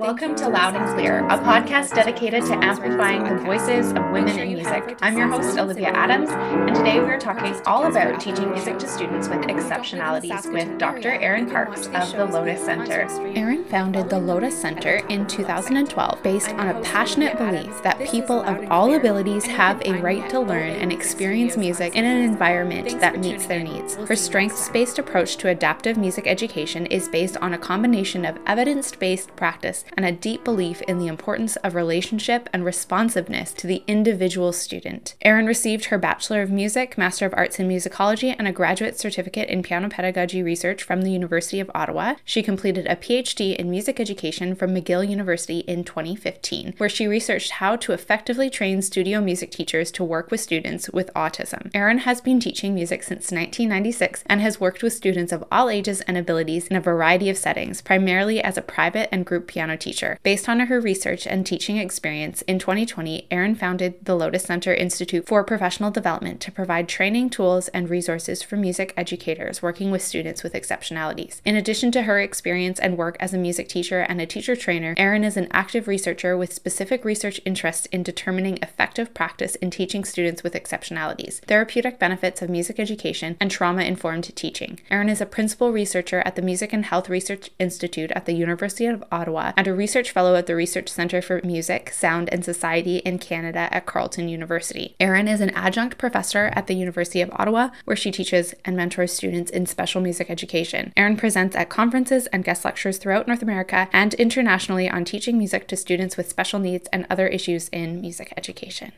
Welcome 0.00 0.34
to 0.36 0.48
Loud 0.48 0.76
and 0.76 0.94
Clear, 0.94 1.18
a 1.26 1.36
podcast 1.36 1.94
dedicated 1.94 2.46
to 2.46 2.54
amplifying 2.64 3.22
the 3.22 3.36
voices 3.44 3.90
of 3.90 4.10
women 4.10 4.38
in 4.38 4.54
music. 4.54 4.96
I'm 5.02 5.18
your 5.18 5.28
host, 5.28 5.58
Olivia 5.58 5.88
Adams, 5.88 6.30
and 6.30 6.74
today 6.74 7.00
we're 7.00 7.20
talking 7.20 7.54
all 7.66 7.84
about 7.84 8.18
teaching 8.18 8.50
music 8.50 8.78
to 8.78 8.88
students 8.88 9.28
with 9.28 9.40
exceptionalities 9.40 10.50
with 10.50 10.78
Dr. 10.78 11.10
Erin 11.10 11.50
Parkes 11.50 11.88
of 11.88 12.12
the 12.12 12.24
Lotus 12.24 12.64
Center. 12.64 13.08
Erin 13.36 13.62
founded 13.66 14.08
the 14.08 14.18
Lotus 14.18 14.58
Center 14.58 15.02
in 15.10 15.26
2012 15.26 16.22
based 16.22 16.48
on 16.48 16.68
a 16.68 16.80
passionate 16.80 17.36
belief 17.36 17.82
that 17.82 18.00
people 18.08 18.40
of 18.40 18.70
all 18.70 18.94
abilities 18.94 19.44
have 19.44 19.82
a 19.84 20.00
right 20.00 20.30
to 20.30 20.40
learn 20.40 20.70
and 20.70 20.94
experience 20.94 21.58
music 21.58 21.94
in 21.94 22.06
an 22.06 22.22
environment 22.22 22.98
that 23.00 23.18
meets 23.20 23.44
their 23.44 23.62
needs. 23.62 23.96
Her 23.96 24.16
strengths 24.16 24.70
based 24.70 24.98
approach 24.98 25.36
to 25.36 25.48
adaptive 25.48 25.98
music 25.98 26.26
education 26.26 26.86
is 26.86 27.06
based 27.06 27.36
on 27.36 27.52
a 27.52 27.58
combination 27.58 28.24
of 28.24 28.38
evidence 28.46 28.96
based 28.96 29.36
practice 29.36 29.84
and 29.96 30.06
a 30.06 30.12
deep 30.12 30.44
belief 30.44 30.80
in 30.82 30.98
the 30.98 31.06
importance 31.06 31.56
of 31.56 31.74
relationship 31.74 32.48
and 32.52 32.64
responsiveness 32.64 33.52
to 33.52 33.66
the 33.66 33.82
individual 33.86 34.52
student. 34.52 35.14
Erin 35.22 35.46
received 35.46 35.86
her 35.86 35.98
Bachelor 35.98 36.42
of 36.42 36.50
Music, 36.50 36.96
Master 36.96 37.26
of 37.26 37.34
Arts 37.36 37.58
in 37.58 37.68
Musicology, 37.68 38.34
and 38.38 38.46
a 38.46 38.52
graduate 38.52 38.98
certificate 38.98 39.48
in 39.48 39.62
piano 39.62 39.88
pedagogy 39.88 40.42
research 40.42 40.82
from 40.82 41.02
the 41.02 41.10
University 41.10 41.60
of 41.60 41.70
Ottawa. 41.74 42.14
She 42.24 42.42
completed 42.42 42.86
a 42.86 42.96
PhD 42.96 43.56
in 43.56 43.70
music 43.70 44.00
education 44.00 44.54
from 44.54 44.74
McGill 44.74 45.08
University 45.08 45.60
in 45.60 45.84
2015, 45.84 46.74
where 46.78 46.88
she 46.88 47.06
researched 47.06 47.52
how 47.52 47.76
to 47.76 47.92
effectively 47.92 48.50
train 48.50 48.82
studio 48.82 49.20
music 49.20 49.50
teachers 49.50 49.90
to 49.92 50.04
work 50.04 50.30
with 50.30 50.40
students 50.40 50.90
with 50.90 51.10
autism. 51.14 51.70
Erin 51.74 51.98
has 51.98 52.20
been 52.20 52.40
teaching 52.40 52.74
music 52.74 53.02
since 53.02 53.32
1996 53.32 54.24
and 54.26 54.40
has 54.40 54.60
worked 54.60 54.82
with 54.82 54.92
students 54.92 55.32
of 55.32 55.44
all 55.50 55.68
ages 55.68 56.00
and 56.02 56.16
abilities 56.16 56.66
in 56.68 56.76
a 56.76 56.80
variety 56.80 57.28
of 57.28 57.38
settings, 57.38 57.80
primarily 57.80 58.42
as 58.42 58.56
a 58.56 58.62
private 58.62 59.08
and 59.12 59.26
group 59.26 59.46
piano 59.46 59.76
teacher. 59.80 60.18
Based 60.22 60.48
on 60.48 60.60
her 60.60 60.80
research 60.80 61.26
and 61.26 61.46
teaching 61.46 61.76
experience, 61.76 62.42
in 62.42 62.58
2020, 62.58 63.26
Erin 63.30 63.54
founded 63.54 64.04
the 64.04 64.14
Lotus 64.14 64.44
Center 64.44 64.74
Institute 64.74 65.26
for 65.26 65.42
Professional 65.42 65.90
Development 65.90 66.40
to 66.40 66.52
provide 66.52 66.88
training 66.88 67.30
tools 67.30 67.68
and 67.68 67.88
resources 67.88 68.42
for 68.42 68.56
music 68.56 68.92
educators 68.96 69.62
working 69.62 69.90
with 69.90 70.02
students 70.02 70.42
with 70.42 70.52
exceptionalities. 70.52 71.40
In 71.44 71.56
addition 71.56 71.90
to 71.92 72.02
her 72.02 72.20
experience 72.20 72.78
and 72.78 72.98
work 72.98 73.16
as 73.20 73.34
a 73.34 73.38
music 73.38 73.68
teacher 73.68 74.00
and 74.00 74.20
a 74.20 74.26
teacher 74.26 74.54
trainer, 74.56 74.94
Erin 74.96 75.24
is 75.24 75.36
an 75.36 75.48
active 75.50 75.88
researcher 75.88 76.36
with 76.36 76.52
specific 76.52 77.04
research 77.04 77.40
interests 77.44 77.86
in 77.86 78.02
determining 78.02 78.58
effective 78.62 79.14
practice 79.14 79.54
in 79.56 79.70
teaching 79.70 80.04
students 80.04 80.42
with 80.42 80.54
exceptionalities, 80.54 81.40
therapeutic 81.40 81.98
benefits 81.98 82.42
of 82.42 82.50
music 82.50 82.78
education, 82.78 83.36
and 83.40 83.50
trauma 83.50 83.82
informed 83.82 84.34
teaching. 84.36 84.80
Erin 84.90 85.08
is 85.08 85.20
a 85.20 85.26
principal 85.26 85.72
researcher 85.72 86.22
at 86.24 86.36
the 86.36 86.42
Music 86.42 86.72
and 86.72 86.84
Health 86.86 87.08
Research 87.08 87.50
Institute 87.58 88.10
at 88.12 88.26
the 88.26 88.32
University 88.32 88.86
of 88.86 89.04
Ottawa 89.10 89.52
and 89.56 89.66
a 89.70 89.74
research 89.74 90.10
fellow 90.10 90.34
at 90.34 90.46
the 90.46 90.56
Research 90.56 90.88
Center 90.88 91.22
for 91.22 91.40
Music, 91.44 91.90
Sound, 91.90 92.28
and 92.32 92.44
Society 92.44 92.98
in 92.98 93.18
Canada 93.18 93.68
at 93.70 93.86
Carleton 93.86 94.28
University. 94.28 94.96
Erin 94.98 95.28
is 95.28 95.40
an 95.40 95.50
adjunct 95.50 95.96
professor 95.96 96.50
at 96.54 96.66
the 96.66 96.74
University 96.74 97.20
of 97.20 97.30
Ottawa, 97.34 97.70
where 97.84 97.96
she 97.96 98.10
teaches 98.10 98.52
and 98.64 98.76
mentors 98.76 99.12
students 99.12 99.50
in 99.50 99.66
special 99.66 100.00
music 100.00 100.28
education. 100.28 100.92
Erin 100.96 101.16
presents 101.16 101.54
at 101.54 101.70
conferences 101.70 102.26
and 102.26 102.44
guest 102.44 102.64
lectures 102.64 102.98
throughout 102.98 103.28
North 103.28 103.42
America 103.42 103.88
and 103.92 104.12
internationally 104.14 104.90
on 104.90 105.04
teaching 105.04 105.38
music 105.38 105.68
to 105.68 105.76
students 105.76 106.16
with 106.16 106.28
special 106.28 106.58
needs 106.58 106.88
and 106.92 107.06
other 107.08 107.28
issues 107.28 107.68
in 107.68 108.00
music 108.00 108.34
education. 108.36 108.90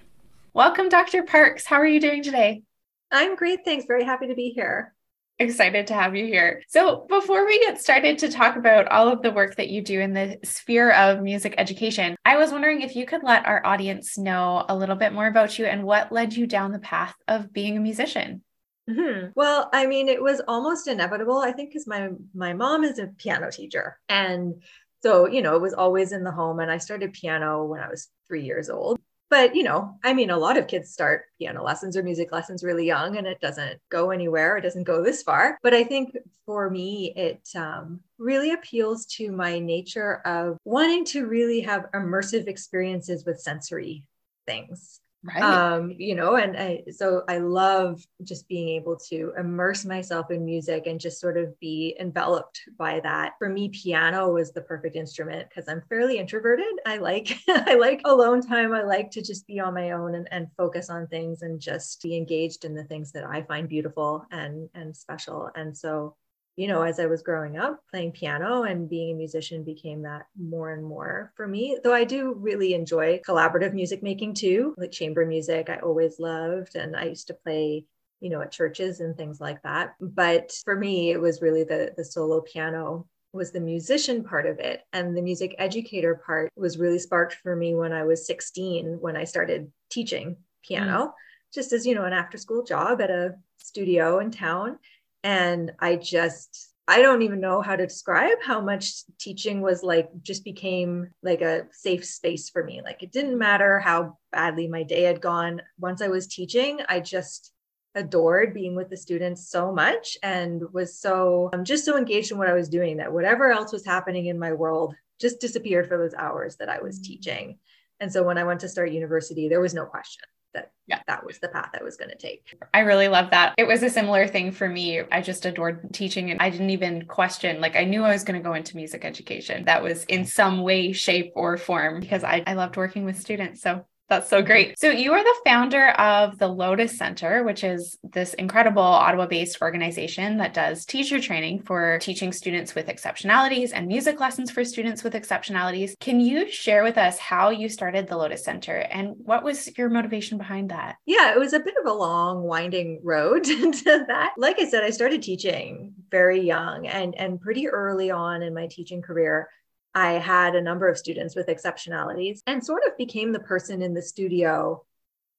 Welcome, 0.55 0.89
Dr. 0.89 1.23
Parkes. 1.23 1.67
How 1.67 1.77
are 1.77 1.87
you 1.87 2.01
doing 2.01 2.23
today? 2.23 2.63
I'm 3.11 3.37
great. 3.37 3.61
Thanks. 3.65 3.85
Very 3.87 4.05
happy 4.05 4.27
to 4.27 4.35
be 4.35 4.51
here. 4.55 4.95
Excited 5.43 5.89
to 5.89 5.95
have 5.95 6.15
you 6.15 6.25
here. 6.25 6.63
So, 6.69 7.05
before 7.09 7.45
we 7.45 7.59
get 7.59 7.81
started 7.81 8.17
to 8.19 8.31
talk 8.31 8.55
about 8.55 8.87
all 8.87 9.09
of 9.09 9.23
the 9.23 9.33
work 9.33 9.57
that 9.57 9.71
you 9.71 9.83
do 9.83 9.99
in 9.99 10.13
the 10.13 10.39
sphere 10.45 10.93
of 10.93 11.21
music 11.21 11.57
education, 11.59 12.15
I 12.25 12.37
was 12.37 12.53
wondering 12.53 12.81
if 12.81 12.95
you 12.95 13.07
could 13.07 13.25
let 13.25 13.45
our 13.45 13.65
audience 13.67 14.17
know 14.17 14.65
a 14.69 14.77
little 14.77 14.95
bit 14.95 15.13
more 15.13 15.27
about 15.27 15.59
you 15.59 15.67
and 15.67 15.83
what 15.83 16.13
led 16.13 16.33
you 16.33 16.47
down 16.47 16.71
the 16.71 16.79
path 16.79 17.17
of 17.27 17.53
being 17.53 17.77
a 17.77 17.81
musician. 17.81 18.45
Mm-hmm. 18.89 19.31
Well, 19.35 19.69
I 19.73 19.87
mean, 19.87 20.07
it 20.07 20.23
was 20.23 20.41
almost 20.47 20.87
inevitable, 20.87 21.39
I 21.39 21.51
think, 21.51 21.71
because 21.71 21.89
my 21.89 22.11
my 22.33 22.53
mom 22.53 22.85
is 22.85 23.01
a 23.01 23.09
piano 23.09 23.51
teacher, 23.51 23.99
and 24.09 24.63
so 25.03 25.27
you 25.27 25.43
know, 25.43 25.57
it 25.57 25.63
was 25.63 25.75
always 25.75 26.13
in 26.13 26.23
the 26.23 26.31
home. 26.31 26.61
And 26.61 26.71
I 26.71 26.79
started 26.79 27.15
piano 27.15 27.65
when 27.65 27.81
I 27.81 27.89
was 27.89 28.09
three 28.29 28.45
years 28.45 28.71
old 28.71 29.01
but 29.33 29.57
you 29.57 29.63
know 29.63 29.97
i 30.05 30.13
mean 30.13 30.29
a 30.29 30.37
lot 30.37 30.59
of 30.59 30.67
kids 30.67 30.91
start 30.91 31.25
piano 31.39 31.65
lessons 31.65 31.97
or 31.97 32.03
music 32.03 32.31
lessons 32.33 32.63
really 32.63 32.87
young 32.87 33.17
and 33.17 33.27
it 33.27 33.41
doesn't 33.41 33.81
go 33.91 34.11
anywhere 34.11 34.59
it 34.59 34.61
doesn't 34.61 34.85
go 34.85 35.03
this 35.03 35.23
far. 35.23 35.59
But 35.63 35.73
i 35.73 35.83
think 35.83 36.17
for 36.45 36.69
me 36.69 37.15
it 37.17 37.49
um, 37.57 38.01
really 38.19 38.53
appeals 38.53 39.07
to 39.07 39.33
my 39.33 39.59
nature 39.59 40.21
of 40.27 40.59
wanting 40.65 41.07
to 41.07 41.27
really 41.27 41.61
have 41.61 41.91
immersive 41.95 42.47
experiences 42.47 43.25
with 43.25 43.41
sensory 43.41 44.05
things 44.47 45.01
Right. 45.25 45.43
Um, 45.43 45.95
you 45.97 46.17
know, 46.17 46.35
and 46.35 46.57
I, 46.57 46.83
so 46.91 47.23
I 47.29 47.39
love 47.39 48.05
just 48.25 48.49
being 48.49 48.71
able 48.71 48.97
to 49.09 49.33
immerse 49.39 49.85
myself 49.85 50.33
in 50.33 50.45
music 50.45 50.89
and 50.89 50.99
just 50.99 51.21
sort 51.21 51.37
of 51.37 51.59
be 51.61 51.97
enveloped 52.01 52.61
by 52.77 52.99
that. 53.01 53.35
For 53.39 53.49
me, 53.49 53.69
piano 53.69 54.33
was 54.33 54.53
the 54.53 54.63
perfect 54.63 54.97
instrument 54.97 55.49
because 55.49 55.69
I'm 55.69 55.83
fairly 55.89 56.19
introverted. 56.19 56.67
I 56.87 56.97
like 56.97 57.39
I 57.49 57.75
like 57.75 58.01
alone 58.05 58.43
time. 58.43 58.73
I 58.73 58.83
like 58.83 59.13
to 59.13 59.23
just 59.23 59.47
be 59.47 59.61
on 59.61 59.75
my 59.75 59.93
own 59.93 60.17
and, 60.17 60.27
and 60.33 60.49
focus 60.57 60.91
on 60.91 61.07
things 61.07 61.43
and 61.43 61.61
just 61.61 62.03
be 62.03 62.17
engaged 62.17 62.65
in 62.65 62.75
the 62.75 62.85
things 62.85 63.13
that 63.13 63.25
I 63.25 63.43
find 63.43 63.69
beautiful 63.69 64.27
and 64.33 64.69
and 64.75 64.97
special. 64.97 65.51
And 65.55 65.77
so 65.77 66.17
you 66.57 66.69
know, 66.69 66.83
as 66.83 67.01
I 67.01 67.07
was 67.07 67.23
growing 67.23 67.57
up, 67.57 67.83
playing 67.91 68.13
piano 68.13 68.65
and 68.65 68.89
being 68.89 69.15
a 69.15 69.17
musician 69.17 69.65
became 69.65 70.03
that 70.03 70.27
more 70.39 70.73
and 70.73 70.85
more 70.85 71.33
for 71.35 71.49
me. 71.49 71.79
Though 71.83 71.95
I 71.95 72.05
do 72.05 72.35
really 72.35 72.75
enjoy 72.75 73.21
collaborative 73.27 73.73
music 73.73 74.03
making 74.03 74.35
too, 74.35 74.75
like 74.77 74.93
chamber 74.93 75.25
music, 75.25 75.71
I 75.71 75.77
always 75.77 76.19
loved. 76.19 76.77
And 76.77 76.95
I 76.95 77.05
used 77.05 77.29
to 77.29 77.35
play, 77.35 77.87
you 78.21 78.29
know, 78.29 78.43
at 78.43 78.53
churches 78.53 79.01
and 79.01 79.17
things 79.17 79.41
like 79.41 79.63
that. 79.63 79.95
But 80.01 80.53
for 80.65 80.77
me, 80.77 81.11
it 81.11 81.21
was 81.21 81.41
really 81.41 81.65
the, 81.65 81.95
the 81.97 82.05
solo 82.05 82.43
piano 82.43 83.07
was 83.33 83.51
the 83.51 83.61
musician 83.61 84.23
part 84.23 84.45
of 84.45 84.59
it. 84.59 84.83
And 84.93 85.17
the 85.17 85.23
music 85.23 85.55
educator 85.59 86.21
part 86.27 86.53
was 86.55 86.77
really 86.77 86.99
sparked 86.99 87.37
for 87.43 87.57
me 87.57 87.75
when 87.75 87.95
I 87.95 88.05
was 88.05 88.27
16, 88.27 88.99
when 89.01 89.17
I 89.17 89.25
started 89.25 89.73
teaching 89.91 90.37
piano, 90.63 91.07
mm. 91.07 91.13
just 91.55 91.73
as, 91.73 91.87
you 91.87 91.95
know, 91.95 92.05
an 92.05 92.13
after 92.13 92.37
school 92.37 92.63
job 92.63 93.01
at 93.01 93.11
a 93.11 93.37
studio 93.57 94.19
in 94.19 94.31
town 94.31 94.79
and 95.23 95.73
I 95.79 95.97
just, 95.97 96.73
I 96.89 97.01
don't 97.01 97.23
even 97.23 97.41
know 97.41 97.61
how 97.61 97.77
to 97.77 97.87
describe 97.87 98.39
how 98.43 98.61
much 98.61 99.05
teaching 99.19 99.61
was 99.61 99.83
like, 99.83 100.11
just 100.23 100.45
became 100.45 101.11
like 101.23 101.41
a 101.41 101.67
safe 101.71 102.05
space 102.05 102.51
for 102.51 102.65
me. 102.65 102.83
Like 102.85 103.03
it 103.03 103.13
didn't 103.13 103.39
matter 103.39 103.79
how 103.79 104.19
badly 104.33 104.67
my 104.67 104.83
day 104.83 105.03
had 105.03 105.21
gone. 105.21 105.63
Once 105.79 106.03
I 106.03 106.09
was 106.09 106.27
teaching, 106.27 106.81
I 106.89 107.01
just 107.01 107.53
adored 107.95 108.55
being 108.55 108.75
with 108.75 108.89
the 108.91 108.97
students 108.97 109.49
so 109.49 109.73
much 109.73 110.17
and 110.23 110.63
was 110.73 110.99
so, 110.99 111.51
I'm 111.53 111.65
just 111.65 111.85
so 111.85 111.97
engaged 111.97 112.33
in 112.33 112.39
what 112.39 112.49
I 112.49 112.55
was 112.55 112.69
doing 112.69 112.97
that 112.97 113.13
whatever 113.13 113.53
else 113.53 113.73
was 113.73 113.87
happening 113.87 114.27
in 114.27 114.39
my 114.39 114.53
world 114.53 114.95
just 115.21 115.41
disappeared 115.41 115.89
for 115.89 115.99
those 115.99 116.15
hours 116.15 116.57
that 116.57 116.69
I 116.69 116.81
was 116.81 116.99
mm. 116.99 117.05
teaching. 117.05 117.59
And 118.01 118.13
so 118.13 118.25
when 118.25 118.39
I 118.39 118.45
went 118.45 118.61
to 118.61 118.69
start 118.69 118.91
university, 118.91 119.49
there 119.49 119.61
was 119.61 119.75
no 119.75 119.85
question 119.85 120.25
that 120.55 120.73
yeah. 120.87 121.01
that 121.07 121.25
was 121.25 121.39
the 121.39 121.49
path 121.49 121.71
I 121.79 121.83
was 121.83 121.97
going 121.97 122.11
to 122.11 122.17
take. 122.17 122.55
I 122.75 122.81
really 122.81 123.09
love 123.09 123.31
that. 123.31 123.55
It 123.57 123.67
was 123.67 123.83
a 123.83 123.91
similar 123.91 124.27
thing 124.27 124.53
for 124.53 124.69
me. 124.69 125.01
I 125.11 125.21
just 125.21 125.47
adored 125.47 125.93
teaching 125.93 126.31
and 126.31 126.41
I 126.41 126.51
didn't 126.51 126.71
even 126.71 127.07
question, 127.07 127.61
like, 127.61 127.77
I 127.77 127.85
knew 127.85 128.03
I 128.03 128.13
was 128.13 128.25
going 128.25 128.41
to 128.41 128.47
go 128.47 128.55
into 128.55 128.77
music 128.77 129.05
education. 129.05 129.65
That 129.65 129.83
was 129.83 130.05
in 130.05 130.25
some 130.25 130.63
way, 130.63 130.93
shape, 130.93 131.33
or 131.35 131.57
form 131.57 132.01
because 132.01 132.25
I, 132.25 132.43
I 132.47 132.55
loved 132.55 132.77
working 132.77 133.05
with 133.05 133.21
students. 133.21 133.63
So 133.63 133.85
that's 134.13 134.29
so 134.29 134.43
great. 134.43 134.79
So, 134.79 134.91
you 134.91 135.13
are 135.13 135.23
the 135.23 135.41
founder 135.45 135.89
of 135.91 136.39
the 136.39 136.49
Lotus 136.49 136.99
Center, 136.99 137.45
which 137.45 137.65
is 137.65 137.99
this 138.03 138.35
incredible 138.35 138.83
Ottawa 138.83 139.27
based 139.27 139.63
organization 139.63 140.37
that 140.37 140.53
does 140.53 140.85
teacher 140.85 141.19
training 141.19 141.63
for 141.63 141.99
teaching 142.01 142.33
students 142.33 142.75
with 142.75 142.89
exceptionalities 142.89 143.71
and 143.73 143.89
music 143.89 144.21
lessons 144.21 144.51
for 144.51 144.65
students 144.65 145.03
with 145.03 145.15
exceptionalities. 145.15 145.99
Can 145.99 146.21
you 146.21 146.51
share 146.51 146.83
with 146.83 146.99
us 146.99 147.19
how 147.19 147.49
you 147.49 147.69
started 147.69 148.07
the 148.07 148.17
Lotus 148.17 148.45
Center 148.45 148.77
and 148.77 149.15
what 149.17 149.43
was 149.43 149.77
your 149.79 149.89
motivation 149.89 150.37
behind 150.37 150.71
that? 150.71 150.97
Yeah, 151.07 151.33
it 151.33 151.39
was 151.39 151.55
a 151.55 151.61
bit 151.61 151.75
of 151.83 151.91
a 151.91 151.95
long, 151.95 152.43
winding 152.43 153.01
road 153.03 153.45
to 153.45 154.05
that. 154.09 154.33
Like 154.37 154.61
I 154.61 154.69
said, 154.69 154.85
I 154.85 154.91
started 154.91 155.23
teaching 155.23 155.95
very 156.11 156.41
young 156.41 156.87
and, 156.87 157.15
and 157.17 157.41
pretty 157.41 157.69
early 157.69 158.11
on 158.11 158.43
in 158.43 158.53
my 158.53 158.67
teaching 158.67 159.01
career. 159.01 159.49
I 159.95 160.13
had 160.13 160.55
a 160.55 160.63
number 160.63 160.89
of 160.89 160.99
students 160.99 161.37
with 161.37 161.49
exceptionalities 161.49 162.41
and 162.47 162.65
sort 162.65 162.83
of 162.87 162.97
became 162.97 163.33
the 163.33 163.41
person 163.41 163.83
in 163.83 163.95
the 163.95 164.03
studio 164.03 164.85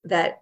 that 0.06 0.42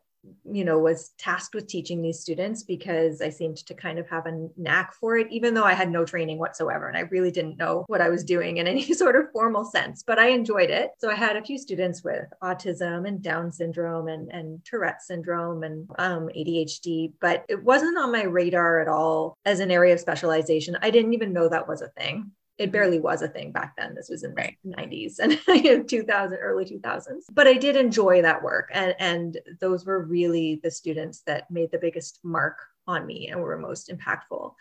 you 0.51 0.63
know 0.63 0.77
was 0.77 1.13
tasked 1.17 1.55
with 1.55 1.67
teaching 1.67 2.01
these 2.01 2.19
students 2.19 2.61
because 2.63 3.21
I 3.21 3.29
seemed 3.29 3.57
to 3.57 3.73
kind 3.73 3.97
of 3.97 4.07
have 4.09 4.27
a 4.27 4.49
knack 4.55 4.93
for 4.93 5.17
it 5.17 5.27
even 5.31 5.53
though 5.53 5.63
I 5.63 5.73
had 5.73 5.89
no 5.89 6.05
training 6.05 6.37
whatsoever 6.37 6.87
and 6.87 6.95
I 6.95 7.01
really 7.01 7.31
didn't 7.31 7.57
know 7.57 7.85
what 7.87 8.01
I 8.01 8.09
was 8.09 8.23
doing 8.23 8.57
in 8.57 8.67
any 8.67 8.93
sort 8.93 9.15
of 9.15 9.31
formal 9.33 9.65
sense 9.65 10.03
but 10.05 10.19
I 10.19 10.27
enjoyed 10.29 10.69
it. 10.69 10.91
So 10.99 11.09
I 11.09 11.15
had 11.15 11.37
a 11.37 11.43
few 11.43 11.57
students 11.57 12.03
with 12.03 12.25
autism 12.43 13.07
and 13.07 13.21
down 13.21 13.51
syndrome 13.51 14.07
and 14.07 14.31
and 14.31 14.63
Tourette 14.63 15.01
syndrome 15.01 15.63
and 15.63 15.89
um, 15.97 16.29
ADHD 16.37 17.13
but 17.19 17.43
it 17.49 17.63
wasn't 17.63 17.97
on 17.97 18.11
my 18.11 18.23
radar 18.23 18.79
at 18.79 18.87
all 18.87 19.37
as 19.45 19.59
an 19.59 19.71
area 19.71 19.93
of 19.93 19.99
specialization. 19.99 20.77
I 20.81 20.91
didn't 20.91 21.13
even 21.13 21.33
know 21.33 21.49
that 21.49 21.67
was 21.67 21.81
a 21.81 21.89
thing 21.89 22.31
It 22.61 22.71
barely 22.71 22.99
was 22.99 23.21
a 23.21 23.27
thing 23.27 23.51
back 23.51 23.75
then. 23.77 23.95
This 23.95 24.09
was 24.09 24.23
in 24.23 24.35
the 24.35 24.51
90s 24.65 25.19
and 25.19 25.39
you 25.63 25.77
know, 25.77 25.83
2000, 25.83 26.37
early 26.37 26.65
2000s. 26.65 27.23
But 27.31 27.47
I 27.47 27.53
did 27.53 27.75
enjoy 27.75 28.21
that 28.21 28.43
work. 28.43 28.69
And, 28.73 28.95
and 28.99 29.37
those 29.59 29.85
were 29.85 30.03
really 30.03 30.59
the 30.63 30.71
students 30.71 31.21
that 31.25 31.49
made 31.49 31.71
the 31.71 31.79
biggest 31.79 32.19
mark 32.23 32.57
on 32.87 33.05
me 33.05 33.29
and 33.29 33.41
were 33.41 33.57
most 33.57 33.89
impactful 33.89 34.53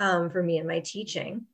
um, 0.00 0.30
for 0.30 0.42
me 0.42 0.58
in 0.58 0.66
my 0.66 0.80
teaching 0.80 1.46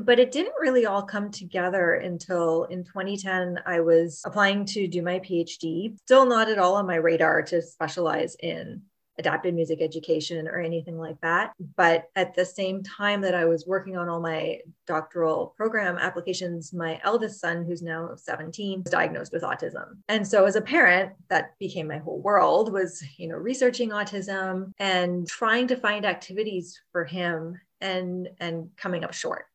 but 0.00 0.20
it 0.20 0.30
didn't 0.30 0.54
really 0.60 0.86
all 0.86 1.02
come 1.02 1.30
together 1.30 1.94
until 1.94 2.64
in 2.64 2.84
2010 2.84 3.58
i 3.66 3.80
was 3.80 4.22
applying 4.24 4.64
to 4.64 4.86
do 4.86 5.02
my 5.02 5.18
phd 5.18 5.98
still 6.00 6.26
not 6.26 6.48
at 6.48 6.58
all 6.58 6.76
on 6.76 6.86
my 6.86 6.96
radar 6.96 7.42
to 7.42 7.60
specialize 7.60 8.36
in 8.40 8.80
adapted 9.18 9.54
music 9.54 9.80
education 9.80 10.48
or 10.48 10.58
anything 10.58 10.98
like 10.98 11.20
that. 11.20 11.52
But 11.76 12.10
at 12.16 12.34
the 12.34 12.44
same 12.44 12.82
time 12.82 13.20
that 13.22 13.34
i 13.34 13.44
was 13.44 13.66
working 13.66 13.96
on 13.96 14.08
all 14.08 14.20
my 14.20 14.60
doctoral 14.86 15.54
program 15.56 15.98
applications 15.98 16.72
my 16.72 17.00
eldest 17.04 17.40
son 17.40 17.64
who's 17.64 17.82
now 17.82 18.10
17 18.14 18.82
was 18.84 18.92
diagnosed 18.92 19.32
with 19.32 19.42
autism. 19.42 19.98
And 20.08 20.26
so 20.26 20.44
as 20.44 20.56
a 20.56 20.60
parent 20.60 21.12
that 21.28 21.58
became 21.58 21.88
my 21.88 21.98
whole 21.98 22.20
world 22.20 22.72
was 22.72 23.02
you 23.16 23.28
know 23.28 23.36
researching 23.36 23.90
autism 23.90 24.72
and 24.78 25.26
trying 25.28 25.66
to 25.68 25.76
find 25.76 26.04
activities 26.04 26.80
for 26.92 27.04
him 27.04 27.60
and 27.80 28.28
and 28.40 28.70
coming 28.76 29.04
up 29.04 29.12
short 29.12 29.46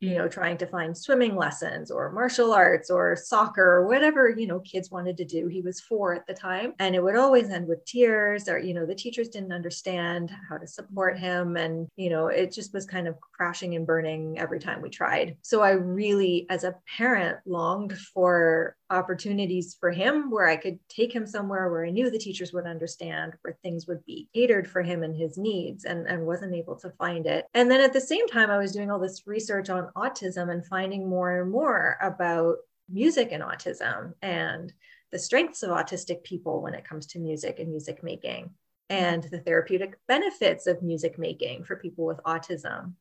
you 0.00 0.16
know 0.16 0.26
trying 0.26 0.56
to 0.56 0.66
find 0.66 0.96
swimming 0.96 1.36
lessons 1.36 1.90
or 1.90 2.10
martial 2.10 2.52
arts 2.52 2.90
or 2.90 3.14
soccer 3.14 3.62
or 3.62 3.86
whatever 3.86 4.30
you 4.30 4.46
know 4.46 4.60
kids 4.60 4.90
wanted 4.90 5.16
to 5.16 5.24
do 5.24 5.46
he 5.46 5.60
was 5.60 5.80
four 5.80 6.14
at 6.14 6.26
the 6.26 6.34
time. 6.34 6.74
And 6.78 6.94
it 6.94 7.02
would 7.02 7.16
always 7.16 7.50
end 7.50 7.68
with 7.68 7.84
tears 7.84 8.48
or 8.48 8.58
you 8.58 8.74
know 8.74 8.86
the 8.86 8.94
teachers 8.94 9.28
didn't 9.28 9.52
understand 9.52 10.32
how 10.48 10.56
to 10.56 10.66
support 10.66 11.18
him. 11.18 11.56
And 11.56 11.88
you 11.96 12.10
know 12.10 12.28
it 12.28 12.52
just 12.52 12.72
was 12.72 12.86
kind 12.86 13.06
of 13.06 13.20
crashing 13.20 13.74
and 13.76 13.86
burning 13.86 14.38
every 14.38 14.58
time 14.58 14.80
we 14.80 14.90
tried. 14.90 15.36
So 15.42 15.60
i 15.62 15.70
really 15.70 16.46
as 16.48 16.64
a 16.64 16.76
parent 16.96 17.38
longed 17.46 17.96
for 17.98 18.76
opportunities 18.90 19.76
for 19.78 19.90
him 19.90 20.30
where 20.30 20.48
I 20.48 20.56
could 20.56 20.78
take 20.88 21.14
him 21.14 21.26
somewhere 21.26 21.70
where 21.70 21.86
I 21.86 21.90
knew 21.90 22.10
the 22.10 22.18
teachers 22.18 22.52
would 22.52 22.66
understand, 22.66 23.34
where 23.42 23.56
things 23.62 23.86
would 23.86 24.04
be 24.04 24.28
catered 24.34 24.68
for 24.68 24.82
him 24.82 25.02
and 25.02 25.16
his 25.16 25.38
needs, 25.38 25.84
and, 25.84 26.06
and 26.06 26.26
wasn't 26.26 26.54
able 26.54 26.76
to 26.76 26.90
find 26.90 27.26
it. 27.26 27.46
And 27.54 27.70
then 27.70 27.80
at 27.80 27.92
the 27.92 28.00
same 28.00 28.26
time, 28.28 28.50
I 28.50 28.58
was 28.58 28.72
doing 28.72 28.90
all 28.90 28.98
this 28.98 29.26
research 29.26 29.70
on 29.70 29.90
autism 29.96 30.50
and 30.50 30.66
finding 30.66 31.08
more 31.08 31.40
and 31.40 31.50
more 31.50 31.96
about 32.02 32.56
music 32.88 33.30
and 33.32 33.42
autism 33.42 34.14
and 34.22 34.72
the 35.12 35.18
strengths 35.18 35.62
of 35.62 35.70
autistic 35.70 36.22
people 36.24 36.62
when 36.62 36.74
it 36.74 36.84
comes 36.84 37.06
to 37.06 37.18
music 37.18 37.58
and 37.58 37.70
music 37.70 38.02
making 38.02 38.50
and 38.88 39.22
the 39.24 39.38
therapeutic 39.38 39.96
benefits 40.08 40.66
of 40.66 40.82
music 40.82 41.18
making 41.18 41.64
for 41.64 41.76
people 41.76 42.04
with 42.04 42.20
autism 42.24 42.92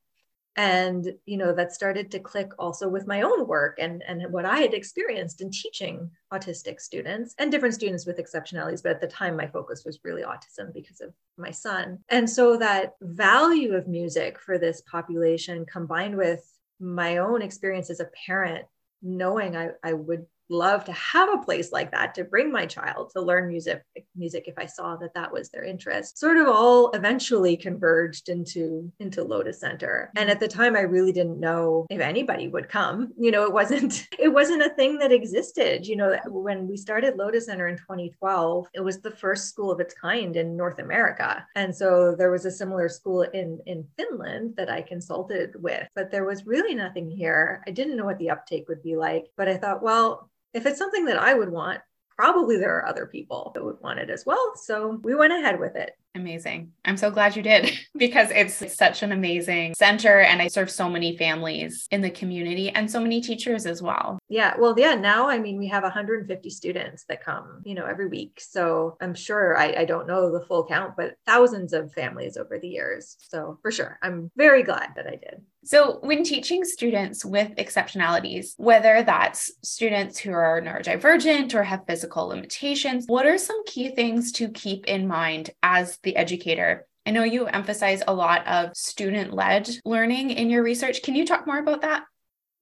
and 0.59 1.13
you 1.25 1.37
know 1.37 1.53
that 1.53 1.71
started 1.71 2.11
to 2.11 2.19
click 2.19 2.51
also 2.59 2.89
with 2.89 3.07
my 3.07 3.21
own 3.21 3.47
work 3.47 3.77
and 3.79 4.03
and 4.05 4.21
what 4.29 4.43
i 4.43 4.57
had 4.57 4.73
experienced 4.73 5.39
in 5.39 5.49
teaching 5.49 6.11
autistic 6.33 6.81
students 6.81 7.33
and 7.39 7.49
different 7.49 7.73
students 7.73 8.05
with 8.05 8.17
exceptionalities 8.17 8.83
but 8.83 8.91
at 8.91 8.99
the 8.99 9.07
time 9.07 9.37
my 9.37 9.47
focus 9.47 9.83
was 9.85 10.01
really 10.03 10.21
autism 10.21 10.73
because 10.73 10.99
of 10.99 11.13
my 11.37 11.49
son. 11.49 11.99
And 12.09 12.29
so 12.29 12.57
that 12.57 12.95
value 13.01 13.73
of 13.73 13.87
music 13.87 14.37
for 14.37 14.57
this 14.57 14.81
population 14.81 15.65
combined 15.65 16.17
with 16.17 16.43
my 16.81 17.17
own 17.17 17.41
experience 17.41 17.89
as 17.89 18.01
a 18.01 18.09
parent 18.27 18.65
knowing 19.01 19.55
i, 19.55 19.69
I 19.81 19.93
would 19.93 20.25
love 20.49 20.83
to 20.85 20.91
have 20.93 21.29
a 21.33 21.43
place 21.43 21.71
like 21.71 21.91
that 21.91 22.15
to 22.15 22.23
bring 22.23 22.51
my 22.51 22.65
child 22.65 23.11
to 23.11 23.21
learn 23.21 23.47
music 23.47 23.83
music 24.15 24.45
if 24.47 24.57
i 24.57 24.65
saw 24.65 24.95
that 24.95 25.13
that 25.13 25.31
was 25.31 25.49
their 25.49 25.63
interest 25.63 26.17
sort 26.17 26.37
of 26.37 26.47
all 26.47 26.89
eventually 26.91 27.55
converged 27.55 28.29
into 28.29 28.91
into 28.99 29.23
lotus 29.23 29.59
center. 29.59 30.11
And 30.15 30.29
at 30.29 30.39
the 30.39 30.47
time 30.47 30.75
i 30.75 30.81
really 30.81 31.11
didn't 31.11 31.39
know 31.39 31.85
if 31.89 32.01
anybody 32.01 32.47
would 32.47 32.69
come. 32.69 33.13
You 33.17 33.31
know 33.31 33.43
it 33.43 33.53
wasn't 33.53 34.07
it 34.19 34.29
wasn't 34.29 34.63
a 34.63 34.69
thing 34.69 34.97
that 34.99 35.11
existed. 35.11 35.87
You 35.87 35.95
know 35.95 36.17
when 36.27 36.67
we 36.67 36.77
started 36.77 37.17
lotus 37.17 37.45
center 37.45 37.67
in 37.67 37.77
2012 37.77 38.67
it 38.73 38.81
was 38.81 38.99
the 38.99 39.11
first 39.11 39.49
school 39.49 39.71
of 39.71 39.79
its 39.79 39.93
kind 39.93 40.35
in 40.35 40.57
north 40.57 40.79
america. 40.79 41.45
And 41.55 41.75
so 41.75 42.15
there 42.17 42.31
was 42.31 42.45
a 42.45 42.51
similar 42.51 42.89
school 42.89 43.21
in 43.21 43.59
in 43.65 43.85
finland 43.97 44.55
that 44.57 44.69
i 44.69 44.81
consulted 44.81 45.51
with 45.61 45.87
but 45.95 46.11
there 46.11 46.25
was 46.25 46.45
really 46.45 46.75
nothing 46.75 47.09
here. 47.09 47.63
I 47.67 47.71
didn't 47.71 47.97
know 47.97 48.05
what 48.05 48.19
the 48.19 48.29
uptake 48.31 48.67
would 48.67 48.83
be 48.83 48.95
like 48.95 49.27
but 49.37 49.47
i 49.47 49.57
thought 49.57 49.83
well 49.83 50.29
if 50.53 50.65
it's 50.65 50.79
something 50.79 51.05
that 51.05 51.17
I 51.17 51.33
would 51.33 51.49
want, 51.49 51.81
probably 52.17 52.57
there 52.57 52.75
are 52.77 52.85
other 52.85 53.05
people 53.05 53.51
that 53.55 53.63
would 53.63 53.79
want 53.81 53.99
it 53.99 54.09
as 54.09 54.25
well. 54.25 54.53
So 54.55 54.99
we 55.03 55.15
went 55.15 55.33
ahead 55.33 55.59
with 55.59 55.75
it. 55.75 55.91
Amazing. 56.15 56.71
I'm 56.85 56.97
so 56.97 57.11
glad 57.11 57.35
you 57.35 57.43
did 57.43 57.71
because 57.97 58.29
it's 58.31 58.75
such 58.75 59.03
an 59.03 59.11
amazing 59.11 59.75
center 59.75 60.21
and 60.21 60.41
I 60.41 60.47
serve 60.47 60.71
so 60.71 60.89
many 60.89 61.15
families 61.15 61.87
in 61.91 62.01
the 62.01 62.09
community 62.09 62.69
and 62.69 62.89
so 62.89 62.99
many 62.99 63.21
teachers 63.21 63.65
as 63.65 63.81
well. 63.81 64.17
Yeah. 64.27 64.55
Well, 64.57 64.73
yeah, 64.77 64.95
now 64.95 65.29
I 65.29 65.37
mean 65.37 65.59
we 65.59 65.67
have 65.67 65.83
150 65.83 66.49
students 66.49 67.05
that 67.09 67.23
come, 67.23 67.61
you 67.63 67.75
know, 67.75 67.85
every 67.85 68.07
week. 68.07 68.41
So 68.41 68.97
I'm 69.01 69.13
sure 69.13 69.57
I, 69.57 69.73
I 69.79 69.85
don't 69.85 70.07
know 70.07 70.31
the 70.31 70.45
full 70.45 70.65
count, 70.65 70.95
but 70.97 71.15
thousands 71.27 71.73
of 71.73 71.93
families 71.93 72.37
over 72.37 72.57
the 72.59 72.67
years. 72.67 73.15
So 73.19 73.59
for 73.61 73.71
sure. 73.71 73.99
I'm 74.01 74.31
very 74.35 74.63
glad 74.63 74.93
that 74.95 75.05
I 75.05 75.11
did. 75.11 75.41
So, 75.65 75.99
when 76.01 76.23
teaching 76.23 76.63
students 76.63 77.25
with 77.25 77.53
exceptionalities, 77.57 78.53
whether 78.57 79.03
that's 79.03 79.51
students 79.61 80.17
who 80.17 80.31
are 80.31 80.61
neurodivergent 80.61 81.53
or 81.53 81.63
have 81.63 81.85
physical 81.85 82.27
limitations, 82.27 83.05
what 83.07 83.25
are 83.25 83.37
some 83.37 83.65
key 83.65 83.89
things 83.89 84.31
to 84.33 84.49
keep 84.49 84.87
in 84.87 85.05
mind 85.05 85.49
as 85.61 85.98
the 86.03 86.15
educator? 86.15 86.85
I 87.05 87.11
know 87.11 87.23
you 87.23 87.47
emphasize 87.47 88.03
a 88.07 88.13
lot 88.13 88.45
of 88.47 88.75
student 88.75 89.33
led 89.33 89.69
learning 89.85 90.31
in 90.31 90.49
your 90.49 90.63
research. 90.63 91.01
Can 91.01 91.15
you 91.15 91.25
talk 91.25 91.47
more 91.47 91.57
about 91.57 91.81
that? 91.81 92.03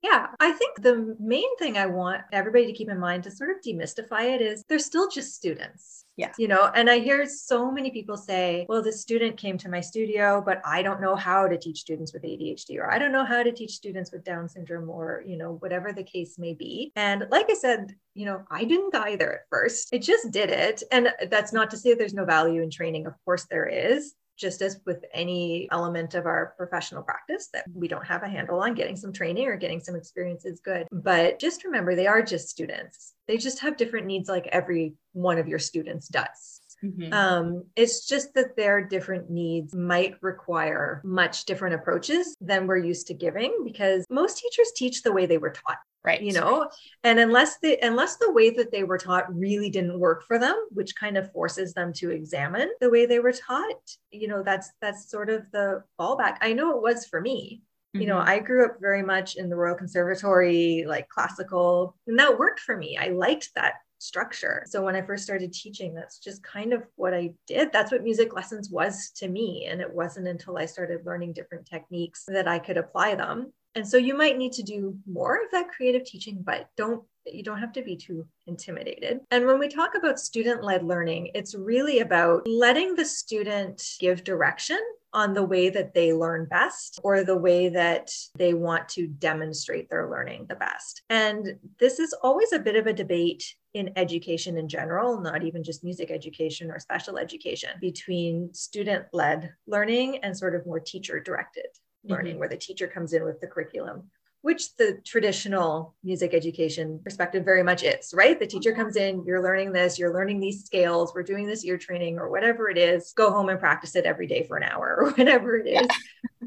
Yeah, 0.02 0.28
I 0.40 0.52
think 0.52 0.82
the 0.82 1.16
main 1.20 1.58
thing 1.58 1.78
I 1.78 1.88
want 1.88 2.22
everybody 2.32 2.68
to 2.68 2.74
keep 2.74 2.90
in 2.90 3.00
mind 3.00 3.24
to 3.24 3.32
sort 3.32 3.50
of 3.50 3.58
demystify 3.66 4.36
it 4.36 4.42
is 4.42 4.64
they're 4.70 4.80
still 4.80 5.10
just 5.10 5.36
students. 5.36 6.06
Yeah. 6.18 6.32
You 6.40 6.48
know, 6.48 6.72
and 6.74 6.90
I 6.90 6.98
hear 6.98 7.28
so 7.28 7.72
many 7.72 7.92
people 7.92 8.18
say, 8.18 8.66
well, 8.68 8.82
the 8.82 8.92
student 8.92 9.38
came 9.38 9.56
to 9.60 9.70
my 9.70 9.80
studio, 9.80 10.42
but 10.44 10.60
I 10.66 10.82
don't 10.82 11.00
know 11.00 11.16
how 11.16 11.48
to 11.48 11.60
teach 11.60 11.78
students 11.78 12.12
with 12.12 12.24
ADHD, 12.24 12.78
or 12.80 12.92
I 12.92 12.98
don't 12.98 13.12
know 13.12 13.24
how 13.24 13.44
to 13.44 13.52
teach 13.52 13.74
students 13.74 14.12
with 14.12 14.24
Down 14.24 14.50
syndrome, 14.50 14.90
or, 14.90 15.24
you 15.28 15.38
know, 15.38 15.58
whatever 15.60 15.94
the 15.94 16.04
case 16.04 16.40
may 16.40 16.56
be. 16.56 16.92
And 16.96 17.28
like 17.30 17.52
I 17.52 17.54
said, 17.54 17.96
you 18.16 18.26
know, 18.26 18.44
I 18.50 18.64
didn't 18.64 18.96
either 18.96 19.32
at 19.32 19.42
first. 19.52 19.90
I 19.94 20.00
just 20.00 20.32
did 20.32 20.50
it. 20.50 20.82
And 20.92 21.10
that's 21.30 21.54
not 21.54 21.70
to 21.70 21.78
say 21.78 21.94
there's 21.94 22.16
no 22.16 22.26
value 22.26 22.64
in 22.64 22.72
training. 22.72 23.06
Of 23.06 23.14
course, 23.24 23.46
there 23.46 23.68
is 23.68 24.16
just 24.38 24.62
as 24.62 24.80
with 24.86 25.04
any 25.14 25.68
element 25.72 26.14
of 26.14 26.26
our 26.26 26.54
professional 26.58 27.04
practice 27.04 27.50
that 27.54 27.66
we 27.74 27.88
don't 27.88 28.06
have 28.06 28.24
a 28.24 28.30
handle 28.30 28.60
on, 28.62 28.74
getting 28.74 28.96
some 28.96 29.12
training 29.12 29.48
or 29.48 29.58
getting 29.58 29.80
some 29.80 29.96
experience 29.96 30.46
is 30.46 30.60
good. 30.60 30.88
But 30.92 31.40
just 31.40 31.64
remember, 31.64 31.96
they 31.96 32.08
are 32.08 32.22
just 32.22 32.50
students. 32.50 33.14
They 33.28 33.38
just 33.38 33.60
have 33.60 33.78
different 33.78 34.08
needs 34.08 34.30
like 34.30 34.48
every 34.48 34.94
one 35.14 35.38
of 35.38 35.48
your 35.48 35.60
students 35.60 36.08
does. 36.08 36.62
Mm-hmm. 36.84 37.12
Um, 37.12 37.64
it's 37.76 38.06
just 38.08 38.34
that 38.36 38.56
their 38.56 38.84
different 38.86 39.30
needs 39.32 39.74
might 39.74 40.16
require 40.22 41.02
much 41.04 41.46
different 41.46 41.76
approaches 41.76 42.36
than 42.40 42.68
we're 42.68 42.78
used 42.78 43.08
to 43.08 43.14
giving 43.16 43.64
because 43.64 44.06
most 44.10 44.38
teachers 44.38 44.72
teach 44.76 45.02
the 45.02 45.12
way 45.12 45.26
they 45.26 45.40
were 45.40 45.50
taught 45.50 45.80
right 46.08 46.22
you 46.22 46.32
know 46.32 46.68
and 47.04 47.20
unless 47.20 47.60
the 47.60 47.78
unless 47.82 48.16
the 48.16 48.32
way 48.32 48.50
that 48.50 48.72
they 48.72 48.84
were 48.84 48.98
taught 48.98 49.36
really 49.36 49.70
didn't 49.70 50.00
work 50.00 50.24
for 50.26 50.40
them 50.40 50.56
which 50.72 50.96
kind 50.96 51.18
of 51.18 51.32
forces 51.34 51.74
them 51.74 51.92
to 51.92 52.10
examine 52.10 52.70
the 52.80 52.90
way 52.90 53.06
they 53.06 53.20
were 53.20 53.34
taught 53.34 53.86
you 54.12 54.28
know 54.28 54.42
that's 54.42 54.72
that's 54.82 55.12
sort 55.12 55.30
of 55.30 55.44
the 55.52 55.84
fallback 56.00 56.38
i 56.42 56.54
know 56.54 56.76
it 56.76 56.82
was 56.82 57.06
for 57.06 57.20
me 57.20 57.62
mm-hmm. 57.94 58.02
you 58.02 58.08
know 58.08 58.20
mm-hmm. 58.20 58.30
i 58.30 58.40
grew 58.40 58.66
up 58.66 58.78
very 58.80 59.04
much 59.04 59.36
in 59.36 59.50
the 59.50 59.56
royal 59.56 59.76
conservatory 59.76 60.86
like 60.88 61.10
classical 61.10 61.96
and 62.08 62.18
that 62.18 62.40
worked 62.40 62.62
for 62.62 62.78
me 62.78 62.98
i 62.98 63.10
liked 63.10 63.50
that 63.56 63.74
structure. 64.00 64.64
So 64.68 64.84
when 64.84 64.96
I 64.96 65.02
first 65.02 65.24
started 65.24 65.52
teaching, 65.54 65.94
that's 65.94 66.20
just 66.20 66.44
kind 66.44 66.74
of 66.74 66.84
what 66.96 67.14
I 67.14 67.34
did. 67.48 67.72
That's 67.72 67.92
what 67.92 68.04
music 68.04 68.34
lessons 68.34 68.70
was 68.70 69.12
to 69.16 69.28
me. 69.28 69.66
And 69.70 69.82
it 69.82 69.92
wasn't 69.92 70.28
until 70.28 70.58
I 70.58 70.66
started 70.66 71.06
learning 71.06 71.34
different 71.34 71.66
techniques 71.66 72.24
that 72.28 72.48
I 72.48 72.60
could 72.60 72.78
apply 72.78 73.16
them. 73.16 73.52
And 73.76 73.88
so 73.88 73.98
you 73.98 74.18
might 74.18 74.38
need 74.38 74.54
to 74.54 74.64
do 74.64 74.98
more 75.06 75.36
of 75.36 75.52
that 75.52 75.70
creative 75.70 76.04
teaching, 76.04 76.42
but 76.44 76.70
don't 76.78 77.04
you 77.32 77.44
don't 77.44 77.60
have 77.60 77.74
to 77.74 77.82
be 77.82 77.96
too 77.96 78.26
intimidated. 78.48 79.20
And 79.32 79.46
when 79.46 79.60
we 79.60 79.68
talk 79.68 79.96
about 79.96 80.20
student 80.20 80.64
led 80.64 80.84
learning, 80.84 81.32
it's 81.34 81.56
really 81.56 82.00
about 82.00 82.48
letting 82.48 82.96
the 82.96 83.06
student 83.06 83.84
give 84.00 84.24
direction 84.24 84.80
on 85.14 85.34
the 85.34 85.44
way 85.44 85.70
that 85.70 85.94
they 85.94 86.14
learn 86.14 86.46
best 86.46 87.00
or 87.04 87.24
the 87.24 87.38
way 87.38 87.70
that 87.70 88.12
they 88.36 88.54
want 88.54 88.88
to 88.90 89.08
demonstrate 89.08 89.90
their 89.90 90.10
learning 90.10 90.46
the 90.48 90.56
best. 90.56 91.02
And 91.10 91.56
this 91.80 92.00
is 92.00 92.14
always 92.22 92.52
a 92.52 92.60
bit 92.60 92.76
of 92.76 92.88
a 92.88 92.94
debate 92.94 93.56
in 93.74 93.92
education 93.96 94.58
in 94.58 94.68
general, 94.68 95.20
not 95.22 95.44
even 95.44 95.64
just 95.64 95.84
music 95.84 96.12
education 96.12 96.70
or 96.70 96.80
special 96.80 97.18
education, 97.18 97.72
between 97.80 98.54
student 98.54 99.06
led 99.14 99.54
learning 99.66 100.18
and 100.24 100.38
sort 100.38 100.56
of 100.56 100.66
more 100.66 100.80
teacher 100.80 101.20
directed 101.20 101.68
learning 102.08 102.34
mm-hmm. 102.34 102.40
where 102.40 102.50
the 102.50 102.58
teacher 102.58 102.88
comes 102.88 103.14
in 103.14 103.24
with 103.24 103.40
the 103.42 103.48
curriculum 103.48 104.04
which 104.42 104.76
the 104.78 104.98
traditional 105.04 105.96
music 106.04 106.34
education 106.34 107.02
perspective 107.04 107.44
very 107.44 107.64
much 107.64 107.84
is, 107.84 108.14
right? 108.14 108.40
The 108.40 108.48
teacher 108.48 108.74
comes 108.74 108.96
in, 108.96 109.26
you're 109.26 109.44
learning 109.44 109.74
this, 109.74 109.98
you're 109.98 110.14
learning 110.14 110.40
these 110.40 110.64
scales, 110.64 111.14
we're 111.14 111.24
doing 111.24 111.48
this 111.48 111.66
ear 111.66 111.78
training 111.78 112.18
or 112.18 112.30
whatever 112.30 112.70
it 112.70 112.78
is, 112.78 113.14
go 113.14 113.32
home 113.32 113.50
and 113.50 113.60
practice 113.60 113.96
it 113.96 114.06
every 114.06 114.28
day 114.28 114.44
for 114.44 114.56
an 114.56 114.64
hour 114.64 114.98
or 115.02 115.12
whatever 115.12 115.58
it 115.58 115.68
is. 115.68 115.82
Yeah. 115.82 115.88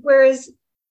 Whereas 0.01 0.51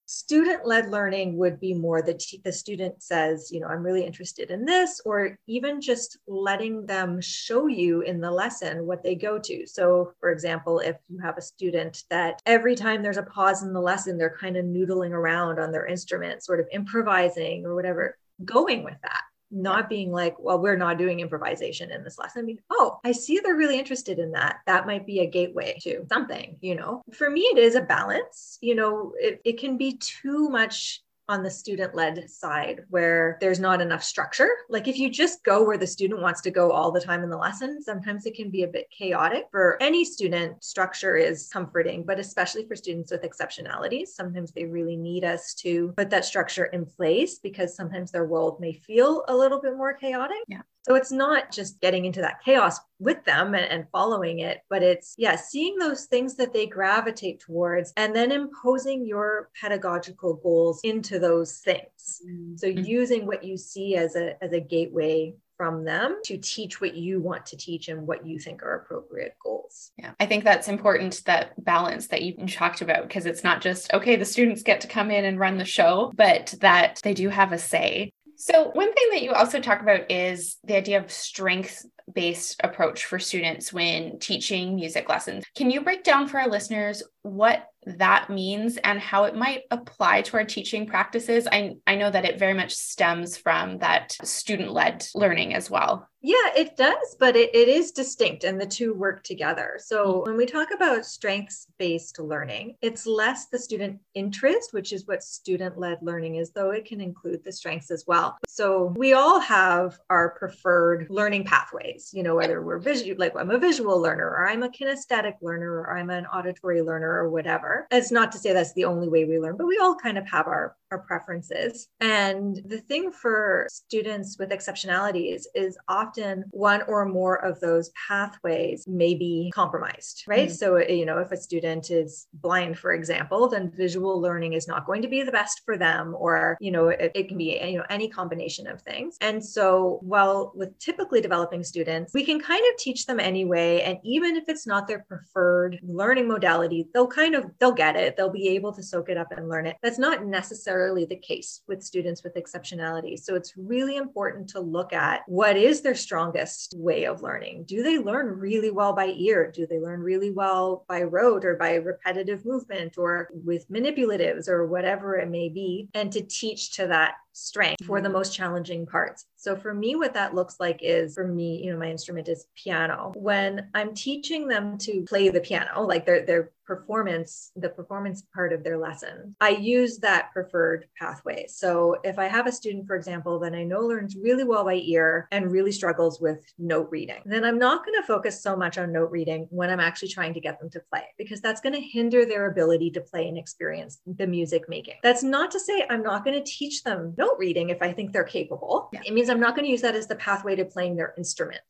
student 0.10 0.66
led 0.66 0.90
learning 0.90 1.38
would 1.38 1.60
be 1.60 1.72
more 1.72 2.02
the, 2.02 2.20
the 2.44 2.52
student 2.52 3.04
says, 3.04 3.52
you 3.52 3.60
know, 3.60 3.68
I'm 3.68 3.84
really 3.84 4.04
interested 4.04 4.50
in 4.50 4.66
this, 4.66 5.00
or 5.06 5.38
even 5.46 5.80
just 5.80 6.18
letting 6.28 6.88
them 6.88 7.22
show 7.22 7.68
you 7.68 8.02
in 8.02 8.20
the 8.20 8.32
lesson 8.32 8.88
what 8.88 9.04
they 9.04 9.14
go 9.14 9.38
to. 9.38 9.68
So, 9.68 10.14
for 10.20 10.32
example, 10.32 10.80
if 10.80 10.96
you 11.10 11.20
have 11.20 11.38
a 11.38 11.44
student 11.44 12.06
that 12.10 12.42
every 12.48 12.76
time 12.76 13.04
there's 13.04 13.18
a 13.18 13.24
pause 13.24 13.62
in 13.62 13.72
the 13.72 13.80
lesson, 13.80 14.18
they're 14.18 14.36
kind 14.36 14.58
of 14.58 14.66
noodling 14.66 15.12
around 15.12 15.60
on 15.60 15.72
their 15.72 15.86
instrument, 15.86 16.42
sort 16.42 16.60
of 16.60 16.66
improvising 16.72 17.64
or 17.64 17.76
whatever, 17.76 18.18
going 18.44 18.84
with 18.84 18.98
that 19.04 19.22
not 19.52 19.90
being 19.90 20.12
like, 20.12 20.36
well, 20.40 20.60
we're 20.60 20.78
not 20.78 20.98
doing 20.98 21.20
improvisation 21.20 21.92
in 21.92 22.04
this 22.04 22.18
lesson. 22.18 22.42
I 22.42 22.46
mean, 22.46 22.60
oh, 22.70 23.00
I 23.04 23.12
see 23.12 23.40
they're 23.40 23.56
really 23.56 23.80
interested 23.80 24.20
in 24.20 24.32
that. 24.34 24.58
That 24.68 24.86
might 24.86 25.06
be 25.06 25.20
a 25.20 25.26
gateway 25.26 25.78
to 25.82 26.06
something, 26.10 26.58
you 26.62 26.76
know. 26.76 27.02
For 27.14 27.30
me, 27.30 27.42
it 27.42 27.58
is 27.58 27.76
a 27.76 27.82
balance. 27.82 28.58
You 28.62 28.76
know, 28.76 29.14
it, 29.18 29.42
it 29.44 29.60
can 29.60 29.78
be 29.78 29.98
too 29.98 30.50
much 30.50 31.02
on 31.30 31.44
the 31.44 31.50
student 31.50 31.96
led 31.96 32.30
side 32.30 32.82
where 32.90 33.38
there's 33.40 33.60
not 33.60 33.82
enough 33.82 34.04
structure. 34.04 34.50
Like 34.68 34.88
if 34.88 34.98
you 34.98 35.10
just 35.10 35.44
go 35.44 35.64
where 35.64 35.78
the 35.78 35.88
student 35.88 36.22
wants 36.22 36.42
to 36.42 36.52
go 36.52 36.72
all 36.72 36.92
the 36.92 37.00
time 37.00 37.24
in 37.24 37.30
the 37.30 37.38
lesson, 37.38 37.82
sometimes 37.82 38.26
it 38.26 38.36
can 38.36 38.50
be 38.50 38.64
a 38.64 38.68
bit 38.68 38.90
chaotic. 38.90 39.46
For 39.52 39.78
any 39.80 40.04
student, 40.04 40.62
structure 40.64 41.16
is 41.16 41.48
comforting, 41.54 42.04
but 42.04 42.20
especially 42.20 42.66
for 42.68 42.76
students 42.76 43.12
with 43.12 43.22
exceptionalities, 43.22 44.08
sometimes 44.08 44.52
they 44.52 44.66
really 44.66 44.98
need 44.98 45.24
us 45.24 45.54
to 45.60 45.94
put 45.96 46.10
that 46.10 46.26
structure 46.26 46.66
in 46.66 46.86
place 46.86 47.38
because 47.38 47.76
sometimes 47.76 48.12
their 48.12 48.26
world 48.26 48.60
may 48.60 48.74
feel 48.74 49.24
a 49.28 49.36
little 49.36 49.62
bit 49.62 49.78
more 49.78 49.94
chaotic. 49.94 50.40
Yeah. 50.48 50.62
So 50.84 50.96
it's 50.96 51.12
not 51.12 51.52
just 51.52 51.80
getting 51.82 52.06
into 52.06 52.22
that 52.22 52.42
chaos 52.44 52.80
with 53.00 53.24
them 53.26 53.54
and, 53.54 53.66
and, 53.66 53.86
following 53.92 54.40
it, 54.40 54.62
but 54.70 54.82
it's, 54.82 55.16
yeah, 55.18 55.36
seeing 55.36 55.78
those 55.78 56.06
things 56.06 56.36
that 56.36 56.54
they 56.54 56.66
gravitate 56.66 57.40
towards 57.40 57.94
and 57.98 58.16
then 58.16 58.32
imposing 58.32 59.06
your 59.06 59.50
pedagogical 59.60 60.36
goals 60.36 60.80
into 60.84 61.20
those 61.20 61.58
things. 61.60 62.22
Mm-hmm. 62.26 62.56
So 62.56 62.68
using 62.68 63.26
what 63.26 63.44
you 63.44 63.58
see 63.58 63.96
as 63.96 64.16
a, 64.16 64.42
as 64.44 64.54
a 64.54 64.60
gateway 64.60 65.34
from 65.60 65.84
them 65.84 66.16
to 66.24 66.38
teach 66.38 66.80
what 66.80 66.96
you 66.96 67.20
want 67.20 67.46
to 67.46 67.58
teach 67.58 67.90
and 67.90 68.08
what 68.08 68.26
you 68.26 68.40
think 68.40 68.64
are 68.64 68.76
appropriate 68.76 69.36
goals. 69.44 69.92
Yeah, 69.98 70.12
I 70.18 70.26
think 70.26 70.46
that's 70.46 70.70
important 70.70 71.22
that 71.26 71.62
balance 71.62 72.08
that 72.08 72.22
you 72.22 72.48
talked 72.48 72.82
about 72.82 73.10
because 73.10 73.26
it's 73.26 73.44
not 73.44 73.62
just, 73.62 73.94
okay, 73.94 74.16
the 74.16 74.24
students 74.24 74.64
get 74.64 74.80
to 74.82 74.88
come 74.88 75.12
in 75.12 75.26
and 75.26 75.38
run 75.38 75.58
the 75.58 75.66
show, 75.66 76.14
but 76.16 76.56
that 76.62 77.02
they 77.04 77.14
do 77.14 77.28
have 77.28 77.52
a 77.52 77.58
say 77.58 78.14
so, 78.42 78.70
one 78.70 78.94
thing 78.94 79.10
that 79.12 79.22
you 79.22 79.34
also 79.34 79.60
talk 79.60 79.82
about 79.82 80.10
is 80.10 80.58
the 80.64 80.78
idea 80.78 80.98
of 80.98 81.12
strength 81.12 81.86
based 82.14 82.60
approach 82.64 83.06
for 83.06 83.20
students 83.20 83.74
when 83.74 84.20
teaching 84.20 84.76
music 84.76 85.10
lessons. 85.10 85.44
Can 85.56 85.72
you 85.72 85.82
break 85.82 86.04
down 86.04 86.28
for 86.28 86.40
our 86.40 86.50
listeners 86.50 87.04
what 87.22 87.68
that 87.86 88.30
means 88.30 88.78
and 88.78 89.00
how 89.00 89.24
it 89.24 89.36
might 89.36 89.64
apply 89.72 90.22
to 90.24 90.38
our 90.38 90.46
teaching 90.46 90.86
practices? 90.86 91.48
I, 91.52 91.76
I 91.88 91.96
know 91.96 92.12
that 92.12 92.26
it 92.26 92.40
very 92.40 92.54
much 92.54 92.74
stems 92.74 93.38
from 93.38 93.80
that 93.80 94.16
student 94.24 94.72
led 94.72 95.06
learning 95.16 95.54
as 95.54 95.70
well. 95.70 96.08
Yeah, 96.22 96.52
it 96.56 96.76
does, 96.76 97.16
but 97.18 97.38
it, 97.38 97.56
it 97.56 97.70
is 97.70 97.92
distinct 97.92 98.44
and 98.44 98.60
the 98.60 98.66
two 98.66 98.94
work 98.94 99.24
together. 99.24 99.80
So 99.82 100.24
when 100.26 100.36
we 100.36 100.46
talk 100.46 100.68
about 100.76 101.06
strengths 101.06 101.68
based 101.78 102.20
learning, 102.20 102.76
it's 102.82 103.06
less 103.06 103.46
the 103.46 103.58
student 103.58 104.00
interest, 104.16 104.74
which 104.74 104.92
is 104.92 105.08
what 105.08 105.24
student 105.24 105.80
led 105.80 106.00
learning 106.02 106.36
is, 106.36 106.52
though 106.52 106.72
it 106.72 106.84
can 106.84 107.00
include 107.00 107.46
the 107.46 107.54
strengths 107.54 107.90
as 107.90 108.04
well. 108.06 108.38
So 108.60 108.94
we 108.98 109.14
all 109.14 109.40
have 109.40 109.98
our 110.10 110.32
preferred 110.32 111.08
learning 111.10 111.46
pathways, 111.46 112.10
you 112.14 112.24
know, 112.24 112.36
whether 112.36 112.62
we're 112.62 112.78
visual, 112.78 113.16
like 113.18 113.32
I'm 113.38 113.52
a 113.52 113.58
visual 113.58 114.02
learner 114.02 114.26
or 114.26 114.50
I'm 114.50 114.64
a 114.64 114.70
kinesthetic 114.70 115.36
learner 115.42 115.72
or 115.72 115.98
I'm 115.98 116.10
an 116.10 116.26
auditory 116.26 116.82
learner 116.82 117.10
or 117.10 117.30
whatever. 117.30 117.88
It's 117.90 118.12
not 118.12 118.34
to 118.34 118.38
say 118.38 118.52
that's 118.52 118.74
the 118.74 118.84
only 118.84 119.08
way 119.08 119.24
we 119.24 119.40
learn, 119.40 119.56
but 119.56 119.66
we 119.66 119.78
all 119.78 119.96
kind 119.96 120.18
of 120.18 120.28
have 120.28 120.48
our 120.48 120.76
our 120.92 121.00
preferences. 121.00 121.88
And 122.00 122.62
the 122.66 122.80
thing 122.80 123.12
for 123.12 123.68
students 123.70 124.38
with 124.40 124.50
exceptionalities 124.50 125.44
is 125.54 125.78
often 125.88 126.46
one 126.52 126.82
or 126.84 127.06
more 127.06 127.44
of 127.44 127.60
those 127.60 127.92
pathways 128.08 128.86
may 128.88 129.14
be 129.14 129.52
compromised, 129.54 130.24
right? 130.28 130.48
Mm-hmm. 130.48 130.56
So, 130.56 130.78
you 130.78 131.06
know, 131.06 131.20
if 131.20 131.32
a 131.32 131.38
student 131.38 131.92
is 131.92 132.28
blind, 132.34 132.78
for 132.78 132.94
example, 132.94 133.48
then 133.48 133.72
visual 133.72 134.20
learning 134.20 134.54
is 134.54 134.68
not 134.68 134.86
going 134.86 135.02
to 135.02 135.08
be 135.08 135.24
the 135.24 135.32
best 135.32 135.62
for 135.66 135.78
them, 135.78 136.16
or, 136.18 136.58
you 136.60 136.72
know, 136.72 136.90
it, 136.90 137.12
it 137.14 137.28
can 137.28 137.38
be, 137.38 137.60
you 137.64 137.78
know, 137.78 137.86
any 137.90 138.08
combination 138.08 138.68
of 138.68 138.82
things. 138.82 139.18
And 139.22 139.44
so, 139.44 140.00
while 140.02 140.52
with 140.56 140.78
typically 140.80 141.22
developing 141.22 141.64
students, 141.64 142.14
we 142.14 142.26
can 142.26 142.40
kind 142.40 142.64
of 142.72 142.78
teach 142.78 143.06
them 143.06 143.20
anyway. 143.20 143.82
And 143.82 143.98
even 144.04 144.36
if 144.36 144.46
it's 144.48 144.66
not 144.66 144.88
their 144.88 145.06
preferred 145.08 145.80
learning 145.84 146.28
modality, 146.28 146.88
they'll 146.94 147.08
kind 147.08 147.36
of, 147.36 147.46
they'll 147.60 147.72
get 147.72 147.96
it. 147.96 148.16
They'll 148.16 148.32
be 148.32 148.50
able 148.50 148.74
to 148.74 148.84
soak 148.84 149.10
it 149.10 149.18
up 149.18 149.32
and 149.32 149.50
learn 149.50 149.68
it. 149.68 149.78
That's 149.82 150.00
not 150.00 150.26
necessarily 150.26 150.79
necessarily 150.80 151.06
the 151.06 151.16
case 151.16 151.62
with 151.68 151.84
students 151.84 152.24
with 152.24 152.36
exceptionality. 152.36 153.20
So 153.20 153.36
it's 153.36 153.58
really 153.58 153.98
important 153.98 154.50
to 154.50 154.62
look 154.62 154.94
at 154.94 155.22
what 155.28 155.58
is 155.58 155.82
their 155.82 155.96
strongest 155.96 156.74
way 156.78 157.06
of 157.06 157.22
learning. 157.22 157.66
Do 157.68 157.84
they 157.84 158.00
learn 158.00 158.40
really 158.40 158.72
well 158.72 158.94
by 158.94 159.08
ear? 159.08 159.52
Do 159.54 159.68
they 159.68 159.80
learn 159.80 160.00
really 160.00 160.32
well 160.32 160.86
by 160.88 161.04
rote 161.04 161.44
or 161.44 161.56
by 161.56 161.76
repetitive 161.76 162.46
movement 162.46 162.98
or 162.98 163.30
with 163.34 163.70
manipulatives 163.70 164.48
or 164.48 164.68
whatever 164.68 165.16
it 165.16 165.30
may 165.30 165.50
be? 165.50 165.90
And 165.94 166.12
to 166.14 166.22
teach 166.22 166.72
to 166.78 166.88
that 166.88 167.16
strength 167.40 167.86
for 167.86 168.02
the 168.02 168.08
mm-hmm. 168.08 168.18
most 168.18 168.36
challenging 168.36 168.86
parts. 168.86 169.26
So 169.36 169.56
for 169.56 169.74
me, 169.74 169.96
what 169.96 170.14
that 170.16 170.36
looks 170.36 170.60
like 170.60 170.80
is 170.82 171.16
for 171.16 171.28
me, 171.28 171.64
you 171.64 171.72
know, 171.72 171.80
my 171.80 171.90
instrument 171.90 172.28
is 172.28 172.48
piano. 172.56 173.14
When 173.16 173.70
I'm 173.74 173.94
teaching 173.94 174.48
them 174.48 174.78
to 174.80 175.04
play 175.08 175.30
the 175.30 175.40
piano, 175.40 175.82
like 175.82 176.06
their 176.06 176.26
their 176.26 176.52
performance, 176.66 177.52
the 177.56 177.70
performance 177.70 178.22
part 178.32 178.54
of 178.54 178.64
their 178.64 178.78
lesson, 178.78 179.36
I 179.42 179.50
use 179.50 179.98
that 180.00 180.32
preferred 180.34 180.86
pathway. 181.00 181.46
So 181.48 181.96
if 182.04 182.20
I 182.20 182.26
have 182.26 182.46
a 182.46 182.52
student, 182.52 182.86
for 182.86 182.96
example, 182.96 183.40
that 183.40 183.56
I 183.56 183.64
know 183.64 183.80
learns 183.80 184.16
really 184.16 184.44
well 184.44 184.66
by 184.66 184.76
ear 184.76 185.28
and 185.32 185.52
really 185.52 185.72
struggles 185.72 186.22
with 186.22 186.46
note 186.60 186.90
reading, 186.92 187.22
then 187.26 187.44
I'm 187.44 187.58
not 187.58 187.86
going 187.86 188.00
to 188.00 188.06
focus 188.06 188.44
so 188.44 188.56
much 188.56 188.78
on 188.78 188.92
note 188.92 189.10
reading 189.10 189.48
when 189.50 189.72
I'm 189.72 189.80
actually 189.80 190.10
trying 190.10 190.34
to 190.36 190.40
get 190.40 190.60
them 190.60 190.70
to 190.72 190.82
play 190.92 191.06
because 191.18 191.42
that's 191.42 191.62
going 191.62 191.74
to 191.74 191.82
hinder 191.82 192.26
their 192.26 192.52
ability 192.52 192.92
to 192.92 193.02
play 193.02 193.28
and 193.28 193.38
experience 193.38 194.00
the 194.06 194.28
music 194.28 194.68
making. 194.68 194.98
That's 195.02 195.24
not 195.24 195.50
to 195.52 195.60
say 195.60 195.86
I'm 195.90 196.04
not 196.04 196.24
going 196.24 196.38
to 196.38 196.52
teach 196.52 196.84
them 196.84 197.16
note 197.18 197.29
reading 197.38 197.70
if 197.70 197.82
I 197.82 197.92
think 197.94 198.12
they're 198.12 198.24
capable. 198.24 198.90
Yeah. 198.94 199.02
It 199.06 199.14
means 199.14 199.30
I'm 199.30 199.40
not 199.40 199.56
going 199.56 199.66
to 199.66 199.72
use 199.72 199.82
that 199.82 199.96
as 199.96 200.08
the 200.08 200.16
pathway 200.16 200.56
to 200.56 200.66
playing 200.66 200.96
their 200.96 201.14
instrument. 201.18 201.62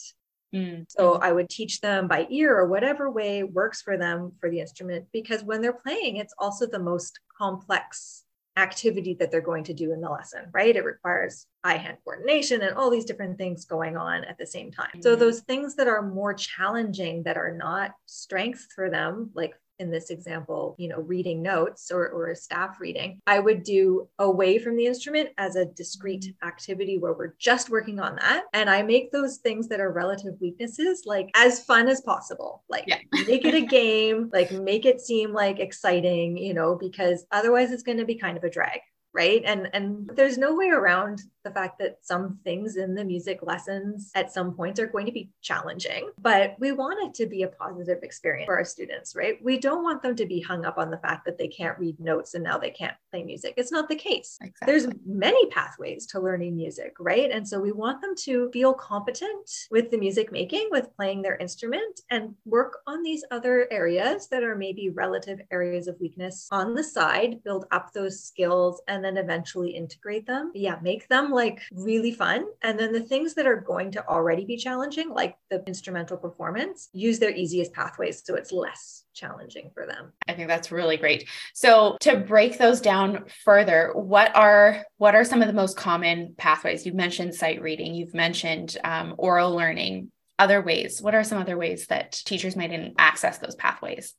Mm. 0.53 0.85
So 0.89 1.15
I 1.15 1.31
would 1.31 1.49
teach 1.49 1.81
them 1.81 2.07
by 2.07 2.27
ear 2.29 2.57
or 2.57 2.67
whatever 2.67 3.09
way 3.11 3.43
works 3.43 3.81
for 3.81 3.97
them 3.97 4.31
for 4.39 4.49
the 4.49 4.59
instrument 4.59 5.05
because 5.13 5.43
when 5.43 5.61
they're 5.61 5.73
playing, 5.73 6.17
it's 6.17 6.33
also 6.39 6.65
the 6.65 6.79
most 6.79 7.19
complex 7.37 8.23
activity 8.57 9.13
that 9.19 9.31
they're 9.31 9.41
going 9.41 9.63
to 9.63 9.73
do 9.73 9.93
in 9.93 10.01
the 10.01 10.09
lesson, 10.09 10.45
right? 10.51 10.75
It 10.75 10.83
requires 10.83 11.45
eye 11.63 11.77
hand 11.77 11.97
coordination 12.03 12.61
and 12.61 12.75
all 12.75 12.89
these 12.89 13.05
different 13.05 13.37
things 13.37 13.65
going 13.65 13.95
on 13.95 14.23
at 14.25 14.37
the 14.37 14.45
same 14.45 14.71
time. 14.71 14.89
Mm-hmm. 14.89 15.01
So 15.01 15.15
those 15.15 15.41
things 15.41 15.75
that 15.75 15.87
are 15.87 16.01
more 16.01 16.33
challenging 16.33 17.23
that 17.23 17.37
are 17.37 17.55
not 17.55 17.91
strengths 18.05 18.67
for 18.73 18.89
them, 18.89 19.31
like 19.33 19.53
in 19.79 19.89
this 19.89 20.09
example, 20.09 20.75
you 20.77 20.87
know, 20.87 20.99
reading 21.01 21.41
notes 21.41 21.91
or, 21.91 22.09
or 22.09 22.27
a 22.27 22.35
staff 22.35 22.79
reading, 22.79 23.19
I 23.25 23.39
would 23.39 23.63
do 23.63 24.07
away 24.19 24.59
from 24.59 24.75
the 24.75 24.85
instrument 24.85 25.29
as 25.37 25.55
a 25.55 25.65
discrete 25.65 26.21
mm-hmm. 26.21 26.47
activity 26.47 26.97
where 26.97 27.13
we're 27.13 27.35
just 27.39 27.69
working 27.69 27.99
on 27.99 28.15
that. 28.17 28.43
And 28.53 28.69
I 28.69 28.81
make 28.81 29.11
those 29.11 29.37
things 29.37 29.67
that 29.69 29.79
are 29.79 29.91
relative 29.91 30.35
weaknesses 30.39 31.03
like 31.05 31.29
as 31.35 31.63
fun 31.63 31.87
as 31.87 32.01
possible. 32.01 32.63
Like 32.69 32.85
yeah. 32.87 32.99
make 33.27 33.45
it 33.45 33.55
a 33.55 33.61
game, 33.61 34.29
like 34.33 34.51
make 34.51 34.85
it 34.85 35.01
seem 35.01 35.33
like 35.33 35.59
exciting, 35.59 36.37
you 36.37 36.53
know, 36.53 36.75
because 36.75 37.25
otherwise 37.31 37.71
it's 37.71 37.83
going 37.83 37.97
to 37.97 38.05
be 38.05 38.15
kind 38.15 38.37
of 38.37 38.43
a 38.43 38.49
drag 38.49 38.81
right 39.13 39.41
and 39.45 39.69
and 39.73 40.09
there's 40.15 40.37
no 40.37 40.55
way 40.55 40.69
around 40.69 41.21
the 41.43 41.51
fact 41.51 41.79
that 41.79 41.97
some 42.01 42.39
things 42.43 42.75
in 42.75 42.95
the 42.95 43.03
music 43.03 43.39
lessons 43.41 44.11
at 44.15 44.31
some 44.31 44.53
points 44.53 44.79
are 44.79 44.87
going 44.87 45.05
to 45.05 45.11
be 45.11 45.31
challenging, 45.41 46.09
but 46.19 46.55
we 46.59 46.71
want 46.71 46.99
it 47.05 47.13
to 47.13 47.29
be 47.29 47.43
a 47.43 47.47
positive 47.47 47.99
experience 48.03 48.47
for 48.47 48.57
our 48.57 48.65
students, 48.65 49.15
right? 49.15 49.37
We 49.43 49.57
don't 49.57 49.83
want 49.83 50.01
them 50.01 50.15
to 50.15 50.25
be 50.25 50.41
hung 50.41 50.65
up 50.65 50.77
on 50.77 50.91
the 50.91 50.97
fact 50.97 51.25
that 51.25 51.37
they 51.37 51.47
can't 51.47 51.79
read 51.79 51.99
notes 51.99 52.33
and 52.33 52.43
now 52.43 52.57
they 52.57 52.71
can't 52.71 52.95
play 53.11 53.23
music. 53.23 53.53
It's 53.57 53.71
not 53.71 53.87
the 53.87 53.95
case. 53.95 54.37
Exactly. 54.41 54.65
There's 54.65 54.87
many 55.05 55.45
pathways 55.47 56.05
to 56.07 56.19
learning 56.19 56.55
music, 56.55 56.95
right? 56.99 57.31
And 57.31 57.47
so 57.47 57.59
we 57.59 57.71
want 57.71 58.01
them 58.01 58.15
to 58.23 58.49
feel 58.51 58.73
competent 58.73 59.49
with 59.71 59.91
the 59.91 59.97
music 59.97 60.31
making, 60.31 60.67
with 60.71 60.93
playing 60.95 61.21
their 61.21 61.37
instrument, 61.37 62.01
and 62.09 62.35
work 62.45 62.79
on 62.85 63.01
these 63.01 63.23
other 63.31 63.67
areas 63.71 64.27
that 64.27 64.43
are 64.43 64.55
maybe 64.55 64.89
relative 64.89 65.39
areas 65.51 65.87
of 65.87 65.95
weakness 66.01 66.47
on 66.51 66.73
the 66.73 66.83
side, 66.83 67.43
build 67.43 67.65
up 67.71 67.93
those 67.93 68.21
skills, 68.23 68.81
and 68.87 68.98
then 69.03 69.17
eventually 69.17 69.71
integrate 69.71 70.25
them. 70.25 70.51
Yeah, 70.53 70.77
make 70.81 71.07
them 71.07 71.31
like 71.31 71.61
really 71.71 72.11
fun. 72.11 72.45
And 72.61 72.79
then 72.79 72.91
the 72.91 73.01
things 73.01 73.33
that 73.35 73.47
are 73.47 73.55
going 73.59 73.91
to 73.91 74.07
already 74.07 74.45
be 74.45 74.57
challenging, 74.57 75.09
like 75.09 75.35
the 75.49 75.63
instrumental 75.65 76.17
performance, 76.17 76.89
use 76.93 77.19
their 77.19 77.31
easiest 77.31 77.73
pathways 77.73 78.21
so 78.25 78.35
it's 78.35 78.51
less 78.51 79.03
challenging 79.13 79.71
for 79.73 79.85
them. 79.85 80.13
I 80.27 80.33
think 80.33 80.47
that's 80.47 80.71
really 80.71 80.97
great. 80.97 81.27
So 81.53 81.97
to 82.01 82.17
break 82.17 82.57
those 82.57 82.81
down 82.81 83.25
further, 83.43 83.91
what 83.93 84.35
are 84.35 84.85
what 84.97 85.15
are 85.15 85.23
some 85.23 85.41
of 85.41 85.47
the 85.47 85.53
most 85.53 85.77
common 85.77 86.35
pathways? 86.37 86.85
You've 86.85 86.95
mentioned 86.95 87.35
sight 87.35 87.61
reading, 87.61 87.93
you've 87.93 88.13
mentioned 88.13 88.77
um, 88.83 89.15
aural 89.17 89.55
learning. 89.55 90.11
Other 90.37 90.61
ways, 90.61 91.01
what 91.01 91.13
are 91.13 91.23
some 91.25 91.37
other 91.37 91.57
ways 91.57 91.87
that 91.87 92.13
teachers 92.13 92.55
might 92.55 92.93
access 92.97 93.39
those 93.39 93.55
pathways? 93.55 94.13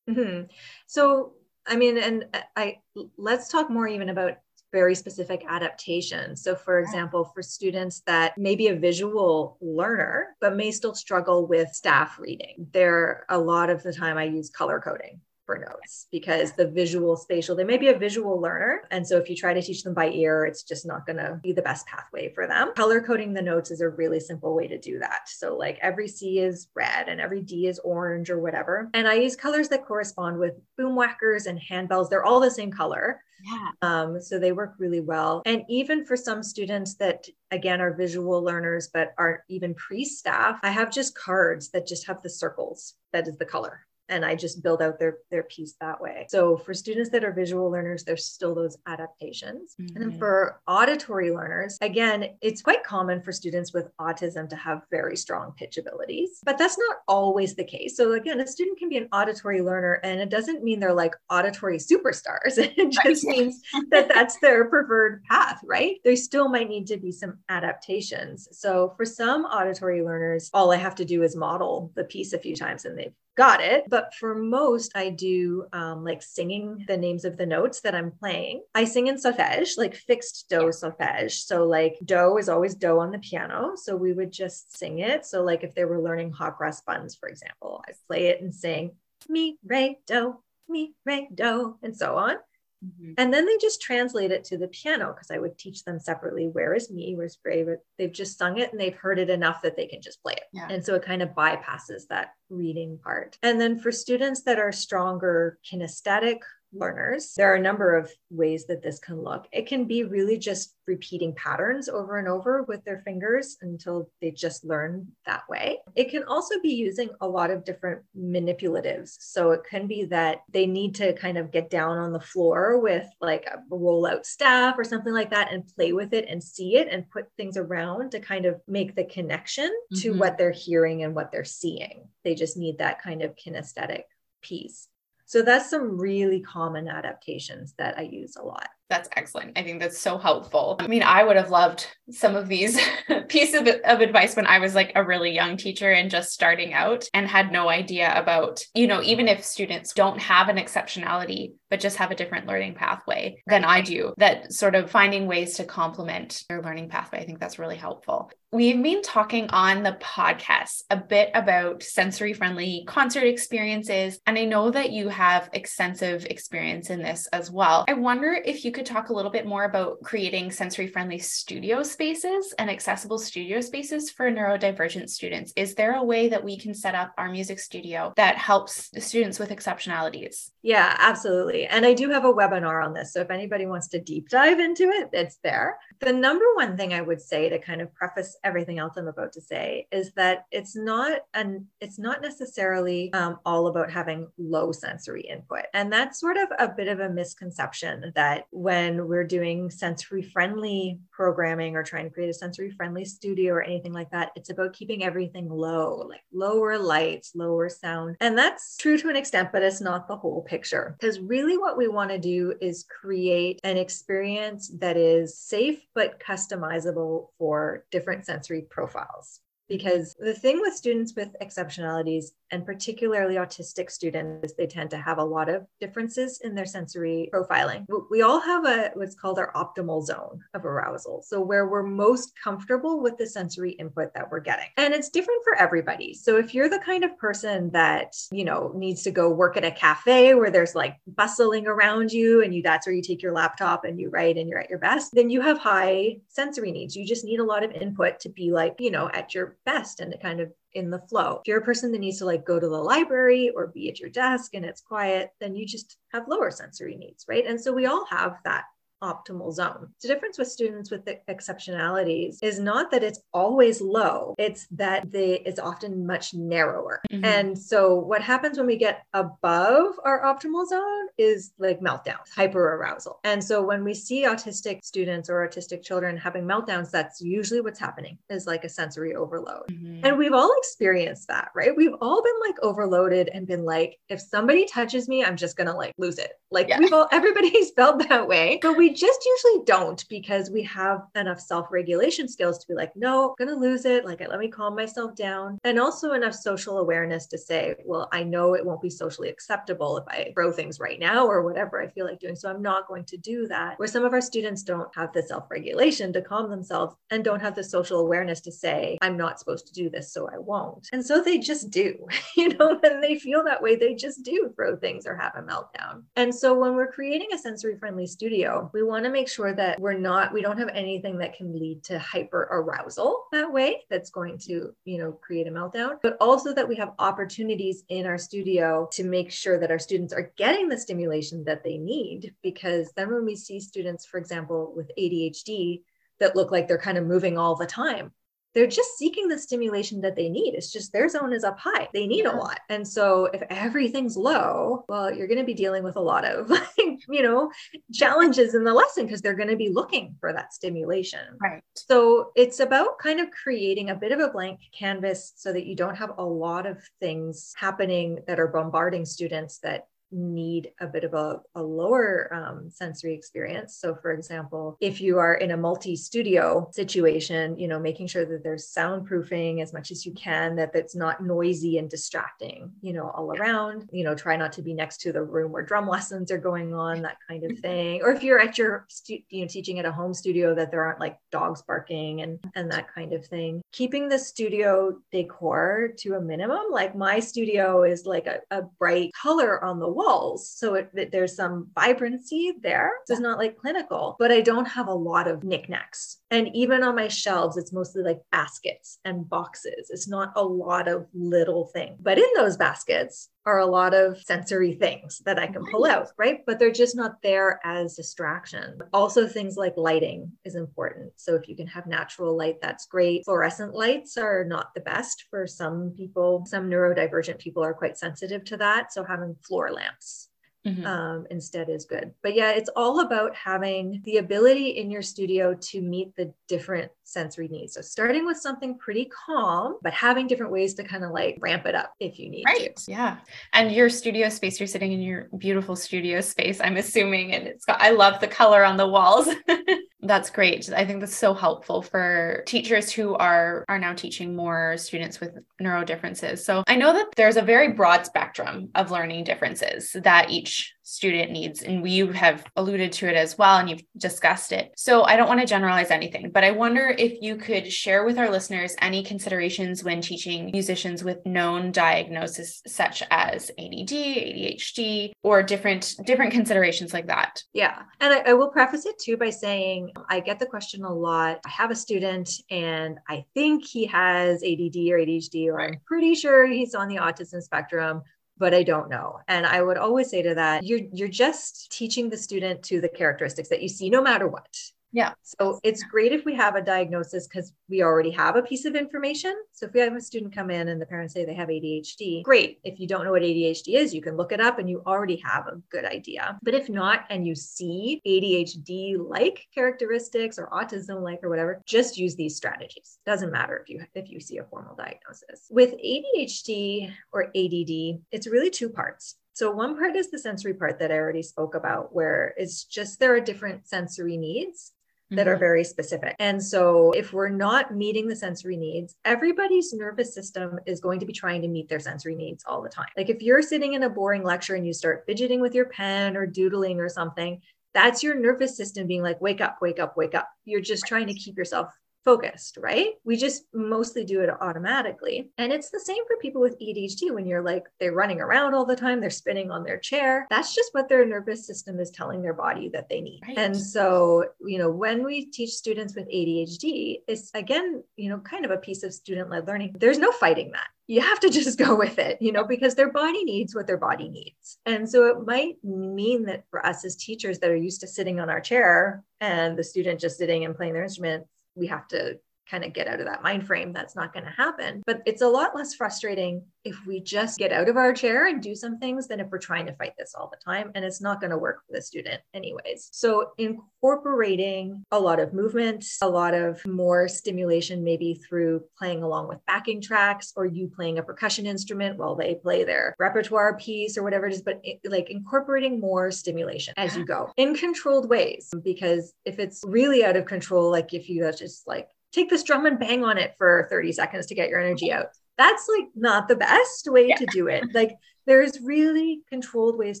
Mm-hmm. 0.10 0.46
So 0.88 1.34
I 1.66 1.76
mean, 1.76 1.98
and 1.98 2.26
uh, 2.32 2.40
I 2.56 2.78
let's 3.16 3.48
talk 3.48 3.70
more 3.70 3.88
even 3.88 4.08
about 4.08 4.38
very 4.72 4.94
specific 4.94 5.44
adaptations. 5.48 6.42
So, 6.42 6.54
for 6.54 6.80
example, 6.80 7.24
for 7.24 7.42
students 7.42 8.02
that 8.06 8.36
may 8.36 8.56
be 8.56 8.68
a 8.68 8.76
visual 8.76 9.56
learner, 9.60 10.36
but 10.40 10.56
may 10.56 10.70
still 10.70 10.94
struggle 10.94 11.46
with 11.46 11.70
staff 11.70 12.18
reading, 12.18 12.66
there 12.72 13.24
a 13.28 13.38
lot 13.38 13.70
of 13.70 13.82
the 13.82 13.92
time 13.92 14.18
I 14.18 14.24
use 14.24 14.50
color 14.50 14.80
coding 14.80 15.20
for 15.46 15.56
notes 15.56 16.08
because 16.10 16.52
the 16.52 16.66
visual 16.66 17.16
spatial, 17.16 17.56
they 17.56 17.64
may 17.64 17.78
be 17.78 17.88
a 17.88 17.98
visual 17.98 18.40
learner. 18.40 18.82
And 18.90 19.06
so 19.06 19.16
if 19.16 19.30
you 19.30 19.36
try 19.36 19.54
to 19.54 19.62
teach 19.62 19.82
them 19.82 19.94
by 19.94 20.10
ear, 20.10 20.44
it's 20.44 20.64
just 20.64 20.84
not 20.84 21.06
going 21.06 21.16
to 21.16 21.40
be 21.42 21.52
the 21.52 21.62
best 21.62 21.86
pathway 21.86 22.34
for 22.34 22.46
them. 22.46 22.74
Color 22.74 23.00
coding 23.00 23.32
the 23.32 23.40
notes 23.40 23.70
is 23.70 23.80
a 23.80 23.88
really 23.88 24.20
simple 24.20 24.54
way 24.54 24.66
to 24.66 24.78
do 24.78 24.98
that. 24.98 25.28
So 25.28 25.56
like 25.56 25.78
every 25.80 26.08
C 26.08 26.40
is 26.40 26.68
red 26.74 27.08
and 27.08 27.20
every 27.20 27.40
D 27.40 27.68
is 27.68 27.78
orange 27.78 28.28
or 28.28 28.40
whatever. 28.40 28.90
And 28.92 29.06
I 29.08 29.14
use 29.14 29.36
colors 29.36 29.68
that 29.68 29.86
correspond 29.86 30.38
with 30.38 30.54
Boomwhackers 30.78 31.46
and 31.46 31.60
handbells. 31.60 32.10
They're 32.10 32.24
all 32.24 32.40
the 32.40 32.50
same 32.50 32.72
color. 32.72 33.22
Yeah. 33.44 33.70
Um, 33.82 34.20
so 34.20 34.38
they 34.38 34.52
work 34.52 34.74
really 34.78 35.00
well. 35.00 35.42
And 35.46 35.62
even 35.68 36.04
for 36.04 36.16
some 36.16 36.42
students 36.42 36.94
that, 36.96 37.26
again, 37.50 37.80
are 37.80 37.94
visual 37.94 38.42
learners, 38.42 38.88
but 38.92 39.14
aren't 39.18 39.42
even 39.48 39.74
pre 39.74 40.04
staff, 40.04 40.58
I 40.62 40.70
have 40.70 40.90
just 40.90 41.16
cards 41.16 41.70
that 41.70 41.86
just 41.86 42.06
have 42.06 42.22
the 42.22 42.30
circles. 42.30 42.94
That 43.12 43.28
is 43.28 43.36
the 43.36 43.44
color 43.44 43.86
and 44.08 44.24
I 44.24 44.34
just 44.34 44.62
build 44.62 44.82
out 44.82 44.98
their 44.98 45.18
their 45.30 45.44
piece 45.44 45.74
that 45.80 46.00
way. 46.00 46.26
So 46.28 46.56
for 46.56 46.74
students 46.74 47.10
that 47.10 47.24
are 47.24 47.32
visual 47.32 47.70
learners, 47.70 48.04
there's 48.04 48.24
still 48.24 48.54
those 48.54 48.76
adaptations. 48.86 49.74
Mm-hmm. 49.80 49.96
And 49.96 50.04
then 50.04 50.10
mm-hmm. 50.10 50.18
for 50.18 50.60
auditory 50.66 51.30
learners, 51.30 51.78
again, 51.80 52.36
it's 52.40 52.62
quite 52.62 52.84
common 52.84 53.22
for 53.22 53.32
students 53.32 53.72
with 53.72 53.88
autism 54.00 54.48
to 54.48 54.56
have 54.56 54.82
very 54.90 55.16
strong 55.16 55.52
pitch 55.56 55.78
abilities, 55.78 56.40
but 56.44 56.58
that's 56.58 56.78
not 56.78 56.96
always 57.08 57.54
the 57.54 57.64
case. 57.64 57.96
So 57.96 58.12
again, 58.12 58.40
a 58.40 58.46
student 58.46 58.78
can 58.78 58.88
be 58.88 58.96
an 58.96 59.08
auditory 59.12 59.62
learner 59.62 60.00
and 60.02 60.20
it 60.20 60.30
doesn't 60.30 60.62
mean 60.62 60.80
they're 60.80 60.92
like 60.92 61.14
auditory 61.30 61.78
superstars. 61.78 62.36
it 62.58 62.92
just 63.04 63.26
right. 63.26 63.36
means 63.36 63.60
that 63.90 64.08
that's 64.08 64.38
their 64.40 64.64
preferred 64.66 65.22
path, 65.24 65.60
right? 65.64 65.96
There 66.04 66.16
still 66.16 66.48
might 66.48 66.68
need 66.68 66.86
to 66.88 66.96
be 66.96 67.12
some 67.12 67.38
adaptations. 67.48 68.48
So 68.52 68.94
for 68.96 69.04
some 69.04 69.44
auditory 69.44 70.02
learners, 70.02 70.50
all 70.52 70.72
I 70.72 70.76
have 70.76 70.94
to 70.96 71.04
do 71.04 71.22
is 71.22 71.36
model 71.36 71.92
the 71.94 72.04
piece 72.04 72.32
a 72.32 72.38
few 72.38 72.54
times 72.54 72.84
and 72.84 72.98
they've 72.98 73.14
got 73.36 73.60
it. 73.60 73.84
But 73.88 74.14
for 74.14 74.34
most, 74.34 74.92
I 74.94 75.10
do 75.10 75.66
um, 75.72 76.04
like 76.04 76.22
singing 76.22 76.84
the 76.88 76.96
names 76.96 77.24
of 77.24 77.36
the 77.36 77.46
notes 77.46 77.80
that 77.82 77.94
I'm 77.94 78.10
playing. 78.10 78.62
I 78.74 78.84
sing 78.84 79.06
in 79.06 79.16
solfege, 79.16 79.78
like 79.78 79.94
fixed 79.94 80.46
do 80.48 80.70
solfege. 80.70 81.32
So 81.32 81.64
like 81.64 81.96
do 82.04 82.38
is 82.38 82.48
always 82.48 82.74
do 82.74 82.98
on 82.98 83.12
the 83.12 83.18
piano. 83.18 83.72
So 83.76 83.96
we 83.96 84.12
would 84.12 84.32
just 84.32 84.76
sing 84.76 85.00
it. 85.00 85.26
So 85.26 85.42
like 85.42 85.62
if 85.62 85.74
they 85.74 85.84
were 85.84 86.02
learning 86.02 86.32
hot 86.32 86.56
cross 86.56 86.80
buns, 86.80 87.14
for 87.14 87.28
example, 87.28 87.84
I 87.88 87.92
play 88.08 88.26
it 88.26 88.40
and 88.40 88.54
sing 88.54 88.92
mi, 89.28 89.58
re, 89.64 89.98
do, 90.06 90.36
mi, 90.68 90.94
re, 91.04 91.28
do, 91.34 91.78
and 91.82 91.96
so 91.96 92.16
on. 92.16 92.36
Mm-hmm. 92.84 93.12
And 93.18 93.32
then 93.32 93.46
they 93.46 93.56
just 93.58 93.80
translate 93.80 94.30
it 94.30 94.44
to 94.44 94.58
the 94.58 94.68
piano 94.68 95.12
because 95.12 95.30
I 95.30 95.38
would 95.38 95.58
teach 95.58 95.84
them 95.84 95.98
separately. 95.98 96.48
Where 96.48 96.74
is 96.74 96.90
mi? 96.90 97.14
Where's 97.14 97.36
brave? 97.36 97.68
They've 97.98 98.12
just 98.12 98.38
sung 98.38 98.58
it 98.58 98.70
and 98.72 98.80
they've 98.80 98.96
heard 98.96 99.18
it 99.18 99.30
enough 99.30 99.62
that 99.62 99.76
they 99.76 99.86
can 99.86 100.02
just 100.02 100.22
play 100.22 100.34
it. 100.34 100.44
Yeah. 100.52 100.68
And 100.70 100.84
so 100.84 100.94
it 100.94 101.02
kind 101.02 101.22
of 101.22 101.30
bypasses 101.30 102.06
that 102.10 102.30
reading 102.50 102.98
part. 103.02 103.38
And 103.42 103.60
then 103.60 103.78
for 103.78 103.90
students 103.90 104.42
that 104.42 104.58
are 104.58 104.72
stronger 104.72 105.58
kinesthetic 105.70 106.40
learners. 106.72 107.34
There 107.36 107.50
are 107.52 107.56
a 107.56 107.60
number 107.60 107.96
of 107.96 108.10
ways 108.30 108.66
that 108.66 108.82
this 108.82 108.98
can 108.98 109.22
look. 109.22 109.46
It 109.52 109.66
can 109.66 109.84
be 109.84 110.04
really 110.04 110.38
just 110.38 110.74
repeating 110.86 111.34
patterns 111.34 111.88
over 111.88 112.18
and 112.18 112.28
over 112.28 112.62
with 112.62 112.84
their 112.84 113.00
fingers 113.00 113.56
until 113.60 114.10
they 114.20 114.30
just 114.30 114.64
learn 114.64 115.08
that 115.26 115.48
way. 115.48 115.78
It 115.94 116.10
can 116.10 116.22
also 116.24 116.60
be 116.60 116.74
using 116.74 117.10
a 117.20 117.26
lot 117.26 117.50
of 117.50 117.64
different 117.64 118.02
manipulatives. 118.16 119.16
So 119.18 119.50
it 119.50 119.62
can 119.68 119.86
be 119.86 120.04
that 120.06 120.42
they 120.52 120.66
need 120.66 120.94
to 120.96 121.12
kind 121.14 121.38
of 121.38 121.50
get 121.50 121.70
down 121.70 121.98
on 121.98 122.12
the 122.12 122.20
floor 122.20 122.78
with 122.78 123.08
like 123.20 123.46
a 123.46 123.58
rollout 123.72 124.24
staff 124.24 124.76
or 124.78 124.84
something 124.84 125.12
like 125.12 125.30
that 125.30 125.52
and 125.52 125.66
play 125.76 125.92
with 125.92 126.12
it 126.12 126.26
and 126.28 126.42
see 126.42 126.76
it 126.76 126.88
and 126.90 127.10
put 127.10 127.26
things 127.36 127.56
around 127.56 128.10
to 128.12 128.20
kind 128.20 128.46
of 128.46 128.60
make 128.68 128.94
the 128.94 129.04
connection 129.04 129.66
mm-hmm. 129.66 130.00
to 130.00 130.10
what 130.12 130.38
they're 130.38 130.52
hearing 130.52 131.02
and 131.02 131.14
what 131.14 131.32
they're 131.32 131.44
seeing. 131.44 132.08
They 132.24 132.34
just 132.34 132.56
need 132.56 132.78
that 132.78 133.02
kind 133.02 133.22
of 133.22 133.34
kinesthetic 133.36 134.02
piece. 134.42 134.88
So 135.26 135.42
that's 135.42 135.68
some 135.68 135.98
really 135.98 136.40
common 136.40 136.88
adaptations 136.88 137.74
that 137.78 137.98
I 137.98 138.02
use 138.02 138.36
a 138.36 138.42
lot. 138.44 138.68
That's 138.88 139.08
excellent. 139.16 139.58
I 139.58 139.64
think 139.64 139.80
that's 139.80 139.98
so 139.98 140.16
helpful. 140.16 140.76
I 140.78 140.86
mean, 140.86 141.02
I 141.02 141.24
would 141.24 141.34
have 141.34 141.50
loved 141.50 141.88
some 142.10 142.36
of 142.36 142.46
these 142.46 142.78
pieces 143.28 143.62
of, 143.62 143.66
of 143.84 144.00
advice 144.00 144.36
when 144.36 144.46
I 144.46 144.60
was 144.60 144.76
like 144.76 144.92
a 144.94 145.02
really 145.02 145.32
young 145.32 145.56
teacher 145.56 145.90
and 145.90 146.08
just 146.08 146.32
starting 146.32 146.72
out 146.72 147.08
and 147.12 147.26
had 147.26 147.50
no 147.50 147.68
idea 147.68 148.16
about, 148.16 148.62
you 148.74 148.86
know, 148.86 149.02
even 149.02 149.26
if 149.26 149.44
students 149.44 149.92
don't 149.92 150.20
have 150.20 150.48
an 150.48 150.56
exceptionality, 150.56 151.54
but 151.68 151.80
just 151.80 151.96
have 151.96 152.12
a 152.12 152.16
different 152.16 152.46
learning 152.46 152.74
pathway 152.74 153.42
than 153.48 153.64
I 153.64 153.80
do, 153.80 154.14
that 154.18 154.52
sort 154.52 154.76
of 154.76 154.88
finding 154.88 155.26
ways 155.26 155.56
to 155.56 155.64
complement 155.64 156.44
their 156.48 156.62
learning 156.62 156.88
pathway. 156.88 157.18
I 157.18 157.26
think 157.26 157.40
that's 157.40 157.58
really 157.58 157.76
helpful. 157.76 158.30
We've 158.52 158.80
been 158.80 159.02
talking 159.02 159.50
on 159.50 159.82
the 159.82 159.98
podcast 160.00 160.84
a 160.88 160.96
bit 160.96 161.32
about 161.34 161.82
sensory 161.82 162.32
friendly 162.32 162.84
concert 162.86 163.24
experiences. 163.24 164.20
And 164.24 164.38
I 164.38 164.44
know 164.44 164.70
that 164.70 164.92
you 164.92 165.08
have 165.08 165.50
extensive 165.52 166.24
experience 166.26 166.88
in 166.90 167.02
this 167.02 167.26
as 167.32 167.50
well. 167.50 167.84
I 167.88 167.94
wonder 167.94 168.32
if 168.32 168.64
you 168.64 168.70
could 168.70 168.86
talk 168.86 169.08
a 169.08 169.12
little 169.12 169.32
bit 169.32 169.46
more 169.46 169.64
about 169.64 170.00
creating 170.04 170.52
sensory 170.52 170.86
friendly 170.86 171.18
studio 171.18 171.82
spaces 171.82 172.54
and 172.56 172.70
accessible 172.70 173.18
studio 173.18 173.60
spaces 173.60 174.12
for 174.12 174.30
neurodivergent 174.30 175.10
students. 175.10 175.52
Is 175.56 175.74
there 175.74 175.96
a 175.96 176.04
way 176.04 176.28
that 176.28 176.44
we 176.44 176.56
can 176.56 176.72
set 176.72 176.94
up 176.94 177.14
our 177.18 177.28
music 177.28 177.58
studio 177.58 178.12
that 178.14 178.36
helps 178.36 178.92
students 179.04 179.40
with 179.40 179.50
exceptionalities? 179.50 180.52
Yeah, 180.62 180.94
absolutely. 181.00 181.66
And 181.66 181.84
I 181.84 181.94
do 181.94 182.10
have 182.10 182.24
a 182.24 182.32
webinar 182.32 182.84
on 182.84 182.94
this. 182.94 183.12
So 183.12 183.22
if 183.22 183.30
anybody 183.30 183.66
wants 183.66 183.88
to 183.88 184.00
deep 184.00 184.28
dive 184.28 184.60
into 184.60 184.84
it, 184.84 185.08
it's 185.12 185.38
there. 185.42 185.78
The 185.98 186.12
number 186.12 186.44
one 186.54 186.76
thing 186.76 186.94
I 186.94 187.00
would 187.00 187.20
say 187.20 187.48
to 187.48 187.58
kind 187.58 187.80
of 187.80 187.92
preface 187.92 188.35
everything 188.44 188.78
else 188.78 188.96
I'm 188.96 189.08
about 189.08 189.32
to 189.32 189.40
say 189.40 189.86
is 189.92 190.12
that 190.14 190.46
it's 190.50 190.76
not 190.76 191.20
an 191.34 191.66
it's 191.80 191.98
not 191.98 192.22
necessarily 192.22 193.12
um, 193.12 193.38
all 193.44 193.66
about 193.66 193.90
having 193.90 194.28
low 194.38 194.72
sensory 194.72 195.22
input. 195.22 195.64
And 195.74 195.92
that's 195.92 196.20
sort 196.20 196.36
of 196.36 196.48
a 196.58 196.68
bit 196.68 196.88
of 196.88 197.00
a 197.00 197.08
misconception 197.08 198.12
that 198.14 198.46
when 198.50 199.08
we're 199.08 199.26
doing 199.26 199.70
sensory 199.70 200.22
friendly 200.22 200.98
programming 201.10 201.76
or 201.76 201.82
trying 201.82 202.04
to 202.04 202.10
create 202.10 202.30
a 202.30 202.34
sensory 202.34 202.70
friendly 202.70 203.04
studio 203.04 203.54
or 203.54 203.62
anything 203.62 203.92
like 203.92 204.10
that, 204.10 204.30
it's 204.36 204.50
about 204.50 204.72
keeping 204.72 205.04
everything 205.04 205.48
low, 205.48 206.06
like 206.08 206.22
lower 206.32 206.78
lights, 206.78 207.32
lower 207.34 207.68
sound. 207.68 208.16
And 208.20 208.36
that's 208.36 208.76
true 208.76 208.98
to 208.98 209.08
an 209.08 209.16
extent, 209.16 209.50
but 209.52 209.62
it's 209.62 209.80
not 209.80 210.08
the 210.08 210.16
whole 210.16 210.42
picture. 210.42 210.96
Because 211.00 211.20
really, 211.20 211.58
what 211.58 211.76
we 211.76 211.88
want 211.88 212.10
to 212.10 212.18
do 212.18 212.54
is 212.60 212.84
create 212.84 213.60
an 213.64 213.76
experience 213.76 214.70
that 214.78 214.96
is 214.96 215.38
safe 215.38 215.80
but 215.94 216.20
customizable 216.20 217.28
for 217.38 217.84
different 217.90 218.25
sensory 218.26 218.62
profiles 218.68 219.40
because 219.68 220.14
the 220.18 220.34
thing 220.34 220.60
with 220.60 220.74
students 220.74 221.14
with 221.16 221.34
exceptionalities 221.42 222.26
and 222.52 222.64
particularly 222.64 223.36
autistic 223.36 223.90
students 223.90 224.54
they 224.56 224.66
tend 224.66 224.90
to 224.90 224.96
have 224.96 225.18
a 225.18 225.24
lot 225.24 225.48
of 225.48 225.66
differences 225.80 226.40
in 226.44 226.54
their 226.54 226.66
sensory 226.66 227.28
profiling. 227.32 227.86
We 228.10 228.22
all 228.22 228.40
have 228.40 228.64
a 228.64 228.90
what's 228.94 229.14
called 229.14 229.38
our 229.38 229.52
optimal 229.52 230.04
zone 230.04 230.40
of 230.54 230.64
arousal. 230.64 231.22
So 231.22 231.40
where 231.40 231.68
we're 231.68 231.82
most 231.82 232.32
comfortable 232.42 233.00
with 233.00 233.16
the 233.18 233.26
sensory 233.26 233.72
input 233.72 234.14
that 234.14 234.30
we're 234.30 234.40
getting. 234.40 234.68
And 234.76 234.94
it's 234.94 235.08
different 235.08 235.42
for 235.44 235.54
everybody. 235.56 236.14
So 236.14 236.36
if 236.36 236.54
you're 236.54 236.68
the 236.68 236.80
kind 236.80 237.04
of 237.04 237.18
person 237.18 237.70
that 237.72 238.14
you 238.30 238.44
know 238.44 238.72
needs 238.74 239.02
to 239.04 239.10
go 239.10 239.30
work 239.30 239.56
at 239.56 239.64
a 239.64 239.70
cafe 239.70 240.34
where 240.34 240.50
there's 240.50 240.74
like 240.74 240.96
bustling 241.06 241.66
around 241.66 242.12
you 242.12 242.42
and 242.42 242.54
you 242.54 242.62
that's 242.62 242.86
where 242.86 242.94
you 242.94 243.02
take 243.02 243.22
your 243.22 243.32
laptop 243.32 243.84
and 243.84 244.00
you 244.00 244.10
write 244.10 244.36
and 244.36 244.48
you're 244.48 244.60
at 244.60 244.70
your 244.70 244.78
best 244.78 245.14
then 245.14 245.30
you 245.30 245.40
have 245.40 245.58
high 245.58 246.16
sensory 246.28 246.70
needs. 246.70 246.94
You 246.94 247.06
just 247.06 247.24
need 247.24 247.40
a 247.40 247.44
lot 247.44 247.64
of 247.64 247.72
input 247.72 248.20
to 248.20 248.28
be 248.28 248.52
like 248.52 248.76
you 248.78 248.90
know 248.90 249.10
at 249.12 249.34
your 249.34 249.55
best 249.66 250.00
and 250.00 250.10
to 250.12 250.18
kind 250.18 250.40
of 250.40 250.50
in 250.72 250.90
the 250.90 251.00
flow. 251.10 251.40
If 251.42 251.48
you're 251.48 251.60
a 251.60 251.64
person 251.64 251.92
that 251.92 251.98
needs 251.98 252.18
to 252.18 252.24
like 252.24 252.46
go 252.46 252.58
to 252.58 252.68
the 252.68 252.76
library 252.76 253.50
or 253.54 253.66
be 253.66 253.90
at 253.90 254.00
your 254.00 254.08
desk 254.08 254.54
and 254.54 254.64
it's 254.64 254.80
quiet, 254.80 255.30
then 255.40 255.54
you 255.54 255.66
just 255.66 255.98
have 256.12 256.28
lower 256.28 256.50
sensory 256.50 256.96
needs, 256.96 257.26
right? 257.28 257.46
And 257.46 257.60
so 257.60 257.72
we 257.72 257.86
all 257.86 258.06
have 258.06 258.36
that 258.44 258.64
optimal 259.02 259.52
zone. 259.52 259.88
The 260.02 260.08
difference 260.08 260.38
with 260.38 260.48
students 260.48 260.90
with 260.90 261.08
exceptionalities 261.28 262.38
is 262.42 262.58
not 262.58 262.90
that 262.90 263.02
it's 263.02 263.20
always 263.32 263.80
low, 263.80 264.34
it's 264.38 264.66
that 264.72 265.10
they, 265.10 265.40
it's 265.40 265.60
often 265.60 266.06
much 266.06 266.34
narrower. 266.34 267.00
Mm-hmm. 267.12 267.24
And 267.24 267.58
so 267.58 267.94
what 267.94 268.22
happens 268.22 268.58
when 268.58 268.66
we 268.66 268.76
get 268.76 269.04
above 269.12 269.94
our 270.04 270.22
optimal 270.22 270.66
zone 270.66 271.06
is 271.18 271.52
like 271.58 271.80
meltdowns, 271.80 272.34
hyper 272.34 272.74
arousal. 272.74 273.20
And 273.24 273.42
so 273.42 273.62
when 273.62 273.84
we 273.84 273.94
see 273.94 274.24
autistic 274.24 274.84
students 274.84 275.28
or 275.28 275.46
autistic 275.46 275.82
children 275.82 276.16
having 276.16 276.44
meltdowns, 276.44 276.90
that's 276.90 277.20
usually 277.20 277.60
what's 277.60 277.78
happening 277.78 278.18
is 278.30 278.46
like 278.46 278.64
a 278.64 278.68
sensory 278.68 279.14
overload. 279.14 279.66
Mm-hmm. 279.70 280.04
And 280.04 280.18
we've 280.18 280.32
all 280.32 280.54
experienced 280.58 281.28
that, 281.28 281.50
right? 281.54 281.76
We've 281.76 281.94
all 282.00 282.22
been 282.22 282.34
like 282.46 282.56
overloaded 282.62 283.28
and 283.28 283.46
been 283.46 283.64
like, 283.64 283.98
if 284.08 284.20
somebody 284.20 284.66
touches 284.66 285.08
me, 285.08 285.24
I'm 285.24 285.36
just 285.36 285.56
going 285.56 285.68
to 285.68 285.74
like 285.74 285.94
lose 285.98 286.18
it. 286.18 286.32
Like 286.50 286.68
yeah. 286.68 286.78
we've 286.78 286.92
all, 286.92 287.08
everybody's 287.12 287.70
felt 287.76 288.06
that 288.08 288.26
way, 288.26 288.58
but 288.62 288.76
we 288.76 288.85
we 288.86 288.92
just 288.92 289.26
usually 289.26 289.64
don't 289.64 290.08
because 290.08 290.48
we 290.48 290.62
have 290.62 291.02
enough 291.16 291.40
self 291.40 291.66
regulation 291.72 292.28
skills 292.28 292.56
to 292.58 292.68
be 292.68 292.74
like, 292.74 292.94
no, 292.94 293.30
I'm 293.30 293.46
going 293.46 293.52
to 293.52 293.60
lose 293.60 293.84
it. 293.84 294.04
Like, 294.04 294.20
let 294.20 294.38
me 294.38 294.46
calm 294.46 294.76
myself 294.76 295.16
down. 295.16 295.58
And 295.64 295.80
also 295.80 296.12
enough 296.12 296.34
social 296.34 296.78
awareness 296.78 297.26
to 297.26 297.38
say, 297.38 297.74
well, 297.84 298.08
I 298.12 298.22
know 298.22 298.54
it 298.54 298.64
won't 298.64 298.80
be 298.80 298.88
socially 298.88 299.28
acceptable 299.28 299.98
if 299.98 300.04
I 300.06 300.30
throw 300.34 300.52
things 300.52 300.78
right 300.78 301.00
now 301.00 301.26
or 301.26 301.42
whatever 301.42 301.82
I 301.82 301.88
feel 301.88 302.06
like 302.06 302.20
doing. 302.20 302.36
So 302.36 302.48
I'm 302.48 302.62
not 302.62 302.86
going 302.86 303.04
to 303.06 303.16
do 303.16 303.48
that. 303.48 303.76
Where 303.80 303.88
some 303.88 304.04
of 304.04 304.12
our 304.12 304.20
students 304.20 304.62
don't 304.62 304.94
have 304.94 305.12
the 305.12 305.22
self 305.24 305.50
regulation 305.50 306.12
to 306.12 306.22
calm 306.22 306.48
themselves 306.48 306.94
and 307.10 307.24
don't 307.24 307.42
have 307.42 307.56
the 307.56 307.64
social 307.64 307.98
awareness 307.98 308.40
to 308.42 308.52
say, 308.52 308.98
I'm 309.02 309.16
not 309.16 309.40
supposed 309.40 309.66
to 309.66 309.72
do 309.72 309.90
this, 309.90 310.12
so 310.12 310.28
I 310.32 310.38
won't. 310.38 310.88
And 310.92 311.04
so 311.04 311.20
they 311.20 311.38
just 311.38 311.70
do, 311.70 312.06
you 312.36 312.50
know, 312.50 312.78
when 312.80 313.00
they 313.00 313.18
feel 313.18 313.42
that 313.46 313.60
way, 313.60 313.74
they 313.74 313.96
just 313.96 314.22
do 314.22 314.52
throw 314.54 314.76
things 314.76 315.08
or 315.08 315.16
have 315.16 315.34
a 315.34 315.42
meltdown. 315.42 316.04
And 316.14 316.32
so 316.32 316.56
when 316.56 316.76
we're 316.76 316.92
creating 316.92 317.32
a 317.34 317.38
sensory 317.38 317.76
friendly 317.76 318.06
studio, 318.06 318.70
we 318.76 318.82
want 318.82 319.04
to 319.04 319.10
make 319.10 319.26
sure 319.26 319.54
that 319.54 319.80
we're 319.80 319.98
not, 319.98 320.34
we 320.34 320.42
don't 320.42 320.58
have 320.58 320.68
anything 320.68 321.16
that 321.16 321.34
can 321.34 321.58
lead 321.58 321.82
to 321.84 321.98
hyper 321.98 322.46
arousal 322.50 323.24
that 323.32 323.50
way 323.50 323.82
that's 323.88 324.10
going 324.10 324.36
to, 324.36 324.70
you 324.84 324.98
know, 324.98 325.12
create 325.12 325.46
a 325.46 325.50
meltdown, 325.50 325.96
but 326.02 326.18
also 326.20 326.52
that 326.52 326.68
we 326.68 326.76
have 326.76 326.92
opportunities 326.98 327.84
in 327.88 328.04
our 328.04 328.18
studio 328.18 328.86
to 328.92 329.02
make 329.02 329.32
sure 329.32 329.58
that 329.58 329.70
our 329.70 329.78
students 329.78 330.12
are 330.12 330.30
getting 330.36 330.68
the 330.68 330.76
stimulation 330.76 331.42
that 331.44 331.64
they 331.64 331.78
need. 331.78 332.34
Because 332.42 332.92
then 332.96 333.10
when 333.10 333.24
we 333.24 333.34
see 333.34 333.58
students, 333.58 334.04
for 334.04 334.18
example, 334.18 334.74
with 334.76 334.90
ADHD, 334.98 335.80
that 336.20 336.36
look 336.36 336.50
like 336.50 336.68
they're 336.68 336.76
kind 336.76 336.98
of 336.98 337.06
moving 337.06 337.38
all 337.38 337.56
the 337.56 337.66
time 337.66 338.12
they're 338.56 338.66
just 338.66 338.96
seeking 338.96 339.28
the 339.28 339.38
stimulation 339.38 340.00
that 340.00 340.16
they 340.16 340.30
need. 340.30 340.54
It's 340.54 340.72
just 340.72 340.90
their 340.90 341.10
zone 341.10 341.34
is 341.34 341.44
up 341.44 341.58
high. 341.58 341.88
They 341.92 342.06
need 342.06 342.24
yeah. 342.24 342.34
a 342.34 342.36
lot. 342.36 342.60
And 342.70 342.88
so 342.88 343.26
if 343.26 343.42
everything's 343.50 344.16
low, 344.16 344.86
well, 344.88 345.14
you're 345.14 345.26
going 345.26 345.38
to 345.38 345.44
be 345.44 345.52
dealing 345.52 345.84
with 345.84 345.96
a 345.96 346.00
lot 346.00 346.24
of, 346.24 346.50
you 346.78 347.22
know, 347.22 347.50
challenges 347.92 348.54
in 348.54 348.64
the 348.64 348.72
lesson 348.72 349.04
because 349.04 349.20
they're 349.20 349.34
going 349.34 349.50
to 349.50 349.56
be 349.56 349.68
looking 349.68 350.16
for 350.20 350.32
that 350.32 350.54
stimulation. 350.54 351.20
Right. 351.38 351.62
So 351.74 352.30
it's 352.34 352.60
about 352.60 352.98
kind 352.98 353.20
of 353.20 353.30
creating 353.30 353.90
a 353.90 353.94
bit 353.94 354.10
of 354.10 354.20
a 354.20 354.30
blank 354.30 354.60
canvas 354.76 355.34
so 355.36 355.52
that 355.52 355.66
you 355.66 355.76
don't 355.76 355.96
have 355.96 356.12
a 356.16 356.24
lot 356.24 356.64
of 356.64 356.78
things 356.98 357.52
happening 357.58 358.20
that 358.26 358.40
are 358.40 358.48
bombarding 358.48 359.04
students 359.04 359.58
that 359.58 359.86
need 360.10 360.70
a 360.80 360.86
bit 360.86 361.04
of 361.04 361.14
a, 361.14 361.40
a 361.54 361.62
lower 361.62 362.32
um, 362.32 362.70
sensory 362.70 363.14
experience. 363.14 363.76
So, 363.76 363.94
for 363.94 364.12
example, 364.12 364.76
if 364.80 365.00
you 365.00 365.18
are 365.18 365.34
in 365.34 365.50
a 365.50 365.56
multi 365.56 365.96
studio 365.96 366.68
situation, 366.72 367.58
you 367.58 367.68
know, 367.68 367.78
making 367.78 368.06
sure 368.06 368.24
that 368.24 368.42
there's 368.42 368.72
soundproofing 368.72 369.62
as 369.62 369.72
much 369.72 369.90
as 369.90 370.06
you 370.06 370.12
can, 370.12 370.56
that 370.56 370.72
that's 370.72 370.96
not 370.96 371.22
noisy 371.22 371.78
and 371.78 371.90
distracting, 371.90 372.70
you 372.80 372.92
know, 372.92 373.10
all 373.10 373.36
around, 373.36 373.88
you 373.92 374.04
know, 374.04 374.14
try 374.14 374.36
not 374.36 374.52
to 374.52 374.62
be 374.62 374.74
next 374.74 375.00
to 375.02 375.12
the 375.12 375.22
room 375.22 375.52
where 375.52 375.62
drum 375.62 375.88
lessons 375.88 376.30
are 376.30 376.38
going 376.38 376.74
on, 376.74 377.02
that 377.02 377.18
kind 377.28 377.44
of 377.44 377.58
thing. 377.58 378.00
Or 378.02 378.10
if 378.10 378.22
you're 378.22 378.40
at 378.40 378.58
your, 378.58 378.86
stu- 378.88 379.22
you 379.28 379.42
know, 379.42 379.48
teaching 379.48 379.78
at 379.78 379.86
a 379.86 379.92
home 379.92 380.14
studio, 380.14 380.54
that 380.54 380.70
there 380.70 380.84
aren't 380.84 381.00
like 381.00 381.18
dogs 381.30 381.62
barking 381.62 382.22
and, 382.22 382.38
and 382.54 382.70
that 382.70 382.92
kind 382.94 383.12
of 383.12 383.26
thing. 383.26 383.62
Keeping 383.72 384.08
the 384.08 384.18
studio 384.18 384.96
decor 385.12 385.92
to 385.98 386.14
a 386.14 386.20
minimum. 386.20 386.66
Like 386.70 386.94
my 386.94 387.20
studio 387.20 387.84
is 387.84 388.06
like 388.06 388.26
a, 388.26 388.40
a 388.50 388.62
bright 388.78 389.10
color 389.20 389.62
on 389.64 389.78
the 389.78 389.88
walls. 389.96 390.48
So 390.48 390.74
it, 390.74 391.10
there's 391.10 391.34
some 391.34 391.68
vibrancy 391.74 392.52
there. 392.60 392.92
So 393.06 393.14
it's 393.14 393.22
not 393.22 393.38
like 393.38 393.56
clinical, 393.56 394.16
but 394.18 394.30
I 394.30 394.42
don't 394.42 394.68
have 394.68 394.88
a 394.88 394.94
lot 394.94 395.26
of 395.26 395.42
knickknacks. 395.42 396.18
And 396.30 396.54
even 396.54 396.82
on 396.82 396.94
my 396.94 397.08
shelves, 397.08 397.56
it's 397.56 397.72
mostly 397.72 398.02
like 398.02 398.20
baskets 398.30 398.98
and 399.04 399.28
boxes. 399.28 399.88
It's 399.90 400.08
not 400.08 400.32
a 400.36 400.44
lot 400.44 400.86
of 400.86 401.06
little 401.14 401.66
things. 401.66 401.98
But 402.00 402.18
in 402.18 402.28
those 402.36 402.56
baskets 402.56 403.30
are 403.46 403.60
a 403.60 403.66
lot 403.66 403.94
of 403.94 404.20
sensory 404.22 404.74
things 404.74 405.22
that 405.24 405.38
I 405.38 405.46
can 405.46 405.64
pull 405.66 405.86
out, 405.86 406.08
right? 406.18 406.40
But 406.44 406.58
they're 406.58 406.72
just 406.72 406.96
not 406.96 407.22
there 407.22 407.60
as 407.64 407.94
distraction. 407.94 408.78
Also, 408.92 409.26
things 409.26 409.56
like 409.56 409.74
lighting 409.76 410.32
is 410.44 410.56
important. 410.56 411.12
So 411.16 411.36
if 411.36 411.48
you 411.48 411.56
can 411.56 411.68
have 411.68 411.86
natural 411.86 412.36
light, 412.36 412.56
that's 412.60 412.86
great. 412.86 413.24
Fluorescent 413.24 413.74
lights 413.74 414.16
are 414.16 414.44
not 414.44 414.74
the 414.74 414.80
best 414.80 415.26
for 415.30 415.46
some 415.46 415.92
people. 415.96 416.44
Some 416.46 416.68
neurodivergent 416.68 417.38
people 417.38 417.62
are 417.62 417.74
quite 417.74 417.96
sensitive 417.96 418.44
to 418.46 418.56
that. 418.56 418.92
So 418.92 419.04
having 419.04 419.36
floor 419.46 419.70
lamps 419.70 420.28
Mm-hmm. 420.66 420.84
Um, 420.84 421.26
instead 421.30 421.68
is 421.68 421.84
good. 421.84 422.12
But 422.22 422.34
yeah, 422.34 422.50
it's 422.50 422.70
all 422.74 423.00
about 423.00 423.34
having 423.36 424.02
the 424.04 424.16
ability 424.16 424.70
in 424.70 424.90
your 424.90 425.02
studio 425.02 425.54
to 425.54 425.80
meet 425.80 426.16
the 426.16 426.32
different 426.48 426.90
sensory 427.04 427.46
needs. 427.46 427.74
So 427.74 427.80
starting 427.80 428.26
with 428.26 428.36
something 428.36 428.76
pretty 428.76 429.08
calm, 429.26 429.76
but 429.82 429.92
having 429.92 430.26
different 430.26 430.50
ways 430.50 430.74
to 430.74 430.82
kind 430.82 431.04
of 431.04 431.12
like 431.12 431.38
ramp 431.40 431.66
it 431.66 431.76
up 431.76 431.94
if 432.00 432.18
you 432.18 432.28
need 432.28 432.44
right. 432.46 432.74
to. 432.74 432.90
Yeah. 432.90 433.18
And 433.52 433.70
your 433.70 433.88
studio 433.88 434.28
space, 434.28 434.58
you're 434.58 434.66
sitting 434.66 434.92
in 434.92 435.00
your 435.00 435.28
beautiful 435.38 435.76
studio 435.76 436.20
space, 436.20 436.60
I'm 436.60 436.76
assuming, 436.76 437.32
and 437.32 437.46
it's 437.46 437.64
got, 437.64 437.80
I 437.80 437.90
love 437.90 438.20
the 438.20 438.28
color 438.28 438.64
on 438.64 438.76
the 438.76 438.88
walls. 438.88 439.28
That's 440.06 440.30
great. 440.30 440.70
I 440.72 440.84
think 440.84 441.00
that's 441.00 441.16
so 441.16 441.34
helpful 441.34 441.82
for 441.82 442.44
teachers 442.46 442.92
who 442.92 443.14
are 443.16 443.64
are 443.68 443.78
now 443.78 443.92
teaching 443.92 444.36
more 444.36 444.76
students 444.76 445.20
with 445.20 445.38
neuro 445.58 445.84
differences. 445.84 446.44
So 446.44 446.62
I 446.66 446.76
know 446.76 446.92
that 446.92 447.08
there's 447.16 447.36
a 447.36 447.42
very 447.42 447.72
broad 447.72 448.06
spectrum 448.06 448.70
of 448.74 448.90
learning 448.90 449.24
differences 449.24 449.96
that 450.02 450.30
each 450.30 450.75
student 450.86 451.32
needs. 451.32 451.62
And 451.62 451.82
we 451.82 451.98
have 452.14 452.46
alluded 452.54 452.92
to 452.92 453.08
it 453.08 453.16
as 453.16 453.36
well, 453.36 453.58
and 453.58 453.68
you've 453.68 453.82
discussed 453.96 454.52
it. 454.52 454.72
So 454.76 455.02
I 455.02 455.16
don't 455.16 455.26
want 455.26 455.40
to 455.40 455.46
generalize 455.46 455.90
anything, 455.90 456.30
but 456.30 456.44
I 456.44 456.52
wonder 456.52 456.94
if 456.96 457.20
you 457.20 457.36
could 457.36 457.70
share 457.72 458.04
with 458.04 458.18
our 458.18 458.30
listeners 458.30 458.76
any 458.80 459.02
considerations 459.02 459.82
when 459.82 460.00
teaching 460.00 460.50
musicians 460.52 461.02
with 461.02 461.26
known 461.26 461.72
diagnosis 461.72 462.62
such 462.68 463.02
as 463.10 463.50
ADD, 463.58 463.90
ADHD, 463.90 465.10
or 465.24 465.42
different 465.42 465.96
different 466.04 466.32
considerations 466.32 466.92
like 466.92 467.08
that. 467.08 467.42
Yeah. 467.52 467.82
And 468.00 468.14
I, 468.14 468.30
I 468.30 468.32
will 468.34 468.50
preface 468.50 468.86
it 468.86 468.96
too 469.00 469.16
by 469.16 469.30
saying 469.30 469.90
I 470.08 470.20
get 470.20 470.38
the 470.38 470.46
question 470.46 470.84
a 470.84 470.92
lot. 470.92 471.40
I 471.44 471.48
have 471.48 471.72
a 471.72 471.76
student 471.76 472.30
and 472.48 472.98
I 473.08 473.24
think 473.34 473.66
he 473.66 473.86
has 473.86 474.44
ADD 474.44 474.76
or 474.76 474.98
ADHD, 474.98 475.48
or 475.48 475.60
I'm 475.60 475.80
pretty 475.84 476.14
sure 476.14 476.46
he's 476.46 476.76
on 476.76 476.86
the 476.86 476.96
autism 476.96 477.42
spectrum 477.42 478.02
but 478.38 478.54
I 478.54 478.62
don't 478.62 478.90
know. 478.90 479.20
And 479.28 479.46
I 479.46 479.62
would 479.62 479.78
always 479.78 480.10
say 480.10 480.22
to 480.22 480.34
that, 480.34 480.64
you're 480.64 480.80
you're 480.92 481.08
just 481.08 481.70
teaching 481.72 482.10
the 482.10 482.16
student 482.16 482.62
to 482.64 482.80
the 482.80 482.88
characteristics 482.88 483.48
that 483.48 483.62
you 483.62 483.68
see 483.68 483.90
no 483.90 484.02
matter 484.02 484.28
what. 484.28 484.56
Yeah. 484.92 485.12
So 485.22 485.60
it's 485.62 485.82
great 485.82 486.12
if 486.12 486.24
we 486.24 486.34
have 486.36 486.54
a 486.54 486.62
diagnosis 486.62 487.26
because 487.26 487.52
we 487.68 487.82
already 487.82 488.10
have 488.12 488.36
a 488.36 488.42
piece 488.42 488.64
of 488.64 488.74
information. 488.74 489.34
So 489.52 489.66
if 489.66 489.72
we 489.72 489.80
have 489.80 489.94
a 489.94 490.00
student 490.00 490.34
come 490.34 490.50
in 490.50 490.68
and 490.68 490.80
the 490.80 490.86
parents 490.86 491.12
say 491.12 491.24
they 491.24 491.34
have 491.34 491.48
ADHD, 491.48 492.22
great. 492.22 492.60
If 492.64 492.80
you 492.80 492.86
don't 492.86 493.04
know 493.04 493.10
what 493.10 493.22
ADHD 493.22 493.74
is, 493.74 493.92
you 493.92 494.00
can 494.00 494.16
look 494.16 494.32
it 494.32 494.40
up 494.40 494.58
and 494.58 494.70
you 494.70 494.82
already 494.86 495.16
have 495.24 495.48
a 495.48 495.60
good 495.70 495.84
idea. 495.84 496.38
But 496.42 496.54
if 496.54 496.68
not, 496.68 497.04
and 497.10 497.26
you 497.26 497.34
see 497.34 498.00
ADHD 498.06 498.96
like 498.98 499.46
characteristics 499.54 500.38
or 500.38 500.48
autism 500.48 501.02
like 501.02 501.20
or 501.22 501.28
whatever, 501.28 501.62
just 501.66 501.98
use 501.98 502.16
these 502.16 502.36
strategies. 502.36 502.98
Doesn't 503.04 503.32
matter 503.32 503.58
if 503.58 503.68
you 503.68 503.84
if 503.94 504.10
you 504.10 504.20
see 504.20 504.38
a 504.38 504.44
formal 504.44 504.76
diagnosis. 504.76 505.46
With 505.50 505.74
ADHD 505.74 506.92
or 507.12 507.24
ADD, 507.24 508.00
it's 508.12 508.26
really 508.26 508.50
two 508.50 508.70
parts. 508.70 509.16
So, 509.34 509.50
one 509.50 509.76
part 509.76 509.96
is 509.96 510.10
the 510.10 510.18
sensory 510.18 510.54
part 510.54 510.78
that 510.78 510.90
I 510.90 510.94
already 510.94 511.22
spoke 511.22 511.54
about, 511.54 511.94
where 511.94 512.32
it's 512.38 512.64
just 512.64 512.98
there 512.98 513.14
are 513.14 513.20
different 513.20 513.68
sensory 513.68 514.16
needs 514.16 514.72
that 515.10 515.28
are 515.28 515.32
mm-hmm. 515.32 515.40
very 515.40 515.64
specific. 515.64 516.16
And 516.18 516.42
so, 516.42 516.90
if 516.92 517.12
we're 517.12 517.28
not 517.28 517.74
meeting 517.74 518.08
the 518.08 518.16
sensory 518.16 518.56
needs, 518.56 518.96
everybody's 519.04 519.72
nervous 519.72 520.12
system 520.12 520.58
is 520.66 520.80
going 520.80 521.00
to 521.00 521.06
be 521.06 521.12
trying 521.12 521.42
to 521.42 521.48
meet 521.48 521.68
their 521.68 521.80
sensory 521.80 522.16
needs 522.16 522.44
all 522.46 522.60
the 522.60 522.68
time. 522.68 522.88
Like 522.96 523.10
if 523.10 523.22
you're 523.22 523.42
sitting 523.42 523.74
in 523.74 523.84
a 523.84 523.90
boring 523.90 524.24
lecture 524.24 524.54
and 524.54 524.66
you 524.66 524.72
start 524.72 525.04
fidgeting 525.06 525.40
with 525.40 525.54
your 525.54 525.66
pen 525.66 526.16
or 526.16 526.26
doodling 526.26 526.80
or 526.80 526.88
something, 526.88 527.40
that's 527.74 528.02
your 528.02 528.14
nervous 528.14 528.56
system 528.56 528.86
being 528.86 529.02
like, 529.02 529.20
wake 529.20 529.40
up, 529.40 529.58
wake 529.60 529.78
up, 529.78 529.96
wake 529.96 530.14
up. 530.14 530.28
You're 530.44 530.60
just 530.60 530.86
trying 530.86 531.06
to 531.08 531.14
keep 531.14 531.36
yourself 531.36 531.68
focused, 532.06 532.56
right? 532.58 532.92
We 533.04 533.16
just 533.16 533.46
mostly 533.52 534.04
do 534.04 534.20
it 534.20 534.30
automatically. 534.40 535.28
And 535.38 535.52
it's 535.52 535.70
the 535.70 535.80
same 535.80 536.06
for 536.06 536.16
people 536.22 536.40
with 536.40 536.58
ADHD 536.60 537.12
when 537.12 537.26
you're 537.26 537.42
like, 537.42 537.64
they're 537.80 537.92
running 537.92 538.20
around 538.20 538.54
all 538.54 538.64
the 538.64 538.76
time, 538.76 539.00
they're 539.00 539.10
spinning 539.10 539.50
on 539.50 539.64
their 539.64 539.78
chair. 539.78 540.26
That's 540.30 540.54
just 540.54 540.70
what 540.72 540.88
their 540.88 541.04
nervous 541.04 541.46
system 541.46 541.80
is 541.80 541.90
telling 541.90 542.22
their 542.22 542.32
body 542.32 542.70
that 542.70 542.88
they 542.88 543.00
need. 543.00 543.20
Right. 543.26 543.36
And 543.36 543.54
so, 543.54 544.24
you 544.40 544.58
know, 544.58 544.70
when 544.70 545.04
we 545.04 545.26
teach 545.26 545.50
students 545.50 545.96
with 545.96 546.08
ADHD, 546.08 547.00
it's 547.08 547.30
again, 547.34 547.82
you 547.96 548.08
know, 548.08 548.18
kind 548.20 548.44
of 548.44 548.52
a 548.52 548.56
piece 548.56 548.84
of 548.84 548.94
student 548.94 549.28
led 549.28 549.48
learning. 549.48 549.74
There's 549.78 549.98
no 549.98 550.12
fighting 550.12 550.52
that 550.52 550.68
you 550.86 551.00
have 551.00 551.20
to 551.20 551.30
just 551.38 551.58
go 551.58 551.76
with 551.76 551.98
it, 551.98 552.20
you 552.20 552.32
know, 552.32 552.44
because 552.44 552.74
their 552.74 552.92
body 552.92 553.24
needs 553.24 553.54
what 553.54 553.66
their 553.66 553.76
body 553.76 554.08
needs. 554.08 554.58
And 554.66 554.88
so 554.88 555.06
it 555.06 555.26
might 555.26 555.56
mean 555.64 556.24
that 556.26 556.44
for 556.50 556.64
us 556.64 556.84
as 556.84 556.96
teachers 556.96 557.38
that 557.40 557.50
are 557.50 557.56
used 557.56 557.80
to 557.80 557.86
sitting 557.86 558.20
on 558.20 558.30
our 558.30 558.40
chair 558.40 559.02
and 559.20 559.56
the 559.58 559.64
student 559.64 560.00
just 560.00 560.18
sitting 560.18 560.44
and 560.44 560.54
playing 560.54 560.74
their 560.74 560.84
instrument, 560.84 561.26
we 561.56 561.66
have 561.66 561.88
to 561.88 562.18
kind 562.48 562.64
of 562.64 562.72
get 562.72 562.88
out 562.88 563.00
of 563.00 563.06
that 563.06 563.22
mind 563.22 563.46
frame. 563.46 563.72
That's 563.72 563.96
not 563.96 564.12
going 564.12 564.24
to 564.24 564.30
happen. 564.30 564.82
But 564.86 565.02
it's 565.06 565.22
a 565.22 565.28
lot 565.28 565.54
less 565.54 565.74
frustrating 565.74 566.42
if 566.64 566.84
we 566.86 567.00
just 567.00 567.38
get 567.38 567.52
out 567.52 567.68
of 567.68 567.76
our 567.76 567.92
chair 567.92 568.26
and 568.26 568.42
do 568.42 568.54
some 568.54 568.78
things 568.78 569.06
than 569.06 569.20
if 569.20 569.28
we're 569.30 569.38
trying 569.38 569.66
to 569.66 569.74
fight 569.74 569.92
this 569.98 570.14
all 570.14 570.30
the 570.30 570.38
time. 570.44 570.72
And 570.74 570.84
it's 570.84 571.00
not 571.00 571.20
going 571.20 571.30
to 571.30 571.38
work 571.38 571.62
for 571.66 571.74
the 571.74 571.82
student, 571.82 572.20
anyways. 572.34 572.88
So, 572.92 573.30
incorporating 573.38 574.84
a 574.90 574.98
lot 574.98 575.20
of 575.20 575.32
movement, 575.32 575.84
a 576.02 576.08
lot 576.08 576.34
of 576.34 576.64
more 576.66 577.08
stimulation, 577.08 577.84
maybe 577.84 578.14
through 578.14 578.64
playing 578.78 579.02
along 579.02 579.28
with 579.28 579.44
backing 579.46 579.80
tracks 579.80 580.32
or 580.36 580.46
you 580.46 580.68
playing 580.68 580.98
a 580.98 581.02
percussion 581.02 581.46
instrument 581.46 581.98
while 581.98 582.16
they 582.16 582.34
play 582.34 582.64
their 582.64 582.96
repertoire 582.98 583.56
piece 583.58 583.96
or 583.96 584.02
whatever 584.02 584.26
it 584.26 584.32
is, 584.32 584.42
but 584.42 584.60
it, 584.64 584.80
like 584.84 585.10
incorporating 585.10 585.80
more 585.80 586.10
stimulation 586.10 586.74
as 586.76 586.96
you 586.96 587.04
go 587.04 587.30
in 587.36 587.54
controlled 587.54 588.08
ways. 588.08 588.52
Because 588.64 589.12
if 589.24 589.38
it's 589.38 589.62
really 589.66 590.04
out 590.04 590.16
of 590.16 590.26
control, 590.26 590.70
like 590.70 590.94
if 590.94 591.08
you 591.08 591.26
just 591.32 591.66
like 591.66 591.88
take 592.12 592.30
this 592.30 592.42
drum 592.42 592.66
and 592.66 592.78
bang 592.78 593.04
on 593.04 593.18
it 593.18 593.34
for 593.38 593.66
30 593.70 593.92
seconds 593.92 594.26
to 594.26 594.34
get 594.34 594.48
your 594.48 594.60
energy 594.60 594.92
out. 594.92 595.06
That's 595.38 595.68
like 595.68 595.88
not 595.94 596.28
the 596.28 596.36
best 596.36 596.88
way 596.90 597.08
yeah. 597.08 597.16
to 597.16 597.26
do 597.26 597.48
it. 597.48 597.74
Like 597.74 597.96
there's 598.26 598.60
really 598.60 599.20
controlled 599.28 599.78
ways 599.78 600.00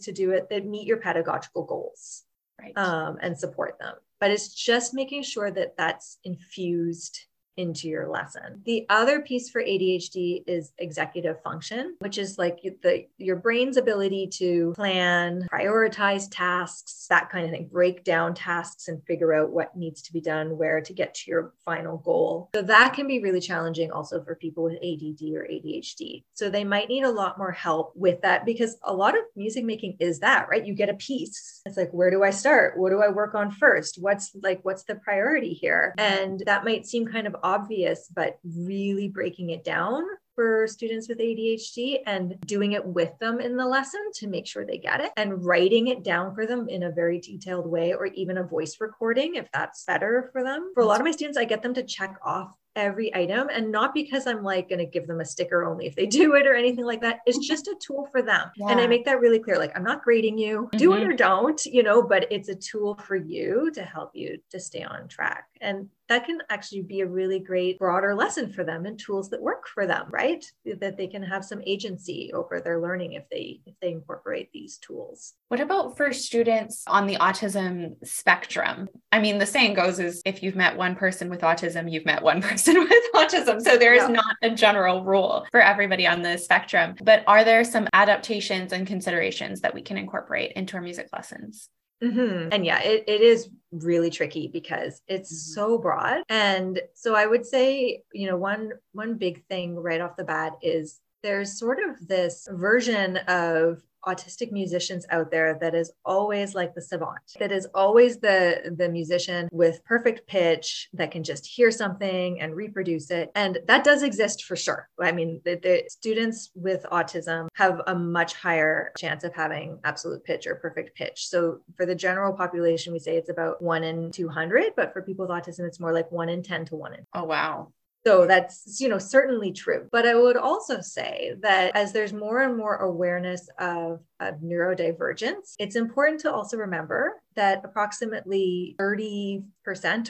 to 0.00 0.12
do 0.12 0.30
it 0.30 0.48
that 0.50 0.66
meet 0.66 0.86
your 0.86 0.96
pedagogical 0.98 1.64
goals 1.64 2.24
right. 2.60 2.76
um, 2.76 3.18
and 3.20 3.38
support 3.38 3.78
them. 3.78 3.94
But 4.18 4.30
it's 4.30 4.52
just 4.54 4.94
making 4.94 5.22
sure 5.22 5.50
that 5.50 5.76
that's 5.76 6.18
infused 6.24 7.18
into 7.56 7.88
your 7.88 8.08
lesson. 8.08 8.62
The 8.64 8.86
other 8.88 9.20
piece 9.20 9.48
for 9.48 9.62
ADHD 9.62 10.44
is 10.46 10.72
executive 10.78 11.42
function, 11.42 11.96
which 12.00 12.18
is 12.18 12.38
like 12.38 12.60
the 12.82 13.06
your 13.18 13.36
brain's 13.36 13.76
ability 13.76 14.28
to 14.34 14.72
plan, 14.74 15.46
prioritize 15.52 16.28
tasks, 16.30 17.06
that 17.08 17.30
kind 17.30 17.44
of 17.44 17.50
thing, 17.50 17.68
break 17.70 18.04
down 18.04 18.34
tasks 18.34 18.88
and 18.88 19.02
figure 19.04 19.32
out 19.32 19.50
what 19.50 19.76
needs 19.76 20.02
to 20.02 20.12
be 20.12 20.20
done 20.20 20.58
where 20.58 20.80
to 20.80 20.92
get 20.92 21.14
to 21.14 21.30
your 21.30 21.52
final 21.64 21.98
goal. 21.98 22.50
So 22.54 22.62
that 22.62 22.94
can 22.94 23.06
be 23.06 23.22
really 23.22 23.40
challenging 23.40 23.90
also 23.90 24.22
for 24.22 24.34
people 24.34 24.64
with 24.64 24.74
ADD 24.74 25.34
or 25.34 25.46
ADHD. 25.50 26.24
So 26.34 26.50
they 26.50 26.64
might 26.64 26.88
need 26.88 27.04
a 27.04 27.10
lot 27.10 27.38
more 27.38 27.52
help 27.52 27.92
with 27.94 28.20
that 28.22 28.44
because 28.44 28.76
a 28.82 28.92
lot 28.92 29.16
of 29.16 29.24
music 29.34 29.64
making 29.64 29.96
is 30.00 30.20
that, 30.20 30.48
right? 30.50 30.64
You 30.64 30.74
get 30.74 30.88
a 30.88 30.94
piece. 30.94 31.62
It's 31.64 31.76
like 31.76 31.90
where 31.92 32.10
do 32.10 32.22
I 32.22 32.30
start? 32.30 32.78
What 32.78 32.90
do 32.90 33.02
I 33.02 33.08
work 33.08 33.34
on 33.34 33.50
first? 33.50 33.96
What's 34.00 34.32
like 34.42 34.60
what's 34.62 34.84
the 34.84 34.96
priority 34.96 35.54
here? 35.54 35.94
And 35.96 36.42
that 36.46 36.64
might 36.64 36.86
seem 36.86 37.06
kind 37.06 37.26
of 37.26 37.34
obvious, 37.46 38.10
but 38.12 38.38
really 38.44 39.08
breaking 39.08 39.50
it 39.50 39.62
down 39.62 40.02
for 40.34 40.66
students 40.66 41.08
with 41.08 41.18
ADHD 41.18 42.00
and 42.06 42.38
doing 42.44 42.72
it 42.72 42.84
with 42.84 43.16
them 43.20 43.40
in 43.40 43.56
the 43.56 43.64
lesson 43.64 44.00
to 44.14 44.26
make 44.26 44.46
sure 44.46 44.66
they 44.66 44.78
get 44.78 45.00
it 45.00 45.12
and 45.16 45.44
writing 45.44 45.86
it 45.86 46.02
down 46.02 46.34
for 46.34 46.44
them 46.44 46.68
in 46.68 46.82
a 46.82 46.90
very 46.90 47.20
detailed 47.20 47.66
way 47.66 47.94
or 47.94 48.06
even 48.06 48.38
a 48.38 48.42
voice 48.42 48.76
recording 48.80 49.36
if 49.36 49.50
that's 49.52 49.84
better 49.84 50.28
for 50.32 50.42
them. 50.42 50.72
For 50.74 50.82
a 50.82 50.86
lot 50.86 51.00
of 51.00 51.04
my 51.04 51.12
students, 51.12 51.38
I 51.38 51.44
get 51.44 51.62
them 51.62 51.72
to 51.74 51.84
check 51.84 52.18
off 52.22 52.54
every 52.76 53.14
item 53.14 53.48
and 53.50 53.72
not 53.72 53.94
because 53.94 54.26
I'm 54.26 54.42
like 54.42 54.68
going 54.68 54.78
to 54.78 54.86
give 54.86 55.06
them 55.06 55.20
a 55.20 55.24
sticker 55.24 55.64
only 55.64 55.86
if 55.86 55.96
they 55.96 56.06
do 56.20 56.34
it 56.34 56.46
or 56.46 56.54
anything 56.54 56.84
like 56.84 57.00
that. 57.00 57.20
It's 57.26 57.38
just 57.38 57.66
a 57.68 57.74
tool 57.80 58.06
for 58.12 58.22
them. 58.22 58.50
Yeah. 58.56 58.68
And 58.68 58.80
I 58.80 58.86
make 58.86 59.06
that 59.06 59.20
really 59.20 59.38
clear. 59.38 59.58
Like, 59.58 59.72
I'm 59.74 59.84
not 59.84 60.04
grading 60.04 60.36
you, 60.36 60.64
mm-hmm. 60.66 60.76
do 60.76 60.92
it 60.92 61.02
or 61.02 61.14
don't, 61.14 61.64
you 61.64 61.82
know, 61.82 62.02
but 62.02 62.30
it's 62.30 62.50
a 62.50 62.54
tool 62.54 62.96
for 63.06 63.16
you 63.16 63.70
to 63.72 63.82
help 63.82 64.10
you 64.14 64.38
to 64.50 64.60
stay 64.60 64.82
on 64.82 65.08
track. 65.08 65.46
And 65.60 65.88
that 66.08 66.24
can 66.24 66.38
actually 66.50 66.82
be 66.82 67.00
a 67.00 67.06
really 67.06 67.38
great 67.38 67.78
broader 67.78 68.14
lesson 68.14 68.52
for 68.52 68.64
them 68.64 68.86
and 68.86 68.98
tools 68.98 69.30
that 69.30 69.42
work 69.42 69.66
for 69.66 69.86
them 69.86 70.06
right? 70.10 70.44
That 70.80 70.96
they 70.96 71.06
can 71.06 71.22
have 71.22 71.44
some 71.44 71.60
agency 71.66 72.30
over 72.32 72.60
their 72.60 72.80
learning 72.80 73.12
if 73.12 73.28
they 73.30 73.60
if 73.66 73.74
they 73.80 73.90
incorporate 73.90 74.50
these 74.52 74.78
tools. 74.78 75.34
What 75.48 75.60
about 75.60 75.96
for 75.96 76.12
students 76.12 76.84
on 76.86 77.06
the 77.06 77.16
autism 77.16 77.96
spectrum? 78.04 78.88
I 79.12 79.20
mean 79.20 79.38
the 79.38 79.46
saying 79.46 79.74
goes 79.74 79.98
is 79.98 80.22
if 80.24 80.42
you've 80.42 80.56
met 80.56 80.76
one 80.76 80.94
person 80.94 81.28
with 81.28 81.40
autism 81.40 81.90
you've 81.90 82.06
met 82.06 82.22
one 82.22 82.40
person 82.48 82.78
with 82.78 83.04
autism. 83.14 83.60
So 83.60 83.76
there 83.76 83.94
is 83.94 84.02
yeah. 84.02 84.08
not 84.08 84.36
a 84.42 84.50
general 84.50 85.04
rule 85.04 85.46
for 85.50 85.60
everybody 85.60 86.06
on 86.06 86.22
the 86.22 86.36
spectrum. 86.38 86.94
But 87.02 87.24
are 87.26 87.44
there 87.44 87.64
some 87.64 87.88
adaptations 87.92 88.72
and 88.72 88.86
considerations 88.86 89.60
that 89.60 89.74
we 89.74 89.82
can 89.82 89.96
incorporate 89.96 90.52
into 90.52 90.76
our 90.76 90.82
music 90.82 91.08
lessons 91.12 91.68
Mm-hmm. 92.02 92.48
And 92.52 92.66
yeah, 92.66 92.80
it, 92.82 93.04
it 93.06 93.20
is 93.20 93.48
really 93.72 94.10
tricky 94.10 94.48
because 94.48 95.00
it's 95.08 95.32
mm-hmm. 95.32 95.54
so 95.54 95.78
broad. 95.78 96.22
And 96.28 96.80
so 96.94 97.14
I 97.14 97.26
would 97.26 97.46
say, 97.46 98.02
you 98.12 98.26
know, 98.28 98.36
one 98.36 98.72
one 98.92 99.14
big 99.14 99.44
thing 99.46 99.76
right 99.76 100.00
off 100.00 100.16
the 100.16 100.24
bat 100.24 100.54
is 100.62 101.00
there's 101.26 101.58
sort 101.58 101.80
of 101.80 102.06
this 102.06 102.46
version 102.52 103.16
of 103.26 103.82
autistic 104.06 104.52
musicians 104.52 105.04
out 105.10 105.28
there 105.32 105.58
that 105.60 105.74
is 105.74 105.90
always 106.04 106.54
like 106.54 106.72
the 106.72 106.80
savant 106.80 107.18
that 107.40 107.50
is 107.50 107.66
always 107.74 108.18
the 108.18 108.72
the 108.78 108.88
musician 108.88 109.48
with 109.50 109.84
perfect 109.84 110.24
pitch 110.28 110.88
that 110.92 111.10
can 111.10 111.24
just 111.24 111.44
hear 111.44 111.72
something 111.72 112.40
and 112.40 112.54
reproduce 112.54 113.10
it. 113.10 113.32
And 113.34 113.58
that 113.66 113.82
does 113.82 114.04
exist 114.04 114.44
for 114.44 114.54
sure. 114.54 114.88
I 115.02 115.10
mean 115.10 115.40
the, 115.44 115.56
the 115.56 115.82
students 115.88 116.52
with 116.54 116.86
autism 116.92 117.48
have 117.54 117.80
a 117.88 117.94
much 117.96 118.34
higher 118.34 118.92
chance 118.96 119.24
of 119.24 119.34
having 119.34 119.80
absolute 119.82 120.22
pitch 120.22 120.46
or 120.46 120.54
perfect 120.54 120.96
pitch. 120.96 121.26
So 121.26 121.58
for 121.76 121.86
the 121.86 121.96
general 121.96 122.32
population 122.32 122.92
we 122.92 123.00
say 123.00 123.16
it's 123.16 123.30
about 123.30 123.60
1 123.60 123.82
in 123.82 124.12
200 124.12 124.74
but 124.76 124.92
for 124.92 125.02
people 125.02 125.26
with 125.26 125.36
autism 125.36 125.66
it's 125.66 125.80
more 125.80 125.92
like 125.92 126.12
1 126.12 126.28
in 126.28 126.44
10 126.44 126.66
to 126.66 126.76
1 126.76 126.94
in 126.94 127.06
oh 127.14 127.24
wow 127.24 127.72
so 128.06 128.24
that's, 128.24 128.80
you 128.80 128.88
know, 128.88 128.98
certainly 128.98 129.50
true. 129.50 129.88
But 129.90 130.06
I 130.06 130.14
would 130.14 130.36
also 130.36 130.80
say 130.80 131.34
that 131.40 131.74
as 131.74 131.92
there's 131.92 132.12
more 132.12 132.42
and 132.42 132.56
more 132.56 132.76
awareness 132.76 133.48
of, 133.58 133.98
of 134.20 134.36
neurodivergence, 134.36 135.54
it's 135.58 135.76
important 135.76 136.20
to 136.20 136.32
also 136.32 136.56
remember 136.56 137.22
that 137.34 137.60
approximately 137.64 138.74
30% 138.80 139.42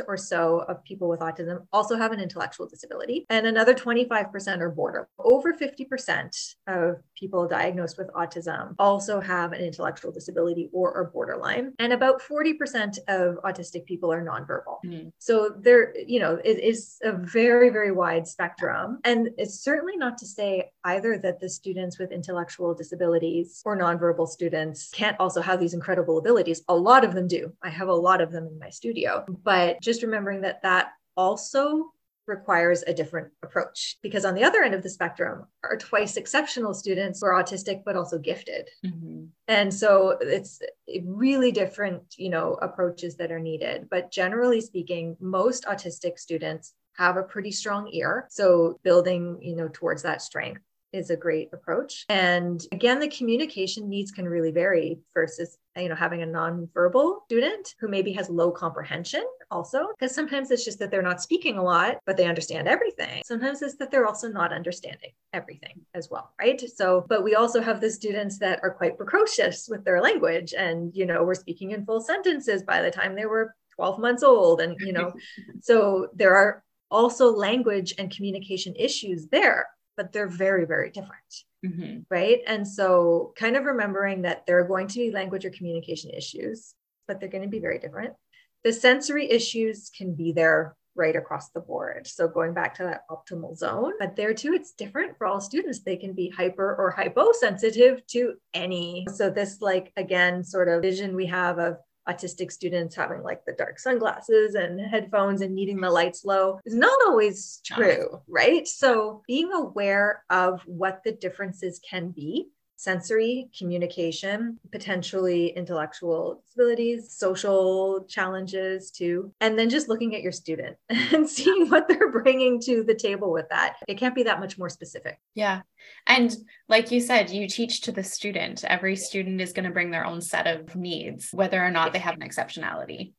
or 0.06 0.16
so 0.16 0.60
of 0.68 0.84
people 0.84 1.08
with 1.08 1.18
autism 1.18 1.66
also 1.72 1.96
have 1.96 2.12
an 2.12 2.20
intellectual 2.20 2.68
disability, 2.68 3.26
and 3.30 3.46
another 3.46 3.74
25% 3.74 4.60
are 4.60 4.70
border. 4.70 5.08
Over 5.18 5.52
50% 5.52 6.54
of 6.68 6.96
people 7.18 7.48
diagnosed 7.48 7.98
with 7.98 8.12
autism 8.12 8.76
also 8.78 9.20
have 9.20 9.52
an 9.52 9.60
intellectual 9.60 10.12
disability 10.12 10.70
or 10.72 10.94
are 10.94 11.10
borderline, 11.10 11.72
and 11.80 11.92
about 11.92 12.22
40% 12.22 12.98
of 13.08 13.36
autistic 13.42 13.86
people 13.86 14.12
are 14.12 14.24
nonverbal. 14.24 14.78
Mm-hmm. 14.84 15.08
So 15.18 15.50
there, 15.58 15.94
you 15.98 16.20
know, 16.20 16.38
it 16.44 16.60
is 16.60 16.98
a 17.02 17.10
very, 17.10 17.70
very 17.70 17.90
wide 17.90 18.28
spectrum. 18.28 19.00
And 19.02 19.30
it's 19.36 19.58
certainly 19.60 19.96
not 19.96 20.16
to 20.18 20.26
say 20.26 20.70
either 20.84 21.18
that 21.18 21.40
the 21.40 21.48
students 21.48 21.98
with 21.98 22.12
intellectual 22.12 22.72
disabilities 22.72 23.62
or 23.64 23.76
nonverbal 23.96 24.28
students 24.28 24.90
can't 24.90 25.18
also 25.20 25.40
have 25.40 25.61
these 25.61 25.74
incredible 25.74 26.18
abilities. 26.18 26.62
A 26.68 26.74
lot 26.74 27.04
of 27.04 27.14
them 27.14 27.28
do. 27.28 27.52
I 27.62 27.70
have 27.70 27.88
a 27.88 27.94
lot 27.94 28.20
of 28.20 28.32
them 28.32 28.46
in 28.46 28.59
my 28.59 28.70
studio, 28.70 29.24
but 29.42 29.80
just 29.80 30.02
remembering 30.02 30.42
that 30.42 30.62
that 30.62 30.88
also 31.16 31.92
requires 32.26 32.82
a 32.87 32.94
different 32.94 33.28
approach 33.42 33.98
because 34.02 34.24
on 34.24 34.35
the 34.35 34.42
other 34.42 34.62
end 34.62 34.74
of 34.74 34.82
the 34.82 34.90
spectrum 34.90 35.46
are 35.62 35.76
twice 35.76 36.16
exceptional 36.16 36.74
students 36.74 37.20
who 37.20 37.26
are 37.28 37.42
autistic 37.42 37.82
but 37.85 37.96
also 37.96 38.18
gifted 38.18 38.68
mm-hmm. 38.85 39.24
and 39.46 39.72
so 39.72 40.18
it's 40.20 40.61
really 41.04 41.52
different 41.52 42.02
you 42.16 42.28
know 42.28 42.54
approaches 42.62 43.16
that 43.16 43.30
are 43.30 43.38
needed 43.38 43.88
but 43.90 44.11
generally 44.11 44.61
speaking 44.61 45.16
most 45.20 45.64
autistic 45.66 46.18
students 46.18 46.74
have 46.96 47.16
a 47.16 47.22
pretty 47.22 47.52
strong 47.52 47.88
ear 47.92 48.26
so 48.28 48.80
building 48.82 49.38
you 49.40 49.54
know 49.54 49.68
towards 49.72 50.02
that 50.02 50.20
strength 50.20 50.62
is 50.96 51.11
a 51.11 51.16
great 51.16 51.50
approach. 51.52 52.04
And 52.09 52.61
again, 52.72 52.98
the 52.98 53.09
communication 53.09 53.88
needs 53.88 54.11
can 54.11 54.28
really 54.28 54.50
vary 54.50 54.98
versus 55.14 55.59
you 55.76 55.88
know 55.88 55.94
having 55.94 56.22
a 56.22 56.26
nonverbal 56.26 57.24
student 57.26 57.74
who 57.78 57.88
maybe 57.88 58.12
has 58.12 58.30
low 58.30 58.50
comprehension 58.50 59.24
also 59.50 59.88
because 59.98 60.14
sometimes 60.14 60.50
it's 60.50 60.64
just 60.64 60.78
that 60.78 60.90
they're 60.90 61.02
not 61.02 61.20
speaking 61.20 61.59
a 61.59 61.62
lot 61.62 61.98
but 62.06 62.16
they 62.16 62.26
understand 62.26 62.66
everything. 62.66 63.22
Sometimes 63.24 63.62
it's 63.62 63.76
that 63.76 63.90
they're 63.90 64.06
also 64.06 64.28
not 64.28 64.52
understanding 64.52 65.11
everything 65.32 65.80
as 65.94 66.09
well 66.11 66.32
right? 66.40 66.61
So 66.74 67.04
but 67.09 67.22
we 67.22 67.35
also 67.35 67.61
have 67.61 67.80
the 67.80 67.90
students 67.90 68.38
that 68.38 68.61
are 68.62 68.70
quite 68.70 68.96
precocious 68.96 69.68
with 69.70 69.85
their 69.85 70.00
language 70.00 70.54
and 70.56 70.94
you 70.94 71.06
know 71.06 71.24
we're 71.24 71.35
speaking 71.35 71.72
in 71.72 71.85
full 71.85 72.00
sentences 72.00 72.62
by 72.62 72.80
the 72.80 72.90
time 72.90 73.14
they 73.14 73.26
were 73.26 73.54
12 73.76 73.98
months 73.98 74.22
old 74.22 74.61
and 74.61 74.76
you 74.80 74.92
know. 74.92 75.12
So 75.61 76.09
there 76.14 76.35
are 76.35 76.62
also 76.90 77.30
language 77.30 77.94
and 77.98 78.14
communication 78.14 78.74
issues 78.76 79.26
there 79.26 79.66
but 79.96 80.12
they're 80.12 80.28
very, 80.28 80.66
very 80.66 80.90
different. 80.90 81.44
Mm-hmm. 81.64 82.00
Right. 82.11 82.40
And 82.46 82.66
so, 82.66 83.32
kind 83.37 83.56
of 83.56 83.64
remembering 83.64 84.22
that 84.22 84.46
there 84.46 84.59
are 84.61 84.68
going 84.68 84.88
to 84.88 84.98
be 84.98 85.11
language 85.11 85.44
or 85.44 85.50
communication 85.50 86.11
issues, 86.11 86.74
but 87.09 87.18
they're 87.18 87.28
going 87.28 87.42
to 87.42 87.48
be 87.48 87.59
very 87.59 87.78
different. 87.78 88.14
The 88.62 88.72
sensory 88.72 89.30
issues 89.30 89.90
can 89.96 90.14
be 90.14 90.32
there 90.32 90.76
right 90.94 91.16
across 91.16 91.50
the 91.50 91.61
board. 91.61 92.06
So, 92.06 92.28
going 92.28 92.54
back 92.54 92.74
to 92.76 92.85
that 92.85 93.02
optimal 93.11 93.56
zone, 93.56 93.92
but 93.98 94.16
there 94.16 94.35
too, 94.35 94.52
it's 94.52 94.72
different 94.72 95.16
for 95.18 95.26
all 95.26 95.40
students. 95.40 95.80
They 95.80 95.96
can 95.96 96.12
be 96.12 96.28
hyper 96.28 96.74
or 96.74 96.90
hyposensitive 96.90 98.06
to 98.09 98.35
any. 98.54 99.06
So, 99.14 99.30
this, 99.30 99.61
like, 99.61 99.92
again, 99.96 100.44
sort 100.44 100.68
of 100.68 100.82
vision 100.82 101.16
we 101.16 101.26
have 101.26 101.59
of 101.59 101.78
autistic 102.08 102.52
students 102.52 102.94
having 102.94 103.22
like 103.22 103.44
the 103.44 103.52
dark 103.52 103.78
sunglasses 103.78 104.54
and 104.54 104.80
headphones 104.80 105.40
and 105.40 105.54
needing 105.54 105.80
the 105.80 105.90
lights 105.90 106.24
low 106.24 106.58
is 106.64 106.74
not 106.74 106.96
always 107.06 107.60
true, 107.64 108.20
right? 108.28 108.66
So 108.66 109.22
being 109.26 109.52
aware 109.52 110.24
of 110.30 110.62
what 110.66 111.02
the 111.04 111.12
differences 111.12 111.80
can 111.88 112.10
be 112.10 112.48
sensory, 112.76 113.48
communication, 113.58 114.58
potentially 114.70 115.48
intellectual 115.48 116.42
disabilities, 116.44 117.12
social 117.16 118.04
challenges 118.08 118.90
too. 118.90 119.32
And 119.40 119.58
then 119.58 119.70
just 119.70 119.88
looking 119.88 120.14
at 120.14 120.22
your 120.22 120.32
student 120.32 120.76
and 120.88 121.28
seeing 121.28 121.68
what 121.68 121.88
they're 121.88 122.12
bringing 122.12 122.60
to 122.62 122.84
the 122.84 122.94
table 122.94 123.32
with 123.32 123.46
that. 123.50 123.76
It 123.88 123.98
can't 123.98 124.14
be 124.14 124.24
that 124.24 124.40
much 124.40 124.58
more 124.58 124.68
specific. 124.68 125.18
Yeah. 125.34 125.62
And 126.06 126.36
like 126.68 126.90
you 126.90 127.00
said, 127.00 127.30
you 127.30 127.48
teach 127.48 127.82
to 127.82 127.92
the 127.92 128.04
student. 128.04 128.64
Every 128.64 128.96
student 128.96 129.40
is 129.40 129.52
going 129.52 129.64
to 129.64 129.72
bring 129.72 129.90
their 129.90 130.04
own 130.04 130.20
set 130.20 130.46
of 130.46 130.76
needs, 130.76 131.30
whether 131.32 131.62
or 131.62 131.70
not 131.70 131.92
they 131.92 131.98
have 131.98 132.14
an 132.14 132.28
exceptionality. 132.28 133.12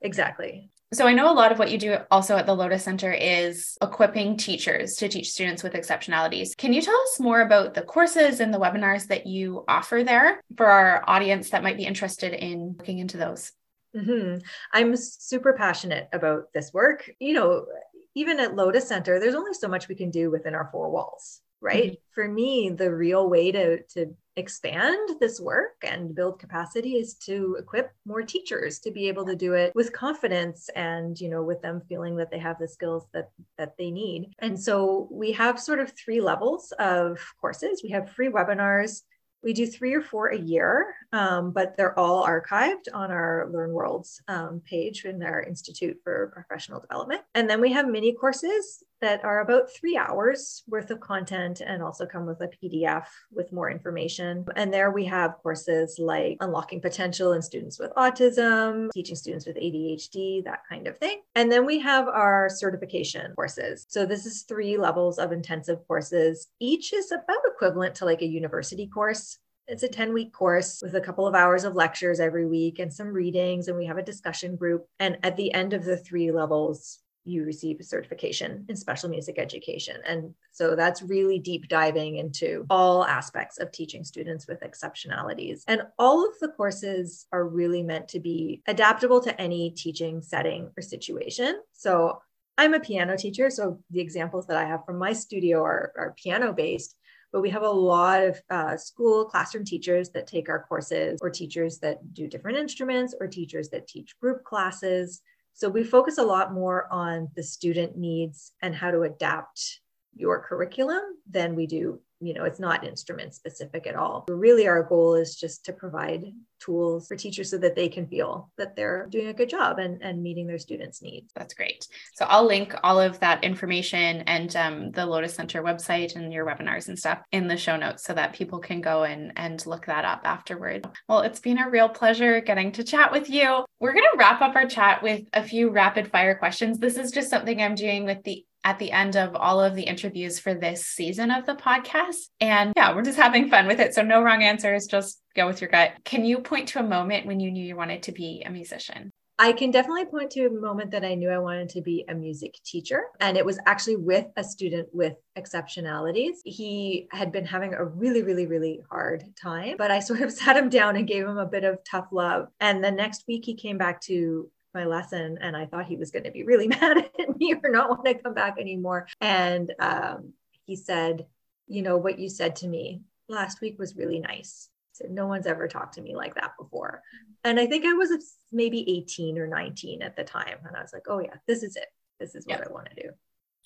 Exactly. 0.00 0.70
So 0.92 1.06
I 1.06 1.14
know 1.14 1.32
a 1.32 1.34
lot 1.34 1.50
of 1.50 1.58
what 1.58 1.70
you 1.72 1.78
do 1.78 1.96
also 2.10 2.36
at 2.36 2.46
the 2.46 2.54
Lotus 2.54 2.84
Center 2.84 3.12
is 3.12 3.76
equipping 3.82 4.36
teachers 4.36 4.94
to 4.96 5.08
teach 5.08 5.32
students 5.32 5.62
with 5.62 5.72
exceptionalities. 5.72 6.56
Can 6.56 6.72
you 6.72 6.80
tell 6.80 6.94
us 6.94 7.18
more 7.18 7.40
about 7.40 7.74
the 7.74 7.82
courses 7.82 8.38
and 8.38 8.54
the 8.54 8.60
webinars 8.60 9.08
that 9.08 9.26
you 9.26 9.64
offer 9.66 10.04
there 10.04 10.40
for 10.56 10.66
our 10.66 11.02
audience 11.08 11.50
that 11.50 11.64
might 11.64 11.76
be 11.76 11.86
interested 11.86 12.32
in 12.32 12.76
looking 12.78 13.00
into 13.00 13.16
those? 13.16 13.52
Mm-hmm. 13.96 14.38
I'm 14.72 14.94
super 14.96 15.54
passionate 15.54 16.08
about 16.12 16.52
this 16.54 16.72
work. 16.72 17.10
You 17.18 17.34
know, 17.34 17.66
even 18.14 18.38
at 18.38 18.54
Lotus 18.54 18.86
Center, 18.86 19.18
there's 19.18 19.34
only 19.34 19.54
so 19.54 19.66
much 19.66 19.88
we 19.88 19.96
can 19.96 20.10
do 20.10 20.30
within 20.30 20.54
our 20.54 20.68
four 20.70 20.90
walls 20.90 21.40
right 21.60 21.92
mm-hmm. 21.92 22.14
for 22.14 22.28
me 22.28 22.70
the 22.70 22.94
real 22.94 23.28
way 23.28 23.50
to 23.50 23.82
to 23.84 24.14
expand 24.36 25.10
this 25.18 25.40
work 25.40 25.76
and 25.82 26.14
build 26.14 26.38
capacity 26.38 26.96
is 26.96 27.14
to 27.14 27.56
equip 27.58 27.92
more 28.04 28.22
teachers 28.22 28.78
to 28.80 28.90
be 28.90 29.08
able 29.08 29.24
to 29.24 29.34
do 29.34 29.54
it 29.54 29.74
with 29.74 29.92
confidence 29.92 30.68
and 30.76 31.18
you 31.20 31.28
know 31.28 31.42
with 31.42 31.62
them 31.62 31.80
feeling 31.88 32.16
that 32.16 32.30
they 32.30 32.38
have 32.38 32.58
the 32.58 32.68
skills 32.68 33.06
that 33.12 33.30
that 33.56 33.76
they 33.78 33.90
need. 33.90 34.32
And 34.38 34.58
so 34.58 35.08
we 35.10 35.32
have 35.32 35.58
sort 35.58 35.80
of 35.80 35.92
three 35.92 36.20
levels 36.20 36.72
of 36.78 37.18
courses. 37.40 37.80
We 37.82 37.90
have 37.90 38.10
free 38.10 38.28
webinars. 38.28 39.02
We 39.42 39.52
do 39.52 39.66
three 39.66 39.94
or 39.94 40.02
four 40.02 40.28
a 40.28 40.38
year, 40.38 40.94
um, 41.12 41.52
but 41.52 41.76
they're 41.76 41.96
all 41.96 42.26
archived 42.26 42.86
on 42.92 43.12
our 43.12 43.48
LearnWorlds 43.52 44.20
um, 44.26 44.60
page 44.68 45.04
in 45.04 45.22
our 45.22 45.40
Institute 45.42 45.98
for 46.02 46.32
Professional 46.34 46.80
Development. 46.80 47.22
And 47.34 47.48
then 47.48 47.60
we 47.60 47.72
have 47.72 47.86
mini 47.86 48.12
courses 48.12 48.82
that 49.00 49.24
are 49.24 49.40
about 49.40 49.70
three 49.72 49.96
hours 49.96 50.62
worth 50.66 50.90
of 50.90 51.00
content 51.00 51.60
and 51.60 51.82
also 51.82 52.06
come 52.06 52.26
with 52.26 52.40
a 52.40 52.48
PDF 52.48 53.06
with 53.32 53.52
more 53.52 53.70
information. 53.70 54.46
And 54.56 54.72
there 54.72 54.90
we 54.90 55.04
have 55.06 55.36
courses 55.42 55.98
like 55.98 56.38
unlocking 56.40 56.80
potential 56.80 57.32
in 57.32 57.42
students 57.42 57.78
with 57.78 57.92
autism, 57.94 58.90
teaching 58.92 59.16
students 59.16 59.46
with 59.46 59.56
ADHD, 59.56 60.44
that 60.44 60.60
kind 60.68 60.86
of 60.86 60.98
thing. 60.98 61.20
And 61.34 61.50
then 61.50 61.66
we 61.66 61.78
have 61.80 62.08
our 62.08 62.48
certification 62.48 63.34
courses. 63.34 63.86
So 63.88 64.06
this 64.06 64.26
is 64.26 64.42
three 64.42 64.76
levels 64.76 65.18
of 65.18 65.32
intensive 65.32 65.78
courses. 65.86 66.48
Each 66.60 66.92
is 66.92 67.12
about 67.12 67.38
equivalent 67.46 67.94
to 67.96 68.04
like 68.04 68.22
a 68.22 68.26
university 68.26 68.86
course 68.86 69.38
it's 69.68 69.82
a 69.82 69.88
10 69.88 70.12
week 70.12 70.32
course 70.32 70.80
with 70.82 70.94
a 70.94 71.00
couple 71.00 71.26
of 71.26 71.34
hours 71.34 71.64
of 71.64 71.74
lectures 71.74 72.20
every 72.20 72.46
week 72.46 72.78
and 72.78 72.92
some 72.92 73.08
readings 73.08 73.66
and 73.66 73.76
we 73.76 73.86
have 73.86 73.98
a 73.98 74.02
discussion 74.02 74.54
group 74.54 74.86
and 75.00 75.18
at 75.24 75.36
the 75.36 75.52
end 75.52 75.72
of 75.72 75.84
the 75.84 75.96
three 75.96 76.30
levels 76.30 77.00
you 77.26 77.44
receive 77.44 77.80
a 77.80 77.84
certification 77.84 78.64
in 78.68 78.76
special 78.76 79.10
music 79.10 79.38
education. 79.38 79.96
And 80.06 80.34
so 80.52 80.76
that's 80.76 81.02
really 81.02 81.38
deep 81.38 81.68
diving 81.68 82.16
into 82.16 82.64
all 82.70 83.04
aspects 83.04 83.58
of 83.58 83.72
teaching 83.72 84.04
students 84.04 84.46
with 84.46 84.60
exceptionalities. 84.60 85.62
And 85.66 85.82
all 85.98 86.26
of 86.26 86.38
the 86.40 86.48
courses 86.48 87.26
are 87.32 87.46
really 87.46 87.82
meant 87.82 88.08
to 88.08 88.20
be 88.20 88.62
adaptable 88.66 89.20
to 89.22 89.40
any 89.40 89.70
teaching 89.70 90.22
setting 90.22 90.70
or 90.76 90.82
situation. 90.82 91.60
So 91.72 92.20
I'm 92.58 92.74
a 92.74 92.80
piano 92.80 93.16
teacher, 93.16 93.50
so 93.50 93.80
the 93.90 94.00
examples 94.00 94.46
that 94.46 94.56
I 94.56 94.64
have 94.64 94.86
from 94.86 94.98
my 94.98 95.12
studio 95.12 95.62
are, 95.62 95.92
are 95.96 96.14
piano 96.16 96.52
based 96.52 96.96
but 97.32 97.42
we 97.42 97.50
have 97.50 97.64
a 97.64 97.70
lot 97.70 98.22
of 98.22 98.40
uh, 98.48 98.76
school 98.78 99.26
classroom 99.26 99.64
teachers 99.64 100.08
that 100.10 100.26
take 100.26 100.48
our 100.48 100.62
courses 100.62 101.18
or 101.20 101.28
teachers 101.28 101.78
that 101.80 102.14
do 102.14 102.26
different 102.26 102.56
instruments 102.56 103.14
or 103.20 103.26
teachers 103.26 103.68
that 103.68 103.86
teach 103.86 104.18
group 104.20 104.42
classes 104.42 105.20
so 105.56 105.70
we 105.70 105.82
focus 105.84 106.18
a 106.18 106.22
lot 106.22 106.52
more 106.52 106.86
on 106.92 107.30
the 107.34 107.42
student 107.42 107.96
needs 107.96 108.52
and 108.60 108.74
how 108.74 108.90
to 108.90 109.02
adapt 109.02 109.80
your 110.14 110.38
curriculum 110.38 111.02
than 111.28 111.54
we 111.54 111.66
do 111.66 111.98
you 112.20 112.34
know 112.34 112.44
it's 112.44 112.60
not 112.60 112.84
instrument 112.84 113.34
specific 113.34 113.86
at 113.86 113.96
all. 113.96 114.24
Really 114.28 114.66
our 114.66 114.82
goal 114.82 115.14
is 115.14 115.36
just 115.36 115.64
to 115.66 115.72
provide 115.72 116.24
tools 116.58 117.06
for 117.06 117.16
teachers 117.16 117.50
so 117.50 117.58
that 117.58 117.76
they 117.76 117.88
can 117.88 118.06
feel 118.06 118.50
that 118.56 118.74
they're 118.74 119.06
doing 119.10 119.26
a 119.26 119.34
good 119.34 119.48
job 119.48 119.78
and, 119.78 120.02
and 120.02 120.22
meeting 120.22 120.46
their 120.46 120.58
students 120.58 121.02
needs. 121.02 121.30
That's 121.34 121.54
great. 121.54 121.86
So 122.14 122.24
i'll 122.28 122.46
link 122.46 122.74
all 122.82 123.00
of 123.00 123.20
that 123.20 123.44
information 123.44 124.22
and 124.22 124.54
um, 124.56 124.90
the 124.92 125.04
lotus 125.04 125.34
center 125.34 125.62
website 125.62 126.16
and 126.16 126.32
your 126.32 126.46
webinars 126.46 126.88
and 126.88 126.98
stuff 126.98 127.20
in 127.32 127.48
the 127.48 127.56
show 127.56 127.76
notes 127.76 128.04
so 128.04 128.14
that 128.14 128.32
people 128.32 128.58
can 128.58 128.80
go 128.80 129.04
and 129.04 129.32
and 129.36 129.64
look 129.66 129.86
that 129.86 130.04
up 130.04 130.22
afterward. 130.24 130.86
Well 131.08 131.20
it's 131.20 131.40
been 131.40 131.58
a 131.58 131.70
real 131.70 131.88
pleasure 131.88 132.40
getting 132.40 132.72
to 132.72 132.84
chat 132.84 133.12
with 133.12 133.28
you. 133.28 133.64
We're 133.80 133.92
going 133.92 134.08
to 134.12 134.18
wrap 134.18 134.40
up 134.40 134.56
our 134.56 134.66
chat 134.66 135.02
with 135.02 135.24
a 135.34 135.42
few 135.42 135.70
rapid 135.70 136.10
fire 136.10 136.34
questions. 136.34 136.78
This 136.78 136.96
is 136.96 137.10
just 137.10 137.30
something 137.30 137.60
i'm 137.60 137.74
doing 137.74 138.04
with 138.04 138.22
the 138.24 138.44
at 138.66 138.80
the 138.80 138.90
end 138.90 139.16
of 139.16 139.36
all 139.36 139.62
of 139.62 139.76
the 139.76 139.84
interviews 139.84 140.40
for 140.40 140.52
this 140.52 140.84
season 140.84 141.30
of 141.30 141.46
the 141.46 141.54
podcast. 141.54 142.26
And 142.40 142.72
yeah, 142.76 142.94
we're 142.94 143.02
just 143.02 143.16
having 143.16 143.48
fun 143.48 143.68
with 143.68 143.78
it. 143.78 143.94
So, 143.94 144.02
no 144.02 144.22
wrong 144.22 144.42
answers, 144.42 144.86
just 144.86 145.22
go 145.36 145.46
with 145.46 145.60
your 145.60 145.70
gut. 145.70 145.92
Can 146.04 146.24
you 146.24 146.40
point 146.40 146.68
to 146.70 146.80
a 146.80 146.82
moment 146.82 147.26
when 147.26 147.38
you 147.38 147.52
knew 147.52 147.64
you 147.64 147.76
wanted 147.76 148.02
to 148.02 148.12
be 148.12 148.42
a 148.44 148.50
musician? 148.50 149.12
I 149.38 149.52
can 149.52 149.70
definitely 149.70 150.06
point 150.06 150.30
to 150.32 150.46
a 150.46 150.50
moment 150.50 150.90
that 150.92 151.04
I 151.04 151.14
knew 151.14 151.28
I 151.28 151.38
wanted 151.38 151.68
to 151.70 151.82
be 151.82 152.06
a 152.08 152.14
music 152.14 152.54
teacher. 152.64 153.04
And 153.20 153.36
it 153.36 153.44
was 153.44 153.60
actually 153.66 153.96
with 153.96 154.26
a 154.36 154.42
student 154.42 154.88
with 154.92 155.12
exceptionalities. 155.38 156.36
He 156.44 157.06
had 157.12 157.32
been 157.32 157.44
having 157.44 157.74
a 157.74 157.84
really, 157.84 158.22
really, 158.22 158.46
really 158.46 158.80
hard 158.90 159.24
time, 159.40 159.76
but 159.76 159.90
I 159.90 160.00
sort 160.00 160.22
of 160.22 160.32
sat 160.40 160.56
him 160.56 160.70
down 160.70 160.96
and 160.96 161.06
gave 161.06 161.24
him 161.24 161.38
a 161.38 161.46
bit 161.46 161.64
of 161.64 161.78
tough 161.84 162.08
love. 162.10 162.48
And 162.60 162.82
the 162.82 162.90
next 162.90 163.24
week 163.28 163.44
he 163.44 163.54
came 163.54 163.78
back 163.78 164.00
to 164.02 164.50
my 164.76 164.84
lesson 164.84 165.38
and 165.40 165.56
I 165.56 165.66
thought 165.66 165.86
he 165.86 165.96
was 165.96 166.12
going 166.12 166.24
to 166.24 166.30
be 166.30 166.44
really 166.44 166.68
mad 166.80 166.98
at 166.98 167.36
me 167.36 167.54
or 167.54 167.70
not 167.70 167.90
want 167.90 168.04
to 168.04 168.14
come 168.14 168.34
back 168.34 168.58
anymore. 168.60 169.08
And 169.20 169.74
um, 169.80 170.32
he 170.64 170.76
said, 170.76 171.26
You 171.66 171.82
know, 171.82 171.96
what 171.96 172.18
you 172.18 172.28
said 172.28 172.54
to 172.56 172.68
me 172.68 173.02
last 173.28 173.60
week 173.60 173.78
was 173.78 173.96
really 173.96 174.20
nice. 174.20 174.68
Said, 174.92 175.10
No 175.10 175.26
one's 175.26 175.46
ever 175.46 175.66
talked 175.66 175.94
to 175.94 176.02
me 176.02 176.14
like 176.14 176.34
that 176.36 176.52
before. 176.58 177.02
And 177.42 177.58
I 177.58 177.66
think 177.66 177.84
I 177.84 177.94
was 177.94 178.10
maybe 178.52 178.88
18 178.98 179.38
or 179.38 179.46
19 179.46 180.02
at 180.02 180.16
the 180.16 180.24
time. 180.24 180.58
And 180.66 180.76
I 180.76 180.82
was 180.82 180.92
like, 180.92 181.06
Oh, 181.08 181.18
yeah, 181.18 181.34
this 181.48 181.62
is 181.62 181.76
it. 181.76 181.88
This 182.20 182.34
is 182.34 182.46
what 182.46 182.58
yep. 182.58 182.68
I 182.68 182.72
want 182.72 182.88
to 182.94 183.02
do. 183.02 183.10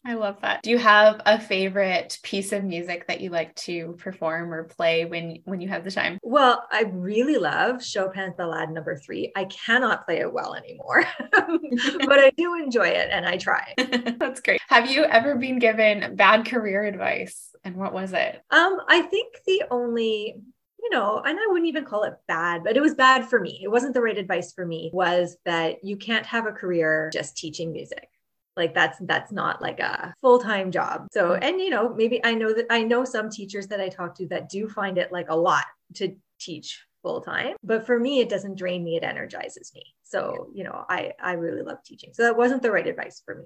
I 0.04 0.14
love 0.14 0.40
that. 0.40 0.62
Do 0.62 0.70
you 0.70 0.78
have 0.78 1.20
a 1.26 1.38
favorite 1.38 2.18
piece 2.22 2.52
of 2.52 2.64
music 2.64 3.06
that 3.06 3.20
you 3.20 3.28
like 3.28 3.54
to 3.56 3.96
perform 3.98 4.52
or 4.52 4.64
play 4.64 5.04
when 5.04 5.40
when 5.44 5.60
you 5.60 5.68
have 5.68 5.84
the 5.84 5.90
time? 5.90 6.18
Well, 6.22 6.66
I 6.72 6.84
really 6.90 7.36
love 7.36 7.84
Chopin's 7.84 8.34
Ballade 8.36 8.72
number 8.72 8.96
3. 8.96 9.32
I 9.36 9.44
cannot 9.44 10.06
play 10.06 10.20
it 10.20 10.32
well 10.32 10.54
anymore, 10.54 11.04
but 11.30 12.18
I 12.18 12.30
do 12.36 12.54
enjoy 12.54 12.88
it 12.88 13.08
and 13.10 13.26
I 13.26 13.36
try. 13.36 13.74
That's 14.18 14.40
great. 14.40 14.60
Have 14.68 14.90
you 14.90 15.04
ever 15.04 15.36
been 15.36 15.58
given 15.58 16.16
bad 16.16 16.46
career 16.46 16.84
advice 16.84 17.54
and 17.64 17.76
what 17.76 17.92
was 17.92 18.12
it? 18.14 18.42
Um 18.50 18.80
I 18.88 19.02
think 19.02 19.36
the 19.46 19.64
only 19.70 20.36
you 20.82 20.90
know, 20.90 21.22
and 21.22 21.38
I 21.38 21.46
wouldn't 21.48 21.68
even 21.68 21.84
call 21.84 22.04
it 22.04 22.14
bad, 22.26 22.64
but 22.64 22.74
it 22.74 22.80
was 22.80 22.94
bad 22.94 23.28
for 23.28 23.38
me. 23.38 23.60
It 23.62 23.68
wasn't 23.68 23.92
the 23.92 24.00
right 24.00 24.16
advice 24.16 24.54
for 24.54 24.64
me 24.64 24.90
was 24.94 25.36
that 25.44 25.84
you 25.84 25.98
can't 25.98 26.24
have 26.24 26.46
a 26.46 26.52
career 26.52 27.10
just 27.12 27.36
teaching 27.36 27.70
music 27.70 28.09
like 28.56 28.74
that's 28.74 28.98
that's 29.02 29.32
not 29.32 29.62
like 29.62 29.80
a 29.80 30.14
full-time 30.20 30.70
job. 30.70 31.06
So 31.12 31.30
mm. 31.30 31.38
and 31.42 31.60
you 31.60 31.70
know 31.70 31.94
maybe 31.94 32.24
i 32.24 32.34
know 32.34 32.52
that 32.52 32.66
i 32.70 32.82
know 32.82 33.04
some 33.04 33.30
teachers 33.30 33.66
that 33.68 33.80
i 33.80 33.88
talk 33.88 34.14
to 34.16 34.26
that 34.28 34.48
do 34.48 34.68
find 34.68 34.98
it 34.98 35.12
like 35.12 35.28
a 35.28 35.36
lot 35.36 35.64
to 35.94 36.16
teach 36.38 36.84
full 37.02 37.20
time 37.20 37.54
but 37.62 37.86
for 37.86 37.98
me 37.98 38.20
it 38.20 38.28
doesn't 38.28 38.56
drain 38.56 38.84
me 38.84 38.96
it 38.96 39.02
energizes 39.02 39.72
me. 39.74 39.82
So 40.02 40.50
you 40.54 40.64
know 40.64 40.84
i 40.88 41.12
i 41.22 41.32
really 41.32 41.62
love 41.62 41.78
teaching. 41.84 42.10
So 42.12 42.22
that 42.24 42.36
wasn't 42.36 42.62
the 42.62 42.70
right 42.70 42.86
advice 42.86 43.22
for 43.24 43.36
me. 43.36 43.44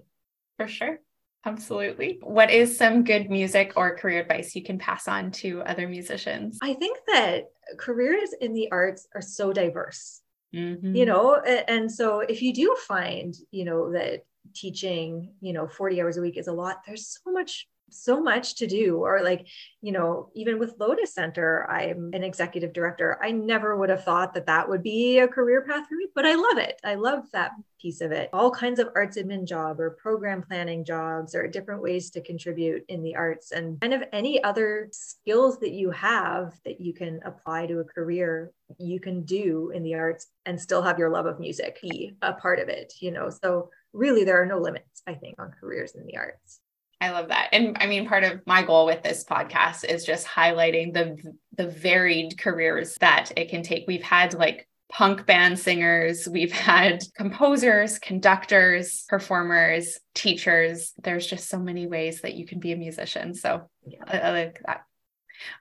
For 0.56 0.68
sure. 0.68 0.98
Absolutely. 1.46 2.18
What 2.22 2.50
is 2.50 2.78
some 2.78 3.04
good 3.04 3.28
music 3.28 3.74
or 3.76 3.98
career 3.98 4.20
advice 4.20 4.56
you 4.56 4.62
can 4.62 4.78
pass 4.78 5.06
on 5.08 5.30
to 5.32 5.60
other 5.62 5.86
musicians? 5.86 6.58
I 6.62 6.72
think 6.72 6.98
that 7.08 7.50
careers 7.76 8.30
in 8.40 8.54
the 8.54 8.70
arts 8.72 9.06
are 9.14 9.20
so 9.20 9.52
diverse. 9.52 10.22
Mm-hmm. 10.54 10.94
you 10.94 11.04
know 11.04 11.34
and 11.66 11.90
so 11.90 12.20
if 12.20 12.40
you 12.40 12.54
do 12.54 12.76
find 12.86 13.34
you 13.50 13.64
know 13.64 13.90
that 13.90 14.20
teaching 14.52 15.32
you 15.40 15.52
know 15.52 15.66
40 15.66 16.00
hours 16.02 16.16
a 16.16 16.20
week 16.20 16.36
is 16.36 16.48
a 16.48 16.52
lot. 16.52 16.82
There's 16.86 17.18
so 17.24 17.32
much 17.32 17.66
so 17.90 18.20
much 18.20 18.56
to 18.56 18.66
do. 18.66 18.96
Or 18.96 19.22
like 19.22 19.46
you 19.80 19.92
know 19.92 20.30
even 20.34 20.58
with 20.58 20.74
lotus 20.78 21.14
center 21.14 21.68
i'm 21.70 22.10
an 22.12 22.24
executive 22.24 22.72
director. 22.72 23.18
I 23.22 23.30
never 23.30 23.76
would 23.76 23.90
have 23.90 24.04
thought 24.04 24.34
that 24.34 24.46
that 24.46 24.68
would 24.68 24.82
be 24.82 25.18
a 25.18 25.28
career 25.28 25.62
path 25.62 25.86
for 25.88 25.94
me 25.94 26.08
but 26.14 26.26
i 26.26 26.34
love 26.34 26.58
it. 26.58 26.80
I 26.84 26.94
love 26.94 27.24
that 27.32 27.52
piece 27.80 28.00
of 28.00 28.12
it. 28.12 28.30
All 28.32 28.50
kinds 28.50 28.78
of 28.78 28.88
arts 28.94 29.18
admin 29.18 29.46
job 29.46 29.78
or 29.78 29.90
program 29.90 30.42
planning 30.42 30.84
jobs 30.84 31.34
or 31.34 31.46
different 31.46 31.82
ways 31.82 32.10
to 32.10 32.22
contribute 32.22 32.84
in 32.88 33.02
the 33.02 33.14
arts 33.14 33.52
and 33.52 33.80
kind 33.80 33.94
of 33.94 34.02
any 34.12 34.42
other 34.42 34.88
skills 34.90 35.58
that 35.60 35.72
you 35.72 35.90
have 35.90 36.54
that 36.64 36.80
you 36.80 36.94
can 36.94 37.20
apply 37.24 37.66
to 37.66 37.80
a 37.80 37.84
career 37.84 38.52
you 38.78 38.98
can 38.98 39.22
do 39.22 39.70
in 39.74 39.82
the 39.82 39.94
arts 39.94 40.28
and 40.46 40.58
still 40.58 40.82
have 40.82 40.98
your 40.98 41.10
love 41.10 41.26
of 41.26 41.38
music 41.38 41.78
be 41.82 42.16
a 42.22 42.32
part 42.32 42.58
of 42.58 42.68
it 42.68 42.94
you 43.00 43.10
know? 43.10 43.28
So 43.30 43.68
really 43.94 44.24
there 44.24 44.42
are 44.42 44.46
no 44.46 44.58
limits, 44.58 45.02
I 45.06 45.14
think, 45.14 45.40
on 45.40 45.52
careers 45.60 45.94
in 45.94 46.04
the 46.06 46.16
arts. 46.16 46.60
I 47.00 47.10
love 47.10 47.28
that. 47.28 47.50
And 47.52 47.76
I 47.80 47.86
mean, 47.86 48.08
part 48.08 48.24
of 48.24 48.40
my 48.46 48.62
goal 48.62 48.86
with 48.86 49.02
this 49.02 49.24
podcast 49.24 49.84
is 49.84 50.04
just 50.04 50.26
highlighting 50.26 50.92
the 50.92 51.16
the 51.56 51.68
varied 51.68 52.38
careers 52.38 52.94
that 53.00 53.32
it 53.36 53.50
can 53.50 53.62
take. 53.62 53.84
We've 53.86 54.02
had 54.02 54.34
like 54.34 54.68
punk 54.90 55.26
band 55.26 55.58
singers, 55.58 56.28
we've 56.28 56.52
had 56.52 57.02
composers, 57.16 57.98
conductors, 57.98 59.04
performers, 59.08 59.98
teachers. 60.14 60.92
There's 61.02 61.26
just 61.26 61.48
so 61.48 61.58
many 61.58 61.86
ways 61.86 62.20
that 62.20 62.34
you 62.34 62.46
can 62.46 62.60
be 62.60 62.72
a 62.72 62.76
musician. 62.76 63.34
So 63.34 63.68
yeah. 63.86 64.04
I, 64.06 64.18
I 64.18 64.30
like 64.30 64.60
that. 64.66 64.84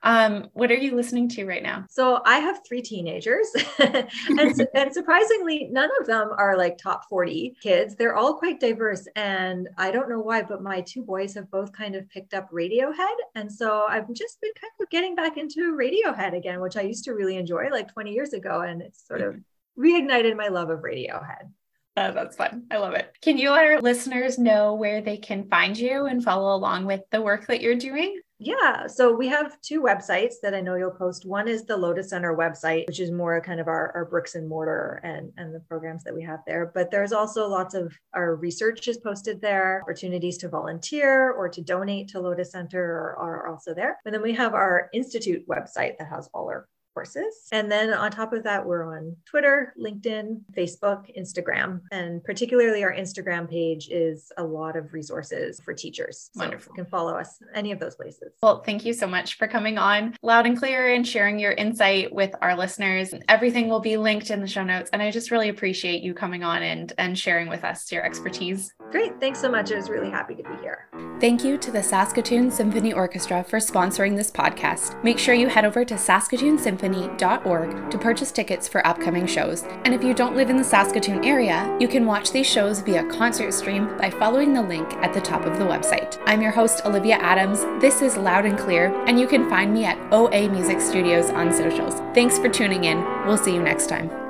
Um, 0.04 0.50
what 0.54 0.72
are 0.72 0.76
you 0.76 0.96
listening 0.96 1.30
to 1.30 1.46
right 1.46 1.64
now? 1.64 1.86
So 1.90 2.22
I 2.26 2.40
have 2.40 2.60
three 2.68 2.82
teenagers, 2.82 3.48
and, 3.80 4.68
and 4.74 4.94
surprisingly, 4.94 5.68
none 5.72 5.90
of 6.00 6.08
them 6.08 6.32
are 6.38 6.58
like 6.58 6.78
top 6.78 7.08
40 7.10 7.56
kids. 7.62 7.96
They're 7.96 8.16
all 8.16 8.36
quite 8.36 8.60
diverse. 8.60 9.08
And 9.16 9.70
I 9.78 9.92
don't 9.92 10.10
know 10.10 10.20
why, 10.20 10.44
but 10.44 10.62
my 10.62 10.82
two 10.82 11.04
boys 11.04 11.34
have 11.36 11.50
both 11.52 11.72
kind 11.72 11.96
of 11.96 12.10
picked 12.10 12.34
up 12.34 12.50
Radiohead. 12.52 13.16
And 13.36 13.52
so 13.52 13.86
I've 13.88 14.12
just 14.14 14.42
been 14.42 14.52
kind 14.60 14.72
of 14.80 14.90
getting 14.90 15.16
back 15.16 15.38
into 15.38 15.76
Radiohead 15.76 16.36
again, 16.36 16.62
which 16.62 16.78
I 16.78 16.82
used 16.82 17.06
to 17.06 17.12
really 17.14 17.38
enjoy 17.38 17.70
like 17.70 17.92
20 17.92 18.12
years 18.12 18.34
ago. 18.34 18.62
And 18.62 18.82
it's 18.82 19.06
sort 19.08 19.22
of 19.22 19.36
reignited 19.78 20.36
my 20.36 20.48
love 20.48 20.70
of 20.70 20.80
Radiohead. 20.80 21.50
Oh, 21.96 22.12
that's 22.12 22.36
fun. 22.36 22.66
I 22.72 22.78
love 22.78 22.96
it. 22.96 23.14
Can 23.22 23.38
you 23.38 23.52
let 23.52 23.66
our 23.66 23.80
listeners 23.80 24.40
know 24.40 24.74
where 24.74 25.02
they 25.02 25.18
can 25.18 25.48
find 25.48 25.78
you 25.78 26.08
and 26.08 26.24
follow 26.24 26.56
along 26.56 26.86
with 26.86 27.02
the 27.12 27.22
work 27.22 27.46
that 27.48 27.62
you're 27.62 27.76
doing? 27.76 28.20
Yeah, 28.46 28.88
so 28.88 29.14
we 29.14 29.30
have 29.30 29.60
two 29.62 29.82
websites 29.82 30.34
that 30.42 30.54
I 30.54 30.60
know 30.60 30.76
you'll 30.76 30.92
post. 30.92 31.26
One 31.26 31.48
is 31.48 31.64
the 31.64 31.78
Lotus 31.78 32.10
Center 32.10 32.36
website, 32.36 32.86
which 32.88 33.00
is 33.00 33.10
more 33.10 33.40
kind 33.40 33.62
of 33.62 33.70
our, 33.70 33.94
our 33.96 34.04
bricks 34.04 34.36
and 34.36 34.50
mortar 34.50 35.00
and, 35.06 35.32
and 35.38 35.56
the 35.56 35.62
programs 35.62 36.04
that 36.04 36.14
we 36.14 36.22
have 36.24 36.42
there. 36.46 36.70
But 36.76 36.92
there's 36.92 37.14
also 37.14 37.48
lots 37.48 37.74
of 37.74 37.98
our 38.14 38.36
research 38.36 38.90
is 38.90 38.98
posted 38.98 39.40
there, 39.40 39.82
opportunities 39.84 40.38
to 40.40 40.50
volunteer 40.50 41.32
or 41.32 41.48
to 41.48 41.62
donate 41.62 42.10
to 42.10 42.20
Lotus 42.20 42.52
Center 42.52 42.84
are, 42.84 43.16
are 43.18 43.48
also 43.48 43.74
there. 43.74 43.98
And 44.04 44.14
then 44.14 44.22
we 44.22 44.34
have 44.34 44.54
our 44.54 44.90
Institute 44.94 45.48
website 45.48 45.98
that 46.00 46.10
has 46.10 46.30
all 46.34 46.50
our 46.50 46.68
courses. 46.94 47.48
And 47.52 47.72
then 47.72 47.94
on 47.94 48.12
top 48.12 48.34
of 48.34 48.44
that, 48.44 48.66
we're 48.66 48.96
on 48.96 49.16
Twitter, 49.26 49.74
LinkedIn, 49.80 50.42
Facebook, 50.56 51.06
Instagram. 51.18 51.82
And 51.92 52.24
particularly 52.24 52.84
our 52.84 52.94
Instagram 52.94 53.50
page 53.50 53.90
is 53.90 54.32
a 54.38 54.44
lot 54.44 54.76
of 54.76 54.94
resources 54.94 55.60
for 55.60 55.74
teachers. 55.74 56.30
So 56.34 56.42
Wonderful. 56.42 56.74
You 56.74 56.84
can 56.84 56.90
follow 56.90 57.16
us 57.16 57.40
any 57.56 57.72
of 57.72 57.80
those 57.80 57.96
places. 57.96 58.34
Well, 58.42 58.62
thank 58.62 58.86
you 58.86 58.94
so 58.94 59.08
much 59.08 59.38
for 59.38 59.48
coming 59.48 59.78
on 59.78 60.16
loud 60.22 60.46
and 60.46 60.58
clear 60.58 60.94
and 60.94 61.08
sharing 61.08 61.40
your 61.40 61.54
insight 61.54 62.14
with 62.14 62.36
our 62.42 62.56
listeners. 62.56 63.14
Everything 63.28 63.70
will 63.70 63.80
be 63.80 63.98
linked 63.98 64.30
in 64.30 64.40
the 64.42 64.48
show 64.48 64.64
notes. 64.64 64.90
And 64.94 65.02
I 65.02 65.12
just 65.12 65.32
really 65.32 65.50
appreciate 65.50 66.04
you 66.04 66.14
coming 66.14 66.44
on 66.44 66.62
and, 66.62 66.94
and 66.98 67.18
sharing 67.18 67.50
with 67.50 67.64
us 67.64 67.92
your 67.92 68.06
expertise. 68.06 68.74
Great. 68.92 69.20
Thanks 69.20 69.40
so 69.40 69.50
much. 69.50 69.72
I 69.72 69.76
was 69.76 69.90
really 69.90 70.10
happy 70.10 70.36
to 70.36 70.44
be 70.44 70.56
here. 70.62 70.88
Thank 71.20 71.44
you 71.44 71.58
to 71.58 71.72
the 71.72 71.82
Saskatoon 71.82 72.52
Symphony 72.52 72.94
Orchestra 72.94 73.44
for 73.44 73.58
sponsoring 73.58 74.16
this 74.16 74.30
podcast. 74.30 75.02
Make 75.04 75.18
sure 75.18 75.34
you 75.34 75.48
head 75.48 75.66
over 75.66 75.84
to 75.86 75.98
Saskatoon 75.98 76.58
Symphony 76.58 76.83
symphony.org 76.84 77.90
to 77.90 77.98
purchase 77.98 78.32
tickets 78.32 78.68
for 78.68 78.86
upcoming 78.86 79.26
shows. 79.26 79.64
And 79.86 79.94
if 79.94 80.04
you 80.04 80.14
don't 80.14 80.36
live 80.36 80.50
in 80.50 80.58
the 80.58 80.64
Saskatoon 80.64 81.24
area, 81.24 81.76
you 81.80 81.88
can 81.88 82.06
watch 82.06 82.32
these 82.32 82.48
shows 82.48 82.80
via 82.80 83.06
concert 83.06 83.54
stream 83.54 83.98
by 83.98 84.10
following 84.10 84.54
the 84.54 84.62
link 84.62 84.92
at 84.96 85.14
the 85.14 85.22
top 85.22 85.46
of 85.46 85.58
the 85.58 85.66
website. 85.66 86.22
I'm 86.26 86.42
your 86.42 86.52
host, 86.52 86.86
Olivia 86.86 87.16
Adams. 87.16 87.62
This 87.82 88.02
is 88.02 88.18
Loud 88.18 88.46
and 88.46 88.58
Clear, 88.58 88.94
and 89.08 89.20
you 89.20 89.28
can 89.28 89.50
find 89.50 89.74
me 89.74 89.86
at 89.86 89.98
OA 90.12 90.50
Music 90.50 90.82
Studios 90.82 91.30
on 91.30 91.54
socials. 91.54 91.96
Thanks 92.14 92.38
for 92.38 92.50
tuning 92.50 92.84
in. 92.84 93.02
We'll 93.26 93.38
see 93.38 93.54
you 93.54 93.64
next 93.64 93.88
time. 93.88 94.23